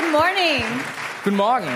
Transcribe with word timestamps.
Good 0.00 0.12
morning. 0.12 0.64
Guten 1.24 1.36
Morgen. 1.36 1.68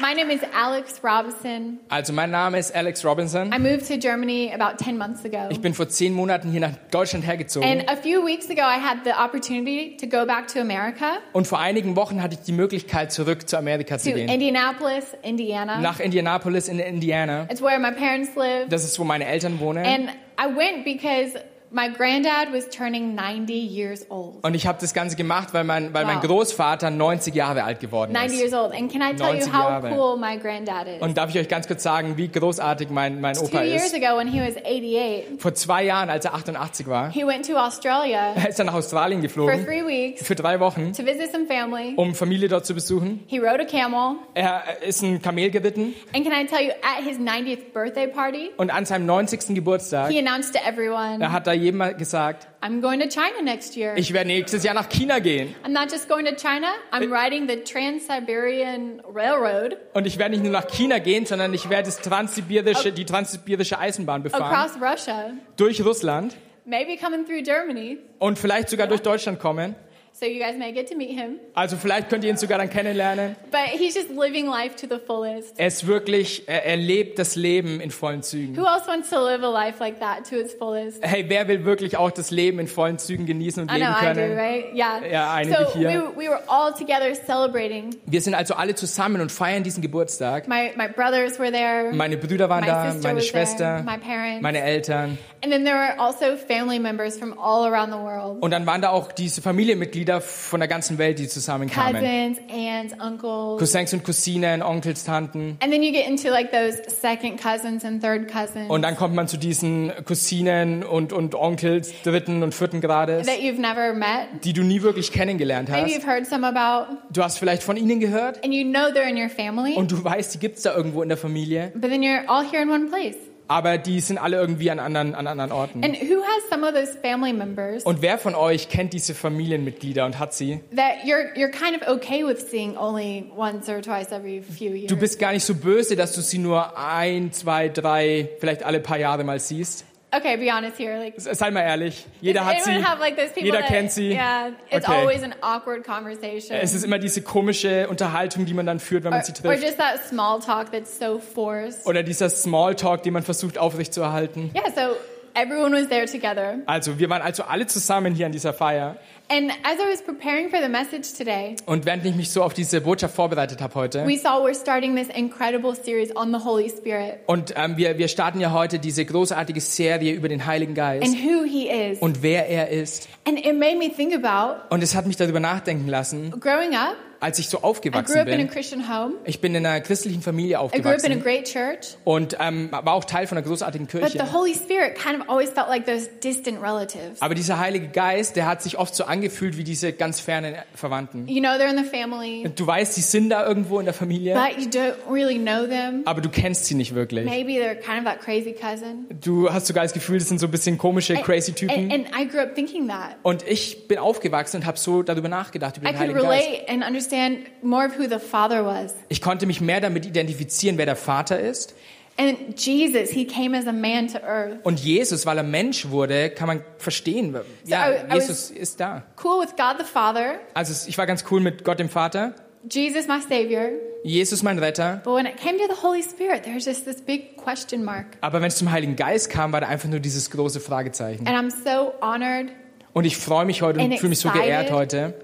My 0.00 0.14
name 0.14 0.32
is 0.32 0.40
Alex 0.52 1.00
Robinson. 1.04 1.78
Also 1.88 2.12
mein 2.12 2.32
Name 2.32 2.58
ist 2.58 2.74
Alex 2.74 3.04
Robinson. 3.04 3.52
I 3.52 3.58
moved 3.58 3.86
to 3.86 3.96
Germany 3.98 4.52
about 4.52 4.82
10 4.82 4.98
months 4.98 5.24
ago. 5.24 5.48
Ich 5.50 5.60
bin 5.60 5.72
vor 5.72 5.88
zehn 5.88 6.12
Monaten 6.12 6.50
hier 6.50 6.60
nach 6.60 6.74
Deutschland 6.90 7.24
hergezogen. 7.24 7.68
And 7.68 7.88
a 7.88 7.94
few 7.94 8.26
weeks 8.26 8.50
ago, 8.50 8.62
I 8.62 8.80
had 8.80 9.04
the 9.04 9.12
opportunity 9.12 9.96
to 9.98 10.08
go 10.08 10.26
back 10.26 10.48
to 10.48 10.60
America, 10.60 11.18
Und 11.32 11.46
vor 11.46 11.60
einigen 11.60 11.94
Wochen 11.94 12.20
hatte 12.20 12.34
ich 12.34 12.40
die 12.40 12.52
Möglichkeit, 12.52 13.12
zurück 13.12 13.48
zu 13.48 13.56
Amerika 13.56 13.96
zu 13.98 14.10
to 14.10 14.16
gehen. 14.16 14.28
Indianapolis, 14.28 15.04
Indiana. 15.22 15.78
Nach 15.78 16.00
Indianapolis 16.00 16.66
in 16.66 16.80
Indiana. 16.80 17.46
It's 17.48 17.62
where 17.62 17.78
my 17.78 17.92
parents 17.92 18.34
live. 18.34 18.68
Das 18.68 18.82
ist, 18.82 18.98
wo 18.98 19.04
meine 19.04 19.26
Eltern 19.26 19.60
wohnen. 19.60 19.86
And 19.86 20.08
I 20.36 20.46
went 20.52 20.84
because 20.84 21.38
my 21.72 21.88
granddad 21.88 22.52
was 22.52 22.68
turning 22.68 23.14
90 23.14 23.52
years 23.54 24.04
old. 24.10 24.42
Und 24.42 24.54
ich 24.54 24.66
habe 24.66 24.78
das 24.80 24.92
Ganze 24.92 25.14
gemacht, 25.16 25.48
weil 25.52 25.64
mein, 25.64 25.94
weil 25.94 26.04
mein 26.04 26.16
Wow. 26.16 26.24
Großvater 26.26 26.90
90 26.90 27.34
Jahre 27.34 27.62
alt 27.64 27.78
geworden 27.80 28.12
90 28.12 28.32
ist. 28.34 28.40
years 28.52 28.54
old. 28.54 28.72
And 28.74 28.90
can 28.90 29.00
I 29.02 29.14
tell 29.14 29.28
you 29.28 29.46
90 29.46 29.52
how 29.52 29.68
Jahre. 29.70 29.90
cool 29.96 30.16
my 30.18 30.36
granddad 30.38 30.86
is? 30.88 31.00
Und 31.00 31.16
darf 31.16 31.30
ich 31.30 31.38
euch 31.38 31.48
ganz 31.48 31.66
kurz 31.68 31.82
sagen, 31.82 32.16
wie 32.16 32.28
großartig 32.28 32.90
mein, 32.90 33.20
mein 33.20 33.34
Two 33.34 33.44
Opa 33.44 33.62
years 33.62 33.86
ist? 33.86 33.94
ago, 33.94 34.18
when 34.18 34.26
he 34.28 34.40
was 34.40 34.56
88, 34.56 35.38
Vor 35.40 35.54
zwei 35.54 35.84
Jahren, 35.84 36.10
als 36.10 36.24
er 36.24 36.34
88 36.34 36.88
war, 36.88 37.10
he 37.10 37.24
went 37.26 37.46
to 37.46 37.56
Australia 37.56 38.32
ist 38.48 38.58
er 38.58 38.64
nach 38.64 38.74
Australien 38.74 39.20
for 39.20 39.28
geflogen. 39.28 39.64
three 39.64 39.86
weeks 39.86 40.22
Für 40.26 40.34
drei 40.34 40.58
Wochen, 40.60 40.92
to 40.92 41.04
visit 41.04 41.30
some 41.32 41.46
family. 41.46 41.94
um 41.96 42.14
Familie 42.14 42.48
dort 42.48 42.66
zu 42.66 42.74
besuchen. 42.74 43.20
He 43.28 43.38
rode 43.38 43.60
a 43.62 43.64
camel. 43.64 44.16
Er 44.34 44.62
ist 44.86 45.02
ein 45.02 45.22
Kamel 45.22 45.50
geritten. 45.50 45.94
And 46.14 46.24
can 46.24 46.32
I 46.32 46.46
tell 46.46 46.60
you, 46.64 46.72
at 46.82 47.04
his 47.04 47.18
90th 47.18 47.72
birthday 47.72 48.08
party, 48.08 48.50
Und 48.56 48.70
an 48.70 48.84
seinem 48.86 49.06
90. 49.06 49.54
Geburtstag, 49.54 50.10
he 50.10 50.18
announced 50.18 50.52
to 50.54 50.60
everyone, 50.68 51.20
er 51.22 51.32
hat 51.32 51.46
da 51.46 51.52
mal 51.72 51.94
gesagt, 51.94 52.48
I'm 52.62 52.80
going 52.80 53.00
to 53.00 53.08
China 53.08 53.42
next 53.42 53.76
year. 53.76 53.94
ich 53.96 54.12
werde 54.12 54.28
nächstes 54.28 54.62
Jahr 54.64 54.74
nach 54.74 54.88
China 54.88 55.18
gehen. 55.20 55.54
I'm 55.64 55.72
not 55.72 55.90
just 55.90 56.08
going 56.08 56.24
to 56.26 56.32
China, 56.34 56.68
I'm 56.92 57.10
riding 57.12 57.48
the 57.48 57.56
Trans-Siberian 57.64 59.00
Railroad 59.12 59.76
Und 59.94 60.06
ich 60.06 60.18
werde 60.18 60.32
nicht 60.32 60.42
nur 60.42 60.52
nach 60.52 60.66
China 60.68 60.98
gehen, 60.98 61.26
sondern 61.26 61.54
ich 61.54 61.68
werde 61.70 61.84
das 61.86 61.98
transsibirische, 61.98 62.92
die 62.92 63.04
transsibirische 63.04 63.78
Eisenbahn 63.78 64.22
befahren. 64.22 64.42
across 64.54 64.80
Russia, 64.80 65.30
Durch 65.56 65.84
Russland 65.84 66.36
maybe 66.64 66.96
coming 66.96 67.24
through 67.24 67.42
Germany. 67.42 67.98
und 68.18 68.38
vielleicht 68.38 68.68
sogar 68.68 68.86
durch 68.86 69.02
Deutschland 69.02 69.38
kommen. 69.40 69.74
So 70.12 70.26
you 70.26 70.38
guys 70.38 70.58
may 70.58 70.70
get 70.72 70.86
to 70.90 70.96
meet 70.96 71.10
him. 71.18 71.38
Also 71.54 71.76
vielleicht 71.78 72.10
könnt 72.10 72.24
ihr 72.24 72.30
ihn 72.30 72.36
sogar 72.36 72.58
dann 72.58 72.68
kennenlernen. 72.68 73.36
But 73.50 73.70
he's 73.72 73.94
just 73.94 74.10
living 74.10 74.46
life 74.46 74.76
to 74.76 74.86
the 74.86 75.00
fullest. 75.00 75.58
Er 75.58 75.68
ist 75.68 75.86
wirklich, 75.86 76.42
er, 76.46 76.66
er 76.66 76.76
lebt 76.76 77.18
das 77.18 77.36
Leben 77.36 77.80
in 77.80 77.90
vollen 77.90 78.22
Zügen. 78.22 78.54
Who 78.54 78.66
else 78.66 78.86
wants 78.86 79.08
to 79.08 79.16
live 79.18 79.42
a 79.42 79.50
life 79.50 79.78
like 79.80 79.98
that 80.00 80.28
to 80.28 80.36
its 80.36 80.52
fullest? 80.52 81.02
Hey, 81.02 81.24
wer 81.28 81.48
will 81.48 81.64
wirklich 81.64 81.96
auch 81.96 82.10
das 82.10 82.30
Leben 82.30 82.58
in 82.58 82.66
vollen 82.66 82.98
Zügen 82.98 83.24
genießen 83.24 83.62
und 83.62 83.72
I 83.74 83.78
know 83.80 83.86
leben 83.86 83.96
I 83.96 84.06
do, 84.08 84.20
können? 84.20 84.38
right? 84.38 84.74
Yeah. 84.74 85.06
Ja, 85.10 85.32
einige 85.32 85.56
so 85.56 85.72
hier. 85.78 85.88
we, 85.88 86.24
we 86.24 86.28
were 86.28 86.42
all 86.48 86.72
together 86.74 87.14
celebrating. 87.14 87.96
Wir 88.04 88.20
sind 88.20 88.34
also 88.34 88.54
alle 88.54 88.74
zusammen 88.74 89.22
und 89.22 89.32
feiern 89.32 89.62
diesen 89.62 89.80
Geburtstag. 89.80 90.48
My, 90.48 90.72
my 90.76 90.88
brothers 90.88 91.38
were 91.38 91.50
there. 91.50 91.92
Meine 91.94 92.18
Brüder 92.18 92.50
waren 92.50 92.60
My 92.60 92.66
da, 92.66 92.84
meine 92.84 92.94
was 92.96 93.02
there, 93.02 93.20
Schwester, 93.22 93.82
my 93.86 93.96
parents. 93.96 94.42
meine 94.42 94.60
Eltern. 94.60 95.16
And 95.42 95.50
then 95.50 95.64
there 95.64 95.76
were 95.76 95.98
also 95.98 96.36
family 96.36 96.78
members 96.78 97.16
from 97.16 97.32
all 97.38 97.64
around 97.64 97.90
the 97.90 97.98
world. 97.98 98.42
Und 98.42 98.50
dann 98.50 98.66
waren 98.66 98.82
da 98.82 98.90
auch 98.90 99.10
diese 99.12 99.40
Familienmitglieder 99.40 100.09
von 100.18 100.58
der 100.60 100.68
ganzen 100.68 100.98
Welt, 100.98 101.18
die 101.18 101.28
zusammenkamen. 101.28 102.02
Cousins, 102.02 102.38
aunts, 102.50 102.94
uncles. 102.94 103.58
Cousins 103.60 103.92
und 103.92 104.02
Cousinen, 104.04 104.62
Onkels, 104.62 105.04
Tanten. 105.04 105.56
And 105.62 105.70
then 105.72 105.82
you 105.82 105.92
get 105.92 106.08
into 106.08 106.30
like 106.30 106.50
those 106.50 106.78
second 106.88 107.40
cousins 107.40 107.84
and 107.84 108.02
third 108.02 108.26
cousins 108.26 108.68
Und 108.68 108.82
dann 108.82 108.96
kommt 108.96 109.14
man 109.14 109.28
zu 109.28 109.36
diesen 109.36 109.92
Cousinen 110.06 110.82
und, 110.82 111.12
und 111.12 111.34
Onkels 111.34 111.92
dritten 112.02 112.42
und 112.42 112.54
vierten 112.54 112.80
Grades, 112.80 113.26
that 113.26 113.38
you've 113.38 113.60
never 113.60 113.92
met. 113.94 114.42
die 114.44 114.52
du 114.52 114.62
nie 114.62 114.82
wirklich 114.82 115.12
kennengelernt 115.12 115.68
Maybe 115.68 115.84
hast. 115.86 115.94
you've 115.94 116.06
heard 116.06 116.26
some 116.26 116.46
about, 116.46 116.96
Du 117.10 117.22
hast 117.22 117.38
vielleicht 117.38 117.62
von 117.62 117.76
ihnen 117.76 118.00
gehört 118.00 118.42
and 118.44 118.54
you 118.54 118.64
know 118.64 118.86
they're 118.92 119.08
in 119.08 119.16
your 119.16 119.28
family, 119.28 119.74
und 119.74 119.90
du 119.92 120.02
weißt, 120.02 120.34
die 120.34 120.38
gibt's 120.38 120.62
da 120.62 120.74
irgendwo 120.74 121.02
in 121.02 121.08
der 121.08 121.18
Familie, 121.18 121.70
but 121.74 121.90
then 121.90 122.02
you're 122.02 122.26
all 122.26 122.44
here 122.44 122.62
in 122.62 122.70
one 122.70 122.86
place. 122.88 123.16
Aber 123.50 123.78
die 123.78 123.98
sind 123.98 124.16
alle 124.16 124.36
irgendwie 124.36 124.70
an 124.70 124.78
anderen, 124.78 125.16
an 125.16 125.26
anderen 125.26 125.50
Orten. 125.50 125.82
And 125.82 125.96
who 126.00 126.22
has 126.22 126.48
some 126.48 126.64
of 126.64 126.72
those 126.72 126.96
family 127.02 127.32
members 127.32 127.82
Und 127.82 128.00
wer 128.00 128.16
von 128.16 128.36
euch 128.36 128.68
kennt 128.68 128.92
diese 128.92 129.12
Familienmitglieder 129.12 130.06
und 130.06 130.20
hat 130.20 130.32
sie? 130.32 130.60
that 130.76 131.04
you're 131.04 131.34
you're 131.34 131.50
kind 131.50 131.76
of 131.80 131.88
okay 131.88 132.24
with 132.24 132.48
seeing 132.48 132.76
only 132.76 133.28
once 133.36 133.68
or 133.68 133.82
twice 133.82 134.12
every 134.12 134.40
few 134.40 134.70
years? 134.70 134.86
Du 134.86 134.96
bist 134.96 135.18
gar 135.18 135.32
nicht 135.32 135.44
so 135.44 135.56
böse, 135.56 135.96
dass 135.96 136.14
du 136.14 136.20
sie 136.20 136.38
nur 136.38 136.78
ein, 136.78 137.32
zwei, 137.32 137.68
drei, 137.68 138.30
vielleicht 138.38 138.62
alle 138.62 138.78
paar 138.78 138.98
Jahre 138.98 139.24
mal 139.24 139.40
siehst. 139.40 139.84
Okay, 140.14 140.36
be 140.36 140.50
honest 140.50 140.76
here. 140.78 140.98
Like, 140.98 141.14
Sei 141.16 141.50
mal 141.50 141.60
ehrlich, 141.62 142.06
jeder 142.20 142.44
hat 142.44 142.62
sie. 142.62 142.82
have 142.82 143.00
like 143.00 143.16
Jeder 143.36 143.58
that, 143.60 143.66
kennt 143.68 143.92
sie. 143.92 144.10
Yeah, 144.12 144.50
it's 144.70 144.86
Okay. 144.88 145.00
always 145.00 145.22
an 145.22 145.34
awkward 145.42 145.84
conversation. 145.84 146.56
Es 146.60 146.74
ist 146.74 146.84
immer 146.84 146.98
diese 146.98 147.22
komische 147.22 147.88
Unterhaltung, 147.88 148.46
die 148.46 148.54
man 148.54 148.66
dann 148.66 148.80
führt, 148.80 149.04
wenn 149.04 149.10
man 149.10 149.20
or, 149.20 149.24
sie 149.24 149.32
or 149.32 149.52
trifft. 149.52 149.62
just 149.64 149.78
that 149.78 150.04
small 150.08 150.40
talk 150.40 150.70
that's 150.72 150.98
so 150.98 151.18
forced. 151.18 151.86
Oder 151.86 152.02
dieser 152.02 152.28
Smalltalk, 152.30 153.02
den 153.02 153.12
man 153.12 153.22
versucht 153.22 153.58
aufrechtzuerhalten. 153.58 154.50
Yeah, 154.54 154.70
so 154.74 154.96
everyone 155.34 155.72
was 155.74 155.88
there 155.88 156.06
together. 156.06 156.56
Also, 156.66 156.98
wir 156.98 157.08
waren 157.10 157.22
also 157.22 157.44
alle 157.44 157.66
zusammen 157.66 158.14
hier 158.14 158.26
an 158.26 158.32
dieser 158.32 158.52
Feier. 158.52 158.96
And 159.32 159.52
as 159.62 159.78
I 159.78 159.88
was 159.92 160.02
preparing 160.02 160.50
for 160.50 160.58
the 160.60 160.68
message 160.68 161.16
today, 161.16 161.54
Und 161.66 161.86
während 161.86 162.04
ich 162.04 162.16
mich 162.16 162.30
so 162.30 162.42
auf 162.42 162.52
diese 162.52 162.80
Botschaft 162.80 163.14
vorbereitet 163.14 163.60
habe 163.60 163.72
heute, 163.76 164.04
we 164.04 164.18
saw 164.18 164.44
we're 164.44 164.60
starting 164.60 164.96
this 164.96 165.06
incredible 165.14 165.72
series 165.76 166.14
on 166.16 166.32
the 166.32 166.44
Holy 166.44 166.68
Spirit 166.68 167.20
und 167.26 167.54
ähm, 167.56 167.76
wir, 167.76 167.96
wir 167.96 168.08
starten 168.08 168.40
ja 168.40 168.50
heute 168.52 168.80
diese 168.80 169.04
großartige 169.04 169.60
Serie 169.60 170.14
über 170.14 170.28
den 170.28 170.46
Heiligen 170.46 170.74
Geist 170.74 171.04
and 171.06 171.14
who 171.22 171.44
he 171.44 171.68
is. 171.68 172.00
und 172.00 172.22
wer 172.24 172.48
er 172.48 172.70
ist. 172.70 173.08
And 173.24 173.38
it 173.38 173.56
made 173.56 173.76
me 173.78 173.88
think 173.88 174.12
about 174.14 174.62
Und 174.74 174.82
es 174.82 174.96
hat 174.96 175.06
mich 175.06 175.16
darüber 175.16 175.38
nachdenken 175.38 175.86
lassen, 175.86 176.32
growing 176.32 176.74
up. 176.74 176.96
Als 177.20 177.38
ich 177.38 177.48
so 177.48 177.58
I 177.58 177.60
grew 177.60 177.68
aufgewachsen 177.68 178.18
up 178.18 178.26
in 178.28 178.34
a 178.34 178.36
bin. 178.38 178.48
Christian 178.50 178.88
home. 178.88 179.14
Ich 179.24 179.40
bin 179.40 179.54
in 179.54 179.64
einer 179.64 179.80
christlichen 179.80 180.22
Familie 180.22 180.56
I 180.56 180.58
grew 180.58 180.64
up 180.66 180.74
in 180.74 180.84
a 180.86 180.90
aufgewachsen 180.94 181.22
great 181.22 181.44
church. 181.44 181.96
und 182.04 182.36
ähm, 182.40 182.70
war 182.72 182.92
auch 182.94 183.04
Teil 183.04 183.26
von 183.26 183.38
einer 183.38 183.46
großartigen 183.46 183.86
But 183.86 184.00
Kirche. 184.00 184.18
the 184.18 184.32
Holy 184.32 184.54
Spirit 184.54 184.94
kind 184.96 185.20
of 185.20 185.28
always 185.28 185.50
felt 185.50 185.68
like 185.68 185.86
those 185.86 186.08
distant 186.22 186.60
relatives. 186.62 187.20
Aber 187.20 187.34
dieser 187.34 187.58
Heilige 187.58 187.88
Geist, 187.88 188.36
der 188.36 188.46
hat 188.46 188.62
sich 188.62 188.78
oft 188.78 188.94
so 188.94 189.04
angefühlt 189.04 189.56
wie 189.56 189.64
diese 189.64 189.92
ganz 189.92 190.20
fernen 190.20 190.54
Verwandten. 190.74 191.28
You 191.28 191.40
know, 191.40 191.50
they're 191.50 191.70
in 191.70 191.76
the 191.78 191.84
family, 191.84 192.48
Du 192.54 192.66
weißt, 192.66 192.96
die 192.96 193.00
sind 193.02 193.30
da 193.30 193.46
irgendwo 193.46 193.78
in 193.78 193.84
der 193.84 193.94
Familie, 193.94 194.34
but 194.34 194.58
you 194.62 194.68
don't 194.68 194.94
really 195.10 195.38
know 195.38 195.66
them. 195.66 196.02
aber 196.06 196.20
du 196.20 196.28
kennst 196.30 196.64
sie 196.66 196.74
nicht 196.74 196.94
wirklich. 196.94 197.24
Maybe 197.24 197.52
they're 197.52 197.74
kind 197.74 197.98
of 197.98 198.04
that 198.04 198.20
crazy 198.20 198.52
cousin. 198.52 199.06
Du 199.20 199.52
hast 199.52 199.66
sogar 199.66 199.82
das 199.84 199.92
Gefühl, 199.92 200.18
das 200.18 200.28
sind 200.28 200.40
so 200.40 200.46
ein 200.46 200.50
bisschen 200.50 200.78
komische, 200.78 201.14
crazy 201.14 201.50
And, 201.50 201.58
Typen. 201.58 201.92
and 201.92 202.06
I 202.18 202.26
grew 202.26 202.40
up 202.40 202.54
thinking 202.54 202.88
that. 202.88 203.16
Und 203.22 203.46
ich 203.46 203.88
bin 203.88 203.98
aufgewachsen 203.98 204.56
und 204.58 204.66
habe 204.66 204.78
so 204.78 205.02
darüber 205.02 205.28
nachgedacht, 205.28 205.76
über 205.76 205.86
I 205.88 205.92
den 205.92 205.98
could 205.98 206.08
Heiligen 206.16 206.28
Geist. 206.28 206.68
Understand 207.12 207.62
more 207.62 207.86
of 207.86 207.96
who 207.98 208.06
the 208.08 208.18
Father 208.18 208.64
was. 208.64 208.94
Ich 209.08 209.20
konnte 209.20 209.46
mich 209.46 209.60
mehr 209.60 209.80
damit 209.80 210.06
identifizieren, 210.06 210.78
wer 210.78 210.86
der 210.86 210.96
Vater 210.96 211.38
ist. 211.38 211.74
And 212.18 212.58
Jesus, 212.58 213.08
he 213.10 213.24
came 213.24 213.56
as 213.56 213.66
a 213.66 213.72
man 213.72 214.08
to 214.08 214.18
earth. 214.18 214.58
Und 214.64 214.78
Jesus, 214.80 215.24
weil 215.24 215.38
er 215.38 215.42
Mensch 215.42 215.88
wurde, 215.88 216.28
kann 216.30 216.48
man 216.48 216.62
verstehen. 216.76 217.34
Ja, 217.64 217.90
I- 217.90 217.94
I 218.10 218.14
Jesus 218.14 218.50
ist 218.50 218.78
da. 218.80 219.04
Cool 219.22 219.40
with 219.42 219.56
God 219.56 219.76
the 219.78 219.84
Father, 219.84 220.34
Also 220.52 220.86
ich 220.88 220.98
war 220.98 221.06
ganz 221.06 221.24
cool 221.30 221.40
mit 221.40 221.64
Gott 221.64 221.78
dem 221.78 221.88
Vater, 221.88 222.34
Jesus 222.70 223.06
my 223.06 223.20
Savior. 223.26 223.70
Jesus 224.04 224.42
mein 224.42 224.58
Retter. 224.58 225.00
But 225.02 225.14
when 225.14 225.24
it 225.24 225.36
came 225.38 225.56
to 225.58 225.64
the 225.74 225.82
Holy 225.82 226.02
Spirit, 226.02 226.42
there's 226.44 226.66
just 226.66 226.84
this 226.84 227.00
big 227.00 227.36
question 227.38 227.82
mark. 227.84 228.06
Aber 228.20 228.40
wenn 228.42 228.48
es 228.48 228.56
zum 228.56 228.70
Heiligen 228.70 228.96
Geist 228.96 229.30
kam, 229.30 229.52
war 229.52 229.62
da 229.62 229.68
einfach 229.68 229.88
nur 229.88 230.00
dieses 230.00 230.30
große 230.30 230.60
Fragezeichen. 230.60 231.26
And 231.26 231.36
I'm 231.38 231.50
so 231.50 231.92
honored 232.02 232.48
Und 232.92 233.04
ich 233.06 233.16
freue 233.16 233.46
mich 233.46 233.62
heute 233.62 233.80
und 233.80 233.94
fühle 233.96 234.10
mich 234.10 234.18
so 234.18 234.28
geehrt 234.30 234.70
heute, 234.72 235.14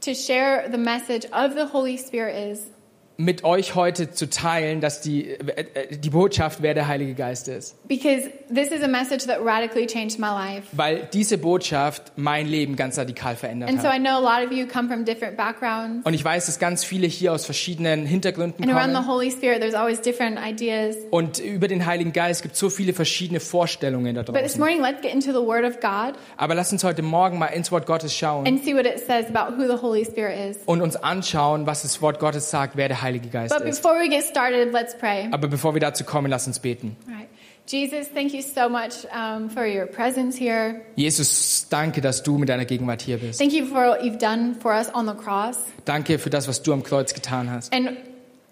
to 0.00 0.14
share 0.14 0.68
the 0.68 0.78
message 0.78 1.26
of 1.32 1.54
the 1.54 1.66
Holy 1.66 1.96
Spirit 1.96 2.36
is 2.36 2.70
mit 3.18 3.44
euch 3.44 3.74
heute 3.74 4.10
zu 4.10 4.28
teilen, 4.28 4.80
dass 4.82 5.00
die, 5.00 5.30
äh, 5.30 5.64
äh, 5.74 5.96
die 5.96 6.10
Botschaft, 6.10 6.60
wer 6.60 6.74
der 6.74 6.86
Heilige 6.86 7.14
Geist 7.14 7.48
ist. 7.48 7.74
because 7.88 8.28
this 8.54 8.68
is 8.70 8.82
a 8.82 8.88
message 8.88 9.26
that 9.26 9.38
radically 9.42 9.86
changed 9.86 10.18
my 10.18 10.26
life. 10.28 10.64
Weil 10.72 11.08
diese 11.12 11.38
Botschaft 11.38 12.12
mein 12.16 12.46
Leben 12.46 12.76
ganz 12.76 12.98
radikal 12.98 13.34
verändert 13.36 13.70
And 13.70 13.80
so 13.80 13.86
I 13.88 13.92
hat. 13.92 14.00
know 14.00 14.16
a 14.18 14.38
lot 14.40 14.46
of 14.46 14.52
you 14.52 14.66
come 14.66 14.88
from 14.88 15.04
different 15.06 15.36
backgrounds. 15.38 16.04
Und 16.06 16.12
ich 16.12 16.22
weiß, 16.22 16.44
dass 16.46 16.58
ganz 16.58 16.84
viele 16.84 17.06
hier 17.06 17.32
aus 17.32 17.46
verschiedenen 17.46 18.04
Hintergründen 18.04 18.62
And 18.62 18.72
around 18.72 18.90
the 18.90 18.96
kommen. 18.96 19.08
Holy 19.08 19.30
Spirit, 19.30 19.60
there's 19.60 19.74
always 19.74 20.00
different 20.02 20.38
ideas. 20.38 20.96
Und 21.10 21.38
über 21.38 21.68
den 21.68 21.86
Heiligen 21.86 22.12
Geist 22.12 22.42
gibt 22.42 22.52
es 22.54 22.60
so 22.60 22.68
viele 22.68 22.92
verschiedene 22.92 23.40
Vorstellungen 23.40 24.14
da 24.14 24.22
But 24.24 24.34
this 24.34 24.42
draußen. 24.56 24.60
morning, 24.60 24.82
let's 24.82 25.00
get 25.00 25.14
into 25.14 25.32
the 25.32 25.46
Word 25.46 25.64
of 25.64 25.80
God 25.80 26.14
Aber 26.36 26.54
lasst 26.54 26.72
uns 26.72 26.84
heute 26.84 27.00
Morgen 27.00 27.38
mal 27.38 27.46
ins 27.46 27.72
Wort 27.72 27.86
Gottes 27.86 28.14
schauen 28.14 28.46
and 28.46 28.62
see 28.62 28.74
what 28.74 28.84
it 28.84 28.98
says 29.06 29.24
about 29.34 29.56
who 29.56 29.66
the 29.66 29.80
Holy 29.80 30.04
Spirit 30.04 30.50
is. 30.50 30.58
und 30.66 30.82
uns 30.82 30.96
anschauen, 30.96 31.66
was 31.66 31.80
das 31.80 32.02
Wort 32.02 32.18
Gottes 32.18 32.50
sagt, 32.50 32.76
wer 32.76 32.88
der 32.88 33.00
Heilige 33.00 33.05
Geist 33.12 33.56
But 33.56 33.66
ist. 33.66 33.82
before 33.82 33.98
we 34.00 34.08
get 34.08 34.24
started, 34.24 34.72
let's 34.72 34.96
pray. 34.96 35.28
Aber 35.30 35.48
bevor 35.48 35.74
wir 35.74 35.80
dazu 35.80 36.04
kommen, 36.04 36.30
lasst 36.30 36.46
uns 36.46 36.58
beten. 36.58 36.96
Right. 37.06 37.28
Jesus, 37.66 38.08
thank 38.14 38.32
you 38.32 38.42
so 38.42 38.68
much 38.68 39.06
um, 39.12 39.50
for 39.50 39.66
your 39.66 39.86
presence 39.86 40.36
here. 40.38 40.82
Jesus, 40.94 41.66
danke, 41.68 42.00
dass 42.00 42.22
du 42.22 42.38
mit 42.38 42.48
deiner 42.48 42.64
Gegenwart 42.64 43.02
hier 43.02 43.18
bist. 43.18 43.40
Thank 43.40 43.52
you 43.52 43.66
for 43.66 43.88
what 43.88 44.04
you've 44.04 44.18
done 44.18 44.54
for 44.60 44.72
us 44.72 44.88
on 44.94 45.06
the 45.06 45.14
cross. 45.14 45.58
Danke 45.84 46.18
für 46.18 46.30
das, 46.30 46.46
was 46.46 46.62
du 46.62 46.72
am 46.72 46.84
Kreuz 46.84 47.12
getan 47.12 47.50
hast. 47.50 47.72
And 47.72 47.96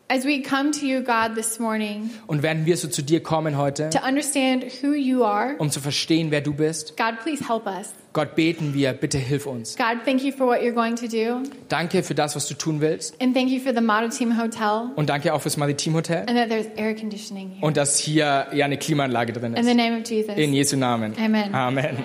As 0.06 0.26
we 0.26 0.42
come 0.42 0.70
to 0.72 0.84
you, 0.86 1.00
God, 1.02 1.34
this 1.34 1.58
morning 1.58 2.10
Und 2.26 2.42
werden 2.42 2.66
wir 2.66 2.76
so 2.76 2.88
zu 2.88 3.00
dir 3.02 3.22
kommen 3.22 3.56
heute, 3.56 3.88
to 3.88 4.00
understand 4.06 4.66
who 4.82 4.92
you 4.92 5.24
are, 5.24 5.54
um 5.58 5.70
zu 5.70 5.80
verstehen, 5.80 6.30
wer 6.30 6.42
du 6.42 6.52
bist. 6.52 6.94
God, 6.98 7.20
please 7.22 7.42
help 7.48 7.66
us. 7.66 7.94
Gott 8.12 8.34
beten 8.36 8.74
wir, 8.74 8.92
bitte 8.92 9.16
hilf 9.18 9.46
uns. 9.46 9.76
God, 9.76 10.04
thank 10.04 10.22
you 10.22 10.30
for 10.30 10.46
what 10.46 10.60
you're 10.60 10.74
going 10.74 10.94
to 10.96 11.08
do. 11.08 11.42
Danke 11.70 12.02
für 12.02 12.14
das, 12.14 12.36
was 12.36 12.46
du 12.48 12.54
tun 12.54 12.82
willst. 12.82 13.18
And 13.20 13.34
thank 13.34 13.48
you 13.48 13.58
for 13.60 13.72
the 13.74 13.80
Model 13.80 14.10
Team 14.10 14.38
Hotel 14.38 14.90
Und 14.94 15.08
danke 15.08 15.32
auch 15.32 15.40
fürs 15.40 15.56
Maritim 15.56 15.94
Hotel. 15.94 16.18
and 16.28 16.36
that 16.36 16.50
there's 16.50 16.66
air 16.76 16.94
conditioning 16.94 17.52
here. 17.52 17.66
Und 17.66 17.78
dass 17.78 17.98
hier 17.98 18.48
ja 18.52 18.64
eine 18.66 18.76
Klimaanlage 18.76 19.32
drin 19.32 19.54
In 19.54 19.64
the 19.64 19.70
ist. 19.70 19.76
name 19.76 19.98
of 20.00 20.06
Jesus. 20.08 20.36
In 20.36 20.52
Jesu 20.52 20.76
Namen. 20.76 21.14
Amen. 21.18 21.54
Amen. 21.54 22.04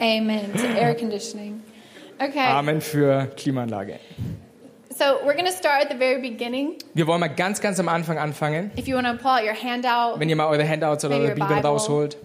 Amen 0.00 0.52
to 0.54 0.66
air 0.66 0.94
conditioning. 0.96 1.62
Okay. 2.18 2.40
Amen 2.40 2.80
für 2.80 3.30
Klimaanlage. 3.36 4.00
So 4.96 5.18
we're 5.24 5.34
going 5.34 5.46
to 5.46 5.52
start 5.52 5.82
at 5.82 5.88
the 5.90 5.96
very 5.96 6.20
beginning. 6.20 6.76
Wir 6.94 7.06
wollen 7.06 7.20
mal 7.20 7.28
ganz, 7.28 7.60
ganz 7.60 7.80
am 7.80 7.88
Anfang 7.88 8.16
anfangen. 8.18 8.70
If 8.76 8.86
you 8.86 8.94
want 8.94 9.06
to 9.08 9.14
pull 9.14 9.30
out 9.32 9.42
your 9.44 9.54
handout, 9.54 10.20
Wenn 10.20 10.28
ihr 10.28 10.36
mal 10.36 10.46
eure 10.48 10.64
Handouts 10.68 11.04
oder 11.04 11.16
eure 11.16 11.34
Bibel 11.34 11.58
rausholt. 11.60 12.16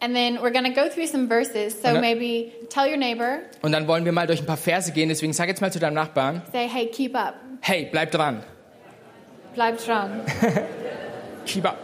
and 0.00 0.14
then 0.14 0.36
we're 0.40 0.52
going 0.52 0.64
to 0.64 0.70
go 0.72 0.88
through 0.88 1.06
some 1.08 1.26
verses. 1.26 1.74
So 1.74 1.88
dann- 1.94 2.00
maybe 2.00 2.52
tell 2.70 2.86
your 2.88 2.96
neighbor, 2.96 3.40
Und 3.62 3.72
dann 3.72 3.88
wollen 3.88 4.04
wir 4.04 4.12
mal 4.12 4.26
durch 4.28 4.40
ein 4.40 4.46
paar 4.46 4.56
Verse 4.56 4.92
gehen. 4.92 5.08
Deswegen 5.08 5.32
sag 5.32 5.48
jetzt 5.48 5.60
mal 5.60 5.72
zu 5.72 5.80
deinem 5.80 5.94
Nachbarn, 5.94 6.42
say, 6.52 6.68
hey, 6.68 6.86
keep 6.86 7.16
up. 7.16 7.34
hey, 7.60 7.88
bleib 7.90 8.12
dran. 8.12 8.42
Bleib 9.54 9.78
dran. 9.84 10.20
Keep 11.46 11.64
up. 11.64 11.78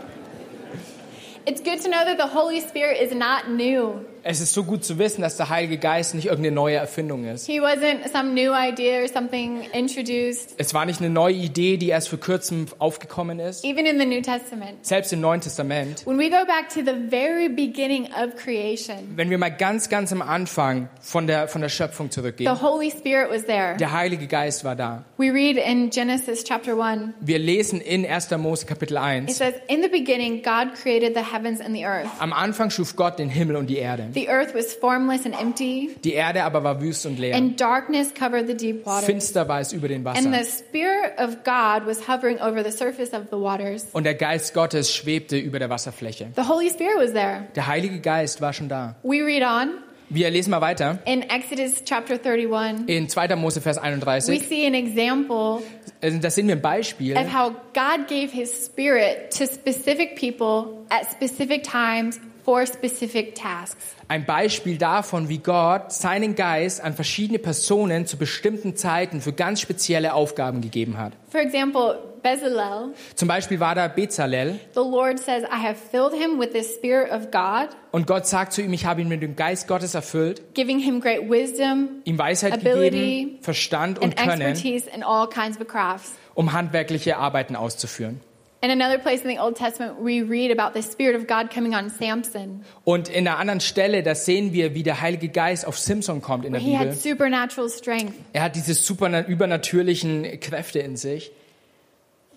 It's 1.47 1.61
good 1.63 1.81
to 1.83 1.89
know 1.89 2.05
that 2.05 2.19
the 2.19 2.29
Holy 2.33 2.61
Spirit 2.61 3.01
is 3.01 3.13
not 3.13 3.49
new. 3.49 4.05
Es 4.27 4.41
ist 4.41 4.55
so 4.55 4.65
gut 4.65 4.83
zu 4.87 4.99
wissen, 4.99 5.21
dass 5.21 5.37
der 5.37 5.51
Heilige 5.51 5.77
Geist 5.77 6.15
nicht 6.15 6.27
irgendeine 6.29 6.55
neue 6.55 6.77
Erfindung 6.77 7.27
ist. 7.27 7.45
He 7.45 7.61
wasn't 7.61 8.11
some 8.11 8.33
new 8.33 8.53
idea 8.55 9.03
or 9.03 9.07
something 9.09 9.61
introduced, 9.75 10.55
Es 10.57 10.73
war 10.73 10.87
nicht 10.87 11.01
eine 11.01 11.11
neue 11.11 11.35
Idee, 11.35 11.77
die 11.77 11.89
erst 11.91 12.09
vor 12.09 12.19
kurzem 12.19 12.65
aufgekommen 12.79 13.39
ist. 13.39 13.65
even 13.67 13.85
in 13.85 13.99
the 14.01 14.07
New 14.07 14.23
Testament. 14.23 14.79
Selbst 14.87 15.13
im 15.13 15.21
Neuen 15.21 15.43
Testament. 15.43 16.07
When 16.07 16.19
we 16.19 16.31
go 16.31 16.45
back 16.47 16.71
to 16.71 16.81
the 16.81 16.95
very 17.11 17.51
beginning 17.51 18.07
of 18.15 18.35
creation, 18.37 19.13
Wenn 19.15 19.29
wir 19.29 19.37
mal 19.37 19.51
ganz, 19.51 19.91
ganz 19.91 20.11
am 20.11 20.23
Anfang 20.23 20.89
von 21.03 21.27
der, 21.27 21.47
von 21.47 21.61
der 21.61 21.69
Schöpfung 21.69 22.07
the 22.07 22.13
zurückgehen. 22.13 22.63
Holy 22.63 22.91
Spirit 22.91 23.29
was 23.31 23.45
there. 23.45 23.77
Der 23.79 23.93
Heilige 23.93 24.27
Geist 24.27 24.65
war 24.65 24.75
da. 24.75 25.05
We 25.19 25.31
read 25.33 25.59
in 25.59 25.91
Genesis 25.91 26.45
chapter 26.45 26.79
1, 26.83 27.13
Wir 27.21 27.39
lesen 27.39 27.79
in 27.81 28.07
1. 28.07 28.31
Mose 28.39 28.65
Kapitel 28.65 28.97
it 28.97 29.03
1. 29.29 29.37
says, 29.37 29.53
In 29.69 29.83
the 29.83 29.89
beginning, 29.89 30.43
God 30.43 30.75
created 30.83 31.15
the 31.15 31.23
heavens 31.31 31.61
and 31.61 31.75
the 31.77 31.85
earth. 31.85 32.09
Am 32.21 32.33
Anfang 32.33 32.71
schuf 32.71 32.97
Gott 32.97 33.19
den 33.19 33.29
Himmel 33.29 33.57
und 33.57 33.67
die 33.69 33.77
Erde. 33.77 34.14
The 34.15 34.29
earth 34.29 34.55
was 34.55 34.73
formless 34.75 35.25
and 35.27 35.35
empty, 35.39 35.97
Die 36.05 36.13
Erde 36.15 36.45
aber 36.45 36.63
war 36.65 36.81
wüst 36.81 37.05
und 37.07 37.19
leer. 37.19 37.35
and 37.35 37.61
darkness 37.61 38.13
covered 38.15 38.47
the 38.47 38.55
deep 38.57 38.87
waters. 38.87 39.05
Finster 39.07 39.49
war 39.49 39.61
es 39.61 39.73
über 39.73 39.89
den 39.89 40.07
And 40.07 40.19
the 40.19 40.25
Wassern. 40.31 40.45
Spirit 40.45 41.19
of 41.19 41.45
God 41.45 41.87
was 41.87 42.09
hovering 42.09 42.39
over 42.41 42.63
the 42.65 42.71
surface 42.71 43.13
of 43.13 43.25
the 43.31 43.37
waters. 43.39 43.87
Und 43.93 44.05
der 44.05 44.15
Geist 44.15 44.55
Gottes 44.55 44.95
schwebte 44.95 45.37
über 45.37 45.59
der 45.59 45.71
Wasserfläche. 45.71 46.29
The 46.37 46.43
Holy 46.49 46.71
Spirit 46.71 46.99
was 46.99 47.13
there. 47.13 47.49
Der 47.57 47.67
Heilige 47.67 48.01
Geist 48.01 48.41
war 48.41 48.53
schon 48.53 48.69
da. 48.69 48.95
We 49.03 49.25
read 49.25 49.43
on 49.43 49.79
Wir 50.11 50.31
lesen 50.31 50.51
mal 50.51 50.61
weiter. 50.61 50.99
in 51.07 51.23
Exodus 51.23 51.83
chapter 51.85 52.15
31. 52.23 52.89
In 52.89 53.09
2. 53.09 53.35
Mose 53.37 53.61
Vers 53.61 53.79
We 53.79 53.83
31. 53.83 54.47
see 54.47 54.67
an 54.67 54.75
example 54.75 55.63
Also 56.03 56.19
Da 56.19 56.31
sehen 56.31 56.47
wir 56.47 56.57
ein 56.57 56.63
Beispiel, 56.63 57.17
of 57.17 57.33
how 57.35 57.51
God 57.73 58.07
gave 58.09 58.31
his 58.31 58.67
spirit 58.67 59.31
to 59.37 59.47
specific 59.47 60.15
people 60.21 60.85
at 60.91 61.11
specific 61.11 61.63
times 61.65 62.21
for 62.45 62.67
specific 62.67 63.35
tasks. 63.35 63.95
ein 64.09 64.27
Beispiel 64.27 64.77
davon, 64.77 65.29
wie 65.29 65.39
Gott 65.39 65.93
seinen 65.93 66.35
Geist 66.35 66.83
an 66.83 66.95
verschiedene 66.95 67.39
Personen 67.39 68.07
zu 68.07 68.17
bestimmten 68.19 68.77
Zeiten 68.77 69.21
für 69.21 69.33
ganz 69.33 69.61
spezielle 69.61 70.13
Aufgaben 70.15 70.61
gegeben 70.61 70.99
hat. 70.99 71.15
For 71.31 71.41
example, 71.41 71.99
Bezalel, 72.23 72.95
Zum 73.17 73.29
Beispiel 73.29 73.61
war 73.61 73.75
da 73.75 73.87
Bezalel 73.87 74.59
the 74.75 74.81
Lord 74.81 75.19
says, 75.19 75.43
I 75.45 75.63
have 75.63 75.75
filled 75.77 76.15
him 76.15 76.39
with 76.39 76.51
the 76.55 76.63
spirit 76.63 77.11
of 77.11 77.31
God, 77.31 77.69
und 77.93 78.07
Gott 78.07 78.27
sagt 78.27 78.55
zu 78.55 78.63
ihm, 78.63 78.73
ich 78.73 78.87
habe 78.87 79.03
ihn 79.03 79.09
mit 79.09 79.23
dem 79.23 79.37
Geist 79.37 79.69
Gottes 79.69 79.95
erfüllt, 79.95 80.43
giving 80.55 80.79
him 80.79 81.01
great 81.01 81.29
wisdom 81.29 81.89
ihm 82.05 82.19
Weisheit 82.19 82.55
Ability 82.55 82.91
gegeben, 83.25 83.39
Verstand 83.43 83.99
und 83.99 84.19
and 84.19 84.31
Können, 84.31 84.41
expertise 84.41 84.89
in 84.89 85.03
all 85.03 85.29
kinds 85.29 85.61
of 85.61 85.67
crafts. 85.69 86.13
um 86.35 86.53
handwerkliche 86.55 87.19
Arbeiten 87.19 87.57
auszuführen. 87.57 88.21
In 88.65 88.71
another 88.71 88.97
place 88.97 89.21
in 89.21 89.29
the 89.29 89.39
Old 89.39 89.57
Testament, 89.57 90.01
we 90.01 90.23
read 90.23 90.51
about 90.51 90.73
the 90.73 90.81
Spirit 90.81 91.15
of 91.21 91.27
God 91.27 91.51
coming 91.53 91.75
on 91.75 91.91
Samson. 91.91 92.65
Und 92.85 93.11
in 93.11 93.29
einer 93.29 93.37
anderen 93.39 93.61
Stelle, 93.61 94.03
da 94.03 94.15
sehen 94.15 94.55
wir, 94.55 94.75
wie 94.75 94.83
der 94.83 95.03
Heilige 95.03 95.29
Geist 95.29 95.67
auf 95.67 95.79
Simson 95.79 96.23
kommt 96.23 96.47
in 96.47 96.53
der 96.55 96.63
He 96.63 96.75
had 96.75 96.89
Bibel. 96.89 96.99
supernatural 96.99 97.69
strength. 97.69 98.15
Er 98.33 98.43
hat 98.45 98.57
diese 98.57 98.73
super 98.73 99.27
übernatürlichen 99.27 100.41
Kräfte 100.41 100.79
in 100.79 100.97
sich. 100.97 101.31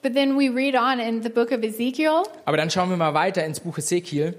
But 0.01 0.15
then 0.15 0.37
we 0.37 0.49
read 0.53 0.75
on 0.75 0.99
in 0.99 1.23
the 1.23 1.29
book 1.29 1.53
of 1.53 1.63
Ezekiel, 1.63 2.23
Aber 2.43 2.57
dann 2.57 2.69
schauen 2.69 2.89
wir 2.89 2.97
mal 2.97 3.13
weiter 3.13 3.45
ins 3.45 3.61
Buch 3.61 3.77
Ezekiel. 3.77 4.33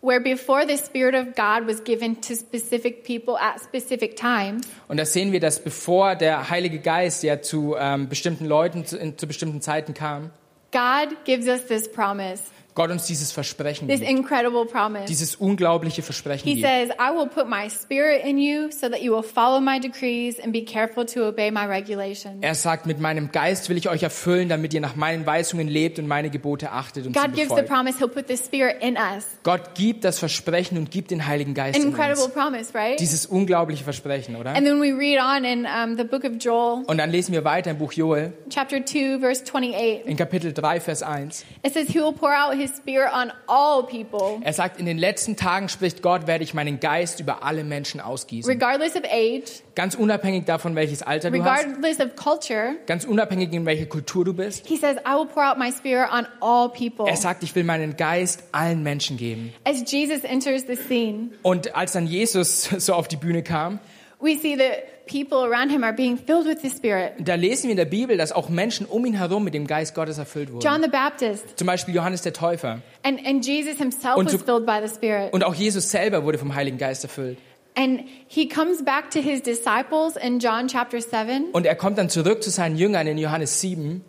where 0.00 0.20
before 0.20 0.64
the 0.64 0.76
Spirit 0.76 1.16
of 1.16 1.34
God 1.34 1.66
was 1.66 1.82
given 1.82 2.20
to 2.20 2.36
specific 2.36 3.02
people 3.04 3.34
at 3.40 3.60
specific 3.60 4.14
times, 4.16 4.64
Und 4.86 4.98
da 4.98 5.04
sehen 5.06 5.32
wir, 5.32 5.40
dass 5.40 5.58
bevor 5.58 6.14
der 6.14 6.50
Heilige 6.50 6.78
Geist 6.78 7.24
ja 7.24 7.42
zu 7.42 7.74
ähm, 7.76 8.08
bestimmten 8.08 8.44
Leuten 8.46 8.86
zu, 8.86 8.96
in, 8.96 9.18
zu 9.18 9.26
bestimmten 9.26 9.60
Zeiten 9.60 9.92
kam, 9.92 10.30
God 10.74 11.24
gives 11.24 11.46
us 11.46 11.62
this 11.62 11.86
promise, 11.86 12.50
Gott 12.74 12.90
uns 12.90 13.06
dieses 13.06 13.30
Versprechen 13.30 13.86
this 13.86 14.00
gibt. 14.00 14.10
incredible 14.10 14.66
promise. 14.66 15.04
Dieses 15.06 15.36
unglaubliche 15.36 16.02
Versprechen 16.02 16.44
He 16.48 16.56
gibt. 16.56 16.66
says, 16.66 16.90
I 16.98 17.16
will 17.16 17.28
put 17.28 17.48
my 17.48 17.68
spirit 17.70 18.24
in 18.24 18.36
you 18.38 18.70
so 18.72 18.88
that 18.88 19.00
you 19.00 19.12
will 19.14 19.22
follow 19.22 19.60
my 19.60 19.78
decrees 19.78 20.40
and 20.40 20.52
be 20.52 20.64
careful 20.64 21.06
to 21.06 21.24
obey 21.28 21.50
my 21.52 21.66
regulations. 21.66 22.38
Er 22.40 22.54
sagt, 22.56 22.86
mit 22.86 22.98
meinem 22.98 23.30
Geist 23.30 23.68
will 23.68 23.76
ich 23.76 23.88
euch 23.88 24.02
erfüllen, 24.02 24.48
damit 24.48 24.74
ihr 24.74 24.80
nach 24.80 24.96
meinen 24.96 25.24
Weisungen 25.24 25.68
lebt 25.68 25.98
und 26.00 26.08
meine 26.08 26.30
Gebote 26.30 26.72
achtet 26.72 27.06
und 27.06 27.14
sie 27.14 27.20
God 27.20 27.32
gives 27.32 27.48
the 27.50 27.62
befolgt. 27.62 27.68
promise, 27.68 27.98
He'll 27.98 28.08
put 28.08 28.26
the 28.28 28.36
spirit 28.36 28.82
in 28.82 28.96
us. 28.96 29.24
Gott 29.44 29.74
gibt 29.76 30.02
das 30.04 30.18
Versprechen 30.18 30.76
und 30.76 30.90
gibt 30.90 31.12
den 31.12 31.26
Heiligen 31.28 31.54
Geist 31.54 31.76
An 31.76 31.82
in 31.82 31.88
incredible 31.90 32.24
uns. 32.24 32.34
promise, 32.34 32.74
right? 32.74 32.98
Dieses 32.98 33.26
unglaubliche 33.26 33.84
Versprechen, 33.84 34.34
oder? 34.34 34.50
And 34.50 34.66
then 34.66 34.80
we 34.80 34.92
read 34.92 35.20
on 35.20 35.44
in 35.44 35.64
um, 35.66 35.96
the 35.96 36.02
book 36.04 36.24
of 36.24 36.32
Joel, 36.40 36.82
Und 36.86 36.98
dann 36.98 37.10
lesen 37.10 37.32
wir 37.32 37.44
weiter 37.44 37.70
im 37.70 37.78
Buch 37.78 37.92
Joel, 37.92 38.32
chapter 38.50 38.84
2, 38.84 39.20
verse 39.20 39.44
28. 39.44 40.06
in 40.06 40.16
Kapitel 40.16 40.52
3, 40.52 40.80
Vers 40.80 41.04
1. 41.04 41.44
It 41.64 41.72
says, 41.72 41.86
He 41.88 42.00
will 42.00 42.12
pour 42.12 42.32
out 42.34 42.54
His 42.56 42.63
spirit 42.68 43.10
on 43.12 43.30
all 43.46 43.82
people, 43.84 44.40
Er 44.42 44.52
sagt, 44.52 44.78
in 44.78 44.86
den 44.86 44.98
letzten 44.98 45.36
Tagen 45.36 45.68
spricht 45.68 46.02
Gott, 46.02 46.26
werde 46.26 46.44
ich 46.44 46.54
meinen 46.54 46.80
Geist 46.80 47.20
über 47.20 47.42
alle 47.42 47.64
Menschen 47.64 48.00
ausgießen. 48.00 48.50
regardless 48.50 48.96
of 48.96 49.02
age, 49.04 49.62
Ganz 49.74 49.94
unabhängig 49.96 50.44
davon, 50.44 50.76
welches 50.76 51.02
Alter 51.02 51.30
du 51.32 51.42
hast, 51.44 51.64
regardless 51.66 52.00
of 52.00 52.14
culture. 52.16 52.76
ganz 52.86 53.04
unabhängig 53.04 53.52
in 53.52 53.66
welcher 53.66 53.86
Kultur 53.86 54.24
du 54.24 54.32
bist. 54.34 54.66
He 54.66 54.76
says, 54.76 54.96
I 55.06 55.14
will 55.18 55.26
pour 55.26 55.42
out 55.44 55.58
my 55.58 55.70
spirit 55.72 56.08
on 56.12 56.26
all 56.40 56.68
people. 56.68 57.06
Er 57.08 57.16
sagt, 57.16 57.42
ich 57.42 57.54
will 57.56 57.64
meinen 57.64 57.96
Geist 57.96 58.44
allen 58.52 58.82
Menschen 58.82 59.16
geben. 59.16 59.52
As 59.64 59.82
Jesus 59.90 60.22
enters 60.24 60.62
the 60.66 60.76
scene, 60.76 61.30
Und 61.42 61.74
als 61.74 61.92
dann 61.92 62.06
Jesus 62.06 62.62
so 62.78 62.94
auf 62.94 63.08
die 63.08 63.16
Bühne 63.16 63.42
kam, 63.42 63.80
we 64.24 64.36
see 64.36 64.56
that 64.56 65.06
people 65.06 65.38
around 65.44 65.70
him 65.70 65.84
are 65.84 65.92
being 65.92 66.16
filled 66.16 66.46
with 66.46 66.60
the 66.62 66.70
Spirit. 66.70 67.12
da 67.18 67.34
lesen 67.34 67.64
wir 67.64 67.72
in 67.72 67.76
der 67.76 67.84
Bibel, 67.84 68.16
dass 68.16 68.32
auch 68.32 68.48
Menschen 68.48 68.86
um 68.86 69.04
ihn 69.04 69.14
herum 69.14 69.44
mit 69.44 69.52
dem 69.54 69.66
Geist 69.66 69.94
Gottes 69.94 70.18
erfüllt 70.18 70.50
wurden. 70.52 70.64
John 70.66 70.82
the 70.82 70.88
Baptist 70.88 71.58
Zum 71.58 71.66
Beispiel 71.66 71.94
Johannes 71.94 72.22
der 72.22 72.32
Täufer. 72.32 72.80
and, 73.02 73.24
and 73.26 73.44
Jesus 73.46 73.76
himself 73.78 74.16
Und 74.16 74.32
was 74.32 74.42
filled 74.42 74.66
by 74.66 74.80
the 74.86 74.92
Spirit. 74.92 75.32
Und 75.32 75.44
auch 75.44 75.54
Jesus 75.54 75.90
selber 75.90 76.24
wurde 76.24 76.38
vom 76.38 76.54
Heiligen 76.54 76.78
Geist 76.78 77.04
erfüllt. 77.04 77.38
And 77.76 78.02
he 78.28 78.48
comes 78.48 78.84
back 78.84 79.10
to 79.10 79.20
his 79.20 79.42
disciples 79.42 80.14
in 80.16 80.38
John 80.38 80.68
chapter 80.68 81.00
7, 81.00 81.46
Und 81.52 81.66
er 81.66 81.74
kommt 81.74 81.98
dann 81.98 82.08
zurück 82.08 82.42
zu 82.42 82.50
seinen 82.50 82.76
Jüngern 82.76 83.06
in 83.08 83.18
Johannes 83.18 83.60
7 83.60 84.04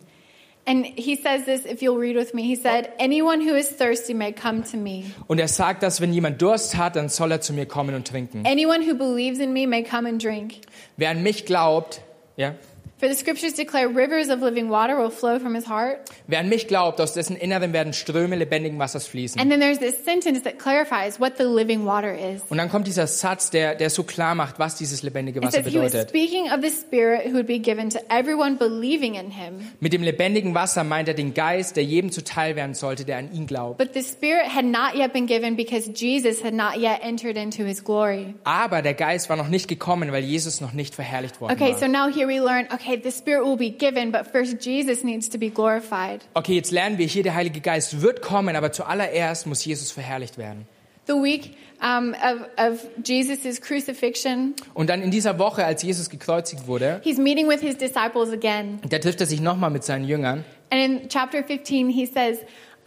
and 0.66 0.84
he 0.84 1.16
says 1.16 1.44
this, 1.44 1.64
if 1.64 1.80
you'll 1.80 1.98
read 1.98 2.16
with 2.16 2.34
me. 2.34 2.42
He 2.42 2.56
said, 2.56 2.92
Anyone 2.98 3.40
who 3.40 3.54
is 3.54 3.68
thirsty 3.68 4.14
may 4.14 4.32
come 4.32 4.62
to 4.64 4.76
me. 4.76 5.04
und 5.28 5.38
er 5.38 5.48
sagt, 5.48 5.82
dass 5.82 6.00
wenn 6.00 6.12
jemand 6.12 6.42
Durst 6.42 6.76
hat, 6.76 6.96
dann 6.96 7.08
soll 7.08 7.30
er 7.32 7.40
zu 7.40 7.52
mir 7.52 7.66
kommen 7.66 7.94
und 7.94 8.06
trinken. 8.06 8.44
Anyone 8.46 8.82
who 8.82 8.94
believes 8.94 9.38
in 9.38 9.52
me 9.52 9.66
may 9.66 9.82
come 9.82 10.08
and 10.08 10.22
drink. 10.22 10.54
Wer 10.96 11.10
an 11.10 11.22
mich 11.22 11.46
glaubt, 11.46 12.02
ja, 12.36 12.54
For 12.98 13.08
the 13.10 13.14
scriptures 13.14 13.52
declare 13.52 13.88
rivers 13.88 14.30
of 14.30 14.40
living 14.40 14.70
water 14.70 14.96
will 14.96 15.10
flow 15.10 15.38
from 15.38 15.54
his 15.54 15.68
heart. 15.68 15.98
wer 16.28 16.38
an 16.40 16.48
mich 16.48 16.66
glaubt, 16.66 16.98
aus 16.98 17.12
dessen 17.12 17.36
Inneren 17.36 17.74
werden 17.74 17.92
Ströme 17.92 18.36
lebendigen 18.36 18.78
Wassers 18.78 19.06
fließen. 19.06 19.38
And 19.38 19.50
then 19.50 19.60
there's 19.60 19.78
this 19.78 20.02
sentence 20.02 20.42
that 20.44 20.58
clarifies 20.58 21.20
what 21.20 21.36
the 21.36 21.44
living 21.44 21.84
water 21.84 22.14
is. 22.14 22.40
Und 22.48 22.56
dann 22.56 22.70
kommt 22.70 22.86
dieser 22.86 23.06
Satz, 23.06 23.50
der, 23.50 23.74
der 23.74 23.90
so 23.90 24.02
klar 24.02 24.34
macht, 24.34 24.58
was 24.58 24.76
dieses 24.76 25.02
lebendige 25.02 25.42
Wasser 25.42 25.62
says 25.62 25.70
he 25.70 25.78
was 25.78 25.92
bedeutet. 25.92 26.08
speaking 26.08 26.46
of 26.50 26.62
the 26.62 26.70
Spirit 26.70 27.26
who 27.26 27.34
would 27.34 27.46
be 27.46 27.58
given 27.58 27.90
to 27.90 27.98
everyone 28.08 28.56
believing 28.56 29.14
in 29.14 29.30
him. 29.30 29.60
Mit 29.80 29.92
dem 29.92 30.02
lebendigen 30.02 30.54
Wasser 30.54 30.82
meint 30.82 31.06
er 31.08 31.14
den 31.14 31.34
Geist, 31.34 31.76
der 31.76 31.84
jedem 31.84 32.10
zuteil 32.12 32.56
werden 32.56 32.72
sollte, 32.72 33.04
der 33.04 33.18
an 33.18 33.30
ihn 33.30 33.46
glaubt. 33.46 33.76
But 33.76 33.92
the 33.92 34.02
Spirit 34.02 34.54
had 34.54 34.64
not 34.64 34.94
yet 34.94 35.12
been 35.12 35.26
given 35.26 35.54
because 35.54 35.90
Jesus 35.94 36.42
had 36.42 36.54
not 36.54 36.76
yet 36.78 37.00
entered 37.02 37.36
into 37.36 37.62
his 37.62 37.84
glory. 37.84 38.34
Aber 38.44 38.80
der 38.80 38.94
Geist 38.94 39.28
war 39.28 39.36
noch 39.36 39.48
nicht 39.48 39.68
gekommen, 39.68 40.12
weil 40.12 40.24
Jesus 40.24 40.62
noch 40.62 40.72
nicht 40.72 40.94
verherrlicht 40.94 41.42
worden 41.42 41.52
Okay, 41.52 41.72
war. 41.72 41.78
so 41.78 41.86
now 41.86 42.08
here 42.10 42.26
we 42.26 42.38
learn 42.40 42.66
okay, 42.72 42.85
the 43.02 43.10
Spirit 43.10 43.44
will 43.44 43.56
be 43.56 43.70
given, 43.70 44.12
but 44.12 44.26
first 44.30 44.64
Jesus 44.64 45.02
needs 45.04 45.28
to 45.30 45.38
be 45.38 45.50
glorified. 45.50 46.20
Okay, 46.34 46.54
jetzt 46.54 46.70
lernen 46.70 46.98
wir 46.98 47.06
hier, 47.06 47.22
der 47.22 47.34
Heilige 47.34 47.60
Geist 47.60 48.00
wird 48.02 48.22
kommen, 48.22 48.56
aber 48.56 48.72
zuallererst 48.72 49.46
muss 49.46 49.64
Jesus 49.64 49.90
verherrlicht 49.90 50.38
werden. 50.38 50.66
The 51.06 51.12
week 51.14 51.54
um, 51.80 52.14
of, 52.14 52.40
of 52.58 52.80
Jesus' 53.04 53.60
crucifixion, 53.60 54.54
Und 54.74 54.90
dann 54.90 55.02
in 55.02 55.10
dieser 55.10 55.38
Woche, 55.38 55.64
als 55.64 55.82
Jesus 55.82 56.10
gekreuzigt 56.10 56.66
wurde, 56.66 57.00
he's 57.04 57.18
meeting 57.18 57.48
with 57.48 57.60
his 57.60 57.76
disciples 57.76 58.30
again. 58.32 58.80
da 58.88 58.98
trifft 58.98 59.20
er 59.20 59.26
sich 59.26 59.40
nochmal 59.40 59.70
mit 59.70 59.84
seinen 59.84 60.04
Jüngern. 60.04 60.44
And 60.70 61.02
in 61.02 61.08
chapter 61.08 61.44
15, 61.44 61.88
he 61.90 62.06
says, 62.06 62.38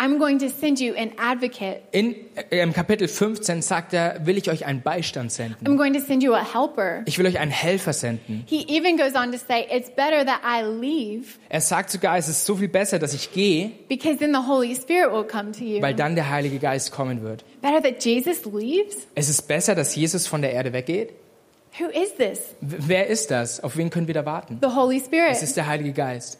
I'm 0.01 0.17
going 0.17 0.39
to 0.39 0.49
send 0.49 0.79
you 0.79 0.93
an 0.95 1.11
advocate. 1.17 1.81
In, 1.91 2.15
äh, 2.51 2.61
Im 2.61 2.71
Kapitel 2.71 3.09
15 3.09 3.61
sagt 3.61 3.93
er, 3.93 4.25
will 4.25 4.37
ich 4.37 4.49
euch 4.49 4.65
einen 4.65 4.81
Beistand 4.81 5.29
senden. 5.29 5.67
I'm 5.67 5.75
going 5.75 5.93
to 5.93 5.99
send 5.99 6.23
you 6.23 6.33
a 6.33 6.41
helper. 6.41 7.01
Ich 7.05 7.19
will 7.19 7.25
euch 7.25 7.37
einen 7.37 7.51
Helfer 7.51 7.91
senden. 7.91 8.43
He 8.47 8.65
even 8.69 8.95
goes 8.97 9.13
on 9.15 9.33
to 9.33 9.37
say, 9.37 9.67
It's 9.69 9.89
better 9.89 10.25
that 10.25 10.39
I 10.45 10.63
leave 10.63 11.37
Er 11.49 11.59
sagt 11.59 11.89
sogar, 11.91 12.17
es 12.17 12.29
ist 12.29 12.45
so 12.45 12.55
viel 12.55 12.69
besser, 12.69 12.97
dass 12.97 13.13
ich 13.13 13.33
gehe, 13.33 13.71
because 13.89 14.17
then 14.17 14.31
the 14.33 14.47
Holy 14.47 14.73
Spirit 14.73 15.11
will 15.11 15.25
come 15.25 15.51
to 15.51 15.65
you. 15.65 15.81
weil 15.81 15.93
dann 15.95 16.15
der 16.15 16.29
Heilige 16.29 16.59
Geist 16.59 16.91
kommen 16.91 17.21
wird. 17.21 17.43
Better 17.61 17.81
that 17.83 18.01
Jesus 18.03 18.45
leaves? 18.45 19.05
Es 19.15 19.27
ist 19.27 19.49
besser, 19.49 19.75
dass 19.75 19.95
Jesus 19.97 20.27
von 20.27 20.41
der 20.41 20.53
Erde 20.53 20.71
weggeht. 20.71 21.09
Who 21.77 21.87
is 21.87 22.15
this? 22.15 22.55
Wer 22.61 23.07
ist 23.07 23.31
das? 23.31 23.61
Auf 23.61 23.75
wen 23.75 23.89
können 23.89 24.07
wir 24.07 24.13
da 24.13 24.25
warten? 24.25 24.59
The 24.61 24.69
Holy 24.75 25.01
Spirit. 25.01 25.31
Es 25.31 25.43
ist 25.43 25.57
der 25.57 25.67
Heilige 25.67 25.91
Geist. 25.91 26.39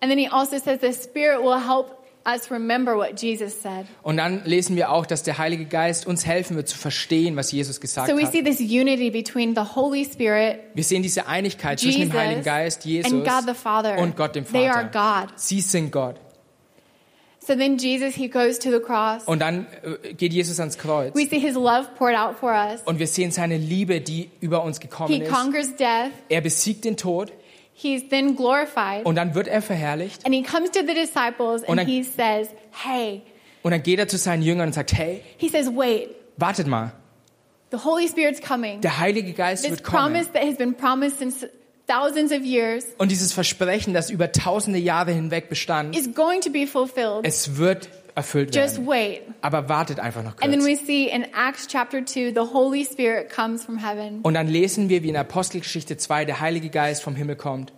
And 0.00 0.10
then 0.10 0.18
he 0.18 0.28
also 0.28 0.58
says 0.58 0.80
the 0.82 0.92
Spirit 0.92 1.40
will 1.42 1.58
help 1.58 1.95
us 2.26 2.50
remember 2.50 2.96
what 2.96 3.20
Jesus 3.20 3.62
said. 3.62 3.86
Und 4.02 4.16
dann 4.16 4.42
lesen 4.44 4.76
wir 4.76 4.90
auch, 4.90 5.06
dass 5.06 5.22
der 5.22 5.38
Heilige 5.38 5.64
Geist 5.66 6.06
uns 6.06 6.26
helfen 6.26 6.56
wird 6.56 6.68
zu 6.68 6.76
verstehen, 6.76 7.36
was 7.36 7.52
Jesus 7.52 7.80
gesagt 7.80 8.08
So 8.10 8.16
we 8.16 8.24
hat. 8.24 8.32
see 8.32 8.42
this 8.42 8.60
unity 8.60 9.10
between 9.10 9.54
the 9.54 9.62
Holy 9.74 10.04
Spirit, 10.04 10.58
Wir 10.74 10.84
sehen 10.84 11.02
diese 11.02 11.26
Einigkeit 11.28 11.78
zwischen 11.80 11.98
Jesus, 12.00 12.12
dem 12.12 12.20
Heiligen 12.20 12.42
Geist, 12.42 12.84
Jesus 12.84 13.12
and 13.12 13.24
God 13.24 13.44
the 13.46 13.54
Father. 13.54 13.98
und 13.98 14.16
Gott 14.16 14.34
dem 14.34 14.44
They 14.50 14.68
are 14.68 14.90
Vater. 14.92 15.26
God. 15.28 15.38
Sie 15.38 15.60
sind 15.60 15.92
Gott. 15.92 16.16
So 17.38 17.54
then 17.54 17.78
Jesus, 17.78 18.14
he 18.16 18.28
goes 18.28 18.58
to 18.58 18.72
the 18.72 18.80
cross. 18.80 19.22
Und 19.24 19.38
dann 19.40 19.68
äh, 20.02 20.14
geht 20.14 20.32
Jesus 20.32 20.58
ans 20.58 20.78
Kreuz. 20.78 21.14
We 21.14 21.26
see 21.28 21.38
his 21.38 21.54
love 21.54 21.86
poured 21.96 22.16
out 22.16 22.36
for 22.40 22.50
us. 22.52 22.80
Und 22.86 22.98
wir 22.98 23.06
sehen 23.06 23.30
seine 23.30 23.56
Liebe, 23.56 24.00
die 24.00 24.30
über 24.40 24.64
uns 24.64 24.78
He 24.78 24.88
gekommen 24.88 25.22
ist. 25.22 25.30
conquers 25.32 25.76
death. 25.76 26.10
Er 26.28 26.40
besiegt 26.40 26.84
den 26.84 26.96
Tod 26.96 27.32
He's 27.78 28.08
then 28.08 28.36
glorified. 28.36 29.04
und 29.04 29.16
dann 29.16 29.34
wird 29.34 29.48
er 29.48 29.60
verherrlicht. 29.60 30.24
And 30.24 30.34
he 30.34 30.42
comes 30.42 30.70
to 30.70 30.80
the 30.80 30.94
disciples 30.94 31.62
Und 31.62 31.78
and 31.78 31.80
dann- 31.80 31.86
he 31.86 32.02
says, 32.02 32.48
Hey, 32.72 33.22
Und 33.62 33.72
dann 33.72 33.82
geht 33.82 33.98
er 33.98 34.08
zu 34.08 34.16
seinen 34.16 34.42
Jüngern 34.42 34.68
und 34.68 34.72
sagt, 34.72 34.92
hey, 34.94 35.22
he 35.36 35.48
says, 35.48 35.66
Wait, 35.74 36.08
wartet 36.38 36.66
mal, 36.68 36.92
the 37.72 37.78
Holy 37.84 38.08
Spirit's 38.08 38.40
coming. 38.40 38.80
der 38.80 38.98
Heilige 38.98 39.32
Geist 39.34 39.62
This 39.64 39.72
wird 39.72 39.84
kommen. 39.84 40.12
promise 40.14 40.30
that 40.32 40.42
has 40.42 40.56
been 40.56 40.72
promised 40.74 41.18
since 41.18 41.46
thousands 41.86 42.32
of 42.32 42.40
years 42.42 42.84
Und 42.98 43.10
dieses 43.10 43.32
Versprechen, 43.32 43.92
das 43.92 44.08
über 44.10 44.32
tausende 44.32 44.78
Jahre 44.78 45.12
hinweg 45.12 45.48
bestand, 45.50 45.94
is 45.96 46.14
going 46.14 46.40
to 46.40 46.50
be 46.50 46.66
fulfilled. 46.66 47.24
es 47.24 47.56
wird 47.58 47.88
erfüllt 48.16 48.54
Just 48.56 48.78
werden. 48.78 48.88
wait. 48.88 49.22
Aber 49.42 49.68
wartet 49.68 50.00
einfach 50.00 50.24
noch 50.24 50.32
And 50.42 50.50
then 50.52 50.60
kurz. 50.60 50.80
we 50.80 50.86
see 50.86 51.04
in 51.08 51.24
Acts 51.34 51.68
chapter 51.68 52.04
2, 52.04 52.32
the 52.34 52.52
Holy 52.52 52.84
Spirit 52.84 53.30
comes 53.30 53.64
from 53.64 53.78
heaven. 53.78 54.20
Und 54.22 54.34
dann 54.34 54.48
lesen 54.48 54.88
wir, 54.88 55.02
wie 55.04 55.10
in 55.10 55.16
Apostelgeschichte 55.16 55.96
2 55.96 56.24
der 56.24 56.40
Heilige 56.40 56.70
Geist 56.70 57.02
vom 57.02 57.14
Himmel 57.14 57.36
kommt 57.36 57.72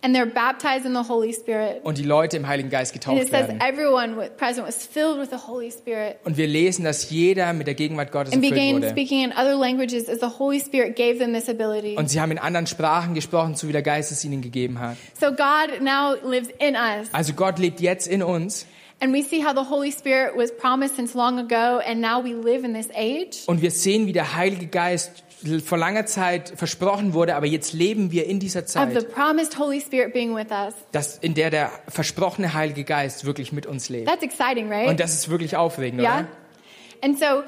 And 0.00 0.16
they're 0.16 0.26
baptized 0.32 0.86
in 0.86 0.94
the 0.94 1.08
Holy 1.08 1.32
Spirit. 1.34 1.80
und 1.82 1.98
die 1.98 2.04
Leute 2.04 2.36
im 2.36 2.46
Heiligen 2.46 2.70
Geist 2.70 2.92
And 2.94 3.02
it 3.02 3.02
getauft 3.02 3.30
says 3.32 3.48
werden. 3.48 3.60
everyone 3.60 4.30
present 4.36 4.64
was 4.64 4.86
filled 4.86 5.18
with 5.20 5.30
the 5.30 5.48
Holy 5.48 5.72
Spirit 5.72 6.18
Und 6.24 6.36
wir 6.36 6.46
lesen, 6.46 6.84
dass 6.84 7.10
jeder 7.10 7.52
mit 7.52 7.66
der 7.66 7.74
Gegenwart 7.74 8.12
Gottes 8.12 8.32
and 8.32 8.44
erfüllt 8.44 8.60
began 8.60 8.76
wurde. 8.76 8.90
speaking 8.90 9.24
in 9.24 9.32
other 9.32 9.56
languages 9.56 10.08
as 10.08 10.20
the 10.20 10.38
Holy 10.38 10.60
Spirit 10.60 10.94
gave 10.94 11.18
them 11.18 11.32
this 11.34 11.48
ability. 11.48 11.96
Und 11.96 12.08
sie 12.10 12.20
haben 12.20 12.30
in 12.30 12.38
anderen 12.38 12.68
Sprachen 12.68 13.14
gesprochen, 13.14 13.56
so 13.56 13.66
wie 13.66 13.72
der 13.72 13.82
Geist 13.82 14.12
es 14.12 14.24
ihnen 14.24 14.40
gegeben 14.40 14.78
hat. 14.78 14.96
So 15.20 15.30
God 15.32 15.80
now 15.80 16.14
lives 16.24 16.48
in 16.60 16.76
us. 16.76 17.08
Also 17.12 17.32
Gott 17.32 17.58
lebt 17.58 17.80
jetzt 17.80 18.06
in 18.06 18.22
uns 18.22 18.66
And 19.00 19.14
we 19.14 19.22
see 19.22 19.44
how 19.44 19.52
the 19.54 19.70
Holy 19.70 19.92
Spirit 19.92 20.36
was 20.36 20.50
promised 20.50 20.96
since 20.96 21.16
long 21.16 21.38
ago, 21.38 21.80
and 21.86 22.00
now 22.00 22.22
we 22.22 22.34
live 22.34 22.64
in 22.64 22.74
this 22.74 22.88
age. 22.94 23.44
und 23.46 23.62
wir 23.62 23.70
sehen, 23.70 24.06
wie 24.06 24.12
der 24.12 24.34
Heilige 24.34 24.66
Geist 24.66 25.22
vor 25.64 25.78
langer 25.78 26.04
Zeit 26.06 26.52
versprochen 26.56 27.12
wurde, 27.14 27.36
aber 27.36 27.46
jetzt 27.46 27.72
leben 27.72 28.10
wir 28.10 28.26
in 28.26 28.40
dieser 28.40 28.60
Of 28.60 28.66
the 28.66 28.72
Zeit, 28.72 29.14
promised 29.14 29.58
Holy 29.58 29.80
Spirit 29.80 30.12
being 30.12 30.34
with 30.34 30.50
us. 30.50 30.74
dass, 30.90 31.18
in 31.18 31.34
der 31.34 31.50
der 31.50 31.70
versprochene 31.86 32.54
Heilige 32.54 32.82
Geist 32.82 33.24
wirklich 33.24 33.52
mit 33.52 33.66
uns 33.66 33.88
lebt. 33.88 34.08
That's 34.08 34.24
exciting, 34.24 34.68
right? 34.68 34.88
Und 34.88 34.98
das 34.98 35.14
ist 35.14 35.28
wirklich 35.28 35.56
aufregend, 35.56 36.00
yeah? 36.00 36.20
oder? 36.20 36.28
And 37.00 37.16
so, 37.16 37.44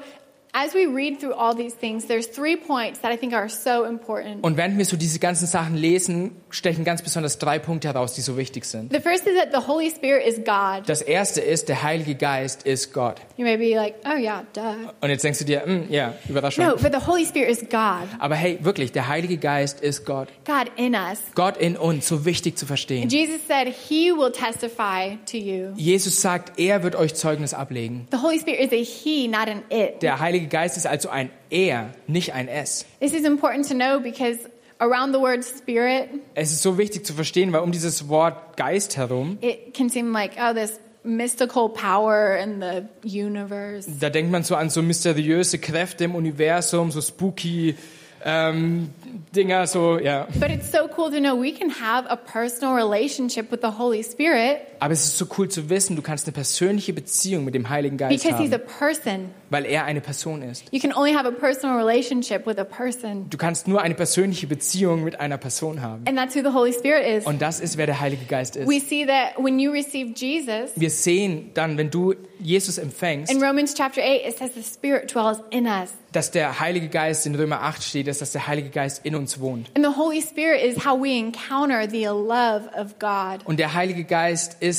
as 0.53 0.73
we 0.73 0.85
read 0.85 1.19
through 1.19 1.33
all 1.33 1.55
these 1.55 1.75
things, 1.75 2.05
there's 2.05 2.27
three 2.27 2.55
points 2.55 2.99
that 2.99 3.11
I 3.11 3.17
think 3.17 3.33
are 3.33 3.49
so 3.49 3.85
important. 3.85 4.43
Und 4.43 4.57
während 4.57 4.77
wir 4.77 4.85
so 4.85 4.97
diese 4.97 5.19
ganzen 5.19 5.47
Sachen 5.47 5.75
lesen, 5.75 6.35
stechen 6.49 6.83
ganz 6.83 7.01
besonders 7.01 7.37
drei 7.37 7.59
Punkte 7.59 7.87
heraus, 7.87 8.13
die 8.13 8.21
so 8.21 8.37
wichtig 8.37 8.65
sind. 8.65 8.91
The 8.91 8.99
first 8.99 9.25
is 9.27 9.35
that 9.37 9.49
the 9.51 9.67
Holy 9.67 9.89
Spirit 9.89 10.25
is 10.25 10.37
God. 10.37 10.87
Das 10.87 11.01
erste 11.01 11.41
ist, 11.41 11.69
der 11.69 11.83
Heilige 11.83 12.15
Geist 12.15 12.63
ist 12.63 12.93
Gott. 12.93 13.21
You 13.37 13.45
may 13.45 13.57
be 13.57 13.75
like, 13.75 13.95
oh 14.05 14.17
yeah, 14.17 14.45
duh. 14.53 14.91
Und 14.99 15.09
jetzt 15.09 15.23
denkst 15.23 15.39
du 15.39 15.45
dir, 15.45 15.63
hm, 15.65 15.85
ja, 15.89 16.13
Überraschung. 16.27 16.65
No, 16.65 16.75
but 16.75 16.91
the 16.93 17.05
Holy 17.07 17.25
Spirit 17.25 17.49
is 17.49 17.59
God. 17.69 18.07
Aber 18.19 18.35
hey, 18.35 18.59
wirklich, 18.61 18.91
der 18.91 19.07
Heilige 19.07 19.37
Geist 19.37 19.81
ist 19.81 20.05
Gott. 20.05 20.27
God 20.45 20.71
in 20.75 20.93
us. 20.95 21.19
Gott 21.35 21.57
in 21.57 21.77
uns, 21.77 22.07
so 22.07 22.25
wichtig 22.25 22.57
zu 22.57 22.65
verstehen. 22.65 23.09
Jesus 23.09 23.39
said 23.47 23.67
he 23.67 24.11
will 24.11 24.31
testify 24.31 25.17
to 25.25 25.37
you. 25.37 25.73
Jesus 25.75 26.21
sagt, 26.21 26.59
er 26.59 26.83
wird 26.83 26.95
euch 26.95 27.15
Zeugnis 27.15 27.53
ablegen. 27.53 28.07
The 28.11 28.17
Holy 28.17 28.39
Spirit 28.39 28.71
is 28.71 28.73
a 28.73 28.83
he, 28.83 29.27
not 29.27 29.47
an 29.47 29.63
it. 29.69 30.01
Der 30.01 30.19
Heilige 30.19 30.40
Geist 30.49 30.77
ist 30.77 30.87
also 30.87 31.09
ein 31.09 31.29
Er, 31.49 31.91
nicht 32.07 32.33
ein 32.33 32.47
Es. 32.47 32.85
This 32.99 33.13
is 33.13 33.25
important 33.25 33.67
to 33.69 33.75
know 33.75 33.99
because 33.99 34.39
around 34.79 35.13
the 35.13 35.19
word 35.19 35.43
spirit, 35.43 36.09
Es 36.35 36.51
ist 36.51 36.61
so 36.61 36.77
wichtig 36.77 37.05
zu 37.05 37.13
verstehen, 37.13 37.53
weil 37.53 37.61
um 37.61 37.71
dieses 37.71 38.07
Wort 38.09 38.57
Geist 38.57 38.97
herum, 38.97 39.37
it 39.41 39.73
can 39.73 39.89
seem 39.89 40.11
like, 40.13 40.33
oh, 40.37 40.53
this 40.53 40.79
mystical 41.03 41.69
power 41.69 42.35
in 42.37 42.61
the 42.61 42.83
universe. 43.03 43.89
da 43.99 44.09
denkt 44.09 44.31
man 44.31 44.43
so 44.43 44.55
an 44.55 44.69
so 44.69 44.81
mysteriöse 44.81 45.59
Kräfte 45.59 46.03
im 46.05 46.15
Universum, 46.15 46.91
so 46.91 47.01
spooky 47.01 47.75
ähm, 48.23 48.91
Dinger, 49.35 49.65
so, 49.65 49.97
ja. 49.97 50.27
But 50.39 50.51
it's 50.51 50.71
so 50.71 50.87
cool 50.95 51.09
to 51.11 51.19
know 51.19 51.35
we 51.35 51.51
can 51.51 51.69
have 51.69 52.05
a 52.07 52.15
personal 52.15 52.75
relationship 52.75 53.51
with 53.51 53.61
the 53.61 53.79
Holy 53.79 54.03
Spirit 54.03 54.59
Aber 54.81 54.93
es 54.93 55.05
ist 55.05 55.19
so 55.19 55.27
cool 55.37 55.47
zu 55.47 55.69
wissen, 55.69 55.95
du 55.95 56.01
kannst 56.01 56.25
eine 56.25 56.33
persönliche 56.33 56.91
Beziehung 56.91 57.45
mit 57.45 57.53
dem 57.53 57.69
Heiligen 57.69 57.97
Geist 57.97 58.23
because 58.23 58.41
he's 58.41 58.51
a 58.51 58.55
haben, 58.55 58.65
person. 58.65 59.29
weil 59.51 59.65
er 59.67 59.85
eine 59.85 60.01
Person 60.01 60.41
ist. 60.41 60.63
You 60.71 60.79
can 60.79 60.91
only 60.91 61.13
have 61.13 61.27
a 61.27 61.31
personal 61.31 61.77
relationship 61.77 62.47
with 62.47 62.57
a 62.57 62.63
person. 62.63 63.29
Du 63.29 63.37
kannst 63.37 63.67
nur 63.67 63.83
eine 63.83 63.93
persönliche 63.93 64.47
Beziehung 64.47 65.03
mit 65.03 65.19
einer 65.19 65.37
Person 65.37 65.83
haben. 65.83 66.03
And 66.07 66.17
that's 66.17 66.35
who 66.35 66.41
the 66.41 66.55
Holy 66.55 66.73
Spirit 66.73 67.05
is. 67.05 67.27
Und 67.27 67.43
das 67.43 67.59
ist, 67.59 67.77
wer 67.77 67.85
der 67.85 67.99
Heilige 67.99 68.25
Geist 68.25 68.55
ist. 68.55 68.67
We 68.67 68.79
see 68.79 69.05
that 69.05 69.37
when 69.37 69.59
you 69.59 69.71
receive 69.71 70.13
Jesus, 70.15 70.71
Wir 70.75 70.89
sehen 70.89 71.51
dann, 71.53 71.77
wenn 71.77 71.91
du 71.91 72.15
Jesus 72.39 72.79
empfängst, 72.79 73.31
in 73.31 73.43
Romans 73.43 73.75
chapter 73.75 74.01
8, 74.01 74.27
it 74.29 74.37
says 74.39 74.49
the 74.55 74.63
Spirit 74.63 75.13
dwells 75.13 75.43
in 75.51 75.67
us. 75.67 75.91
dass 76.11 76.31
der 76.31 76.59
Heilige 76.59 76.89
Geist 76.89 77.25
in 77.25 77.35
Römer 77.35 77.61
8 77.61 77.83
steht, 77.83 78.07
ist, 78.07 78.21
dass 78.21 78.31
der 78.31 78.47
Heilige 78.47 78.69
Geist 78.69 79.05
in 79.05 79.15
uns 79.15 79.39
wohnt. 79.39 79.69
And 79.75 79.85
the 79.85 79.95
Holy 79.95 80.21
Spirit 80.21 80.61
is 80.61 80.85
how 80.85 80.99
we 80.99 81.17
encounter 81.17 81.87
the 81.89 82.05
love 82.05 82.69
of 82.75 82.99
God. 82.99 83.45
Und 83.45 83.59
der 83.59 83.73
Heilige 83.73 84.03
Geist 84.03 84.57
ist, 84.59 84.70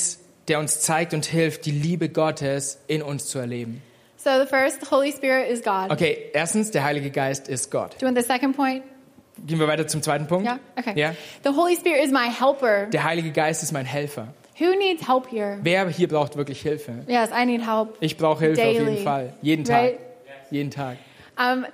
der 0.48 0.58
uns 0.58 0.80
zeigt 0.80 1.14
und 1.14 1.24
hilft, 1.24 1.66
die 1.66 1.70
Liebe 1.70 2.08
Gottes 2.08 2.78
in 2.86 3.02
uns 3.02 3.26
zu 3.26 3.38
erleben. 3.38 3.82
So 4.16 4.30
the 4.40 4.46
first, 4.46 4.80
the 4.80 4.90
Holy 4.90 5.12
Spirit 5.12 5.50
is 5.50 5.62
God. 5.62 5.90
Okay, 5.90 6.30
erstens, 6.32 6.70
der 6.70 6.84
Heilige 6.84 7.10
Geist 7.10 7.48
ist 7.48 7.70
Gott. 7.70 7.94
Do 7.94 8.06
you 8.06 8.06
want 8.06 8.18
the 8.18 8.24
second 8.24 8.56
point? 8.56 8.82
Gehen 9.46 9.58
wir 9.58 9.66
weiter 9.66 9.86
zum 9.86 10.02
zweiten 10.02 10.26
Punkt? 10.26 10.44
Yeah? 10.44 10.60
Okay. 10.76 10.92
Ja? 10.98 11.14
The 11.42 11.50
Holy 11.50 11.74
Spirit 11.76 12.04
is 12.04 12.12
my 12.12 12.28
helper. 12.30 12.86
Der 12.86 13.02
Heilige 13.02 13.32
Geist 13.32 13.62
ist 13.62 13.72
mein 13.72 13.86
Helfer. 13.86 14.28
Who 14.58 14.76
needs 14.76 15.08
help 15.08 15.30
here? 15.30 15.58
Wer 15.62 15.88
hier 15.88 16.06
braucht 16.06 16.36
wirklich 16.36 16.60
Hilfe? 16.60 17.04
Yes, 17.08 17.30
I 17.30 17.46
need 17.46 17.66
help. 17.66 17.96
Ich 18.00 18.16
brauche 18.16 18.44
Hilfe 18.44 18.60
auf 18.60 18.66
Daily. 18.68 18.90
jeden 18.90 19.04
Fall. 19.04 19.32
Jeden 19.42 19.64
Tag. 19.64 19.82
Right? 19.82 19.98
Jeden 20.50 20.70
Tag. 20.70 20.98
Um, 21.38 21.64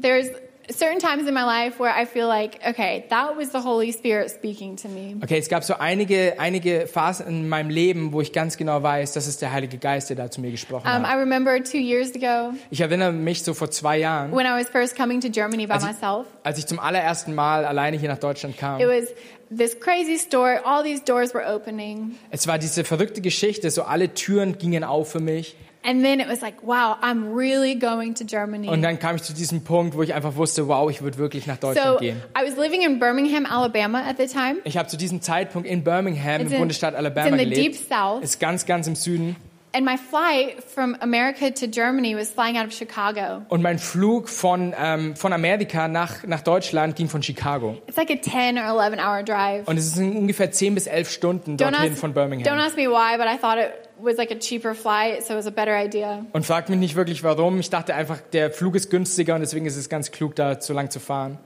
there's 0.00 0.28
certain 0.70 0.98
times 1.00 1.26
in 1.26 1.34
my 1.34 1.42
life 1.44 1.78
where 1.80 1.92
I 1.92 2.06
feel 2.06 2.26
like, 2.28 2.58
okay, 2.66 3.04
that 3.10 3.36
was 3.36 3.50
the 3.52 3.58
Holy 3.58 3.90
Spirit 3.92 4.30
speaking 4.30 4.76
to 4.76 4.88
me. 4.88 5.16
Okay, 5.22 5.38
es 5.38 5.48
gab 5.48 5.64
so 5.64 5.74
einige, 5.78 6.34
einige 6.38 6.86
Phasen 6.86 7.26
in 7.26 7.48
meinem 7.48 7.70
Leben, 7.70 8.12
wo 8.12 8.20
ich 8.20 8.32
ganz 8.32 8.56
genau 8.56 8.82
weiß, 8.82 9.12
das 9.12 9.26
ist 9.26 9.42
der 9.42 9.52
Heilige 9.52 9.78
Geist, 9.78 10.08
der 10.10 10.16
da 10.16 10.30
zu 10.30 10.40
mir 10.40 10.50
gesprochen 10.50 10.86
Um, 10.86 11.02
I 11.04 11.06
hat. 11.08 11.18
remember 11.18 11.62
two 11.62 11.78
years 11.78 12.12
ago 12.14 12.54
Ich 12.70 12.80
erinnere 12.80 13.12
mich 13.12 13.42
so 13.42 13.54
vor 13.54 13.70
zwei 13.70 13.98
Jahren, 13.98 14.32
when 14.32 14.46
I 14.46 14.50
was 14.60 14.68
first 14.68 14.96
coming 14.96 15.20
to 15.20 15.28
Germany 15.28 15.66
by 15.66 15.74
Also- 15.74 15.86
myself. 15.88 16.26
als 16.44 16.58
ich 16.58 16.66
zum 16.66 16.78
allerersten 16.78 17.34
Mal 17.34 17.64
alleine 17.64 17.96
hier 17.96 18.08
nach 18.08 18.18
Deutschland 18.18 18.56
kam. 18.56 18.80
It 18.80 18.86
was 18.88 19.08
this 19.56 19.78
crazy 19.78 20.16
story. 20.16 20.58
All 20.64 20.82
these 20.82 21.02
doors 21.04 21.34
were 21.34 21.44
opening. 21.46 22.14
Es 22.30 22.46
war 22.46 22.58
diese 22.58 22.84
verrückte 22.84 23.20
Geschichte, 23.20 23.70
so 23.70 23.82
alle 23.82 24.14
Türen 24.14 24.58
gingen 24.58 24.84
auf 24.84 25.10
für 25.10 25.20
mich. 25.20 25.56
And 25.84 26.04
then 26.04 26.20
it 26.20 26.28
was 26.28 26.40
like, 26.42 26.62
wow, 26.62 26.96
I'm 27.02 27.34
really 27.34 27.74
going 27.74 28.14
to 28.14 28.24
Germany. 28.24 28.68
Und 28.68 28.82
dann 28.82 28.98
kam 29.00 29.16
ich 29.16 29.22
zu 29.24 29.32
diesem 29.32 29.64
Punkt, 29.64 29.96
wo 29.96 30.02
ich 30.02 30.14
einfach 30.14 30.36
wusste, 30.36 30.68
wow, 30.68 30.88
ich 30.90 31.02
würde 31.02 31.18
wirklich 31.18 31.46
nach 31.48 31.56
Deutschland 31.56 31.94
so 31.94 31.98
gehen. 31.98 32.22
I 32.38 32.48
was 32.48 32.56
living 32.56 32.82
in 32.82 33.00
Birmingham, 33.00 33.46
Alabama 33.46 34.00
at 34.08 34.16
the 34.18 34.26
time. 34.26 34.58
Ich 34.64 34.76
habe 34.76 34.88
zu 34.88 34.96
diesem 34.96 35.20
Zeitpunkt 35.22 35.66
in 35.68 35.82
Birmingham, 35.82 36.40
It's 36.40 36.50
im 36.50 36.52
in- 36.54 36.58
Bundesstaat 36.60 36.92
it's 36.92 36.98
Alabama 36.98 37.28
in 37.30 37.38
the 37.38 37.44
gelebt. 37.50 37.74
deep 37.74 37.88
south. 37.88 38.22
Ist 38.22 38.38
ganz, 38.38 38.64
ganz 38.64 38.86
im 38.86 38.94
Süden. 38.94 39.34
And 39.74 39.86
my 39.86 39.96
flight 39.96 40.62
from 40.62 40.94
America 41.00 41.48
to 41.48 41.66
Germany 41.66 42.14
was 42.14 42.28
flying 42.30 42.58
out 42.58 42.66
of 42.66 42.72
Chicago. 42.74 43.40
Und 43.48 43.62
mein 43.62 43.78
Flug 43.78 44.28
von, 44.28 44.74
ähm, 44.78 45.16
von 45.16 45.32
Amerika 45.32 45.88
nach, 45.88 46.24
nach 46.26 46.42
Deutschland 46.42 46.94
ging 46.94 47.08
von 47.08 47.22
Chicago. 47.22 47.78
It's 47.86 47.96
like 47.96 48.10
a 48.10 48.20
10 48.20 48.58
or 48.58 48.64
11 48.66 48.98
hour 48.98 49.22
drive. 49.22 49.66
Und 49.66 49.78
es 49.78 49.94
sind 49.94 50.14
ungefähr 50.14 50.52
10 50.52 50.74
bis 50.74 50.86
11 50.86 51.10
Stunden 51.10 51.56
Don't 51.56 51.70
dorthin 51.70 51.92
ask, 51.92 51.98
von 52.00 52.10
don't 52.10 52.14
Birmingham. 52.14 52.58
ask 52.58 52.76
me 52.76 52.82
why, 52.86 53.16
but 53.16 53.26
I 53.26 53.38
thought 53.40 53.56
it 53.58 53.70
was 54.04 54.18
like 54.18 54.32
a 54.32 54.38
cheaper 54.38 54.74
flight, 54.74 55.24
so 55.24 55.34
it 55.34 55.36
was 55.36 55.46
a 55.46 55.50
better 55.50 55.76
idea. 55.76 56.24
Und 56.32 56.44
fragt 56.44 56.68
mich 56.68 56.78
nicht 56.78 56.96
wirklich 56.96 57.22
warum. 57.22 57.60
Ich 57.60 57.70
dachte 57.70 57.94
einfach, 57.94 58.20
der 58.32 58.50
Flug 58.50 58.74
ist 58.74 58.90
günstiger 58.90 59.34
und 59.34 59.40
deswegen 59.40 59.66
ist 59.66 59.76
es 59.76 59.88
ganz 59.88 60.10
klug, 60.10 60.34
da 60.34 60.60
so 60.60 60.72
lang 60.72 60.90
zu 60.90 61.00
fahren. 61.00 61.38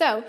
So, 0.00 0.22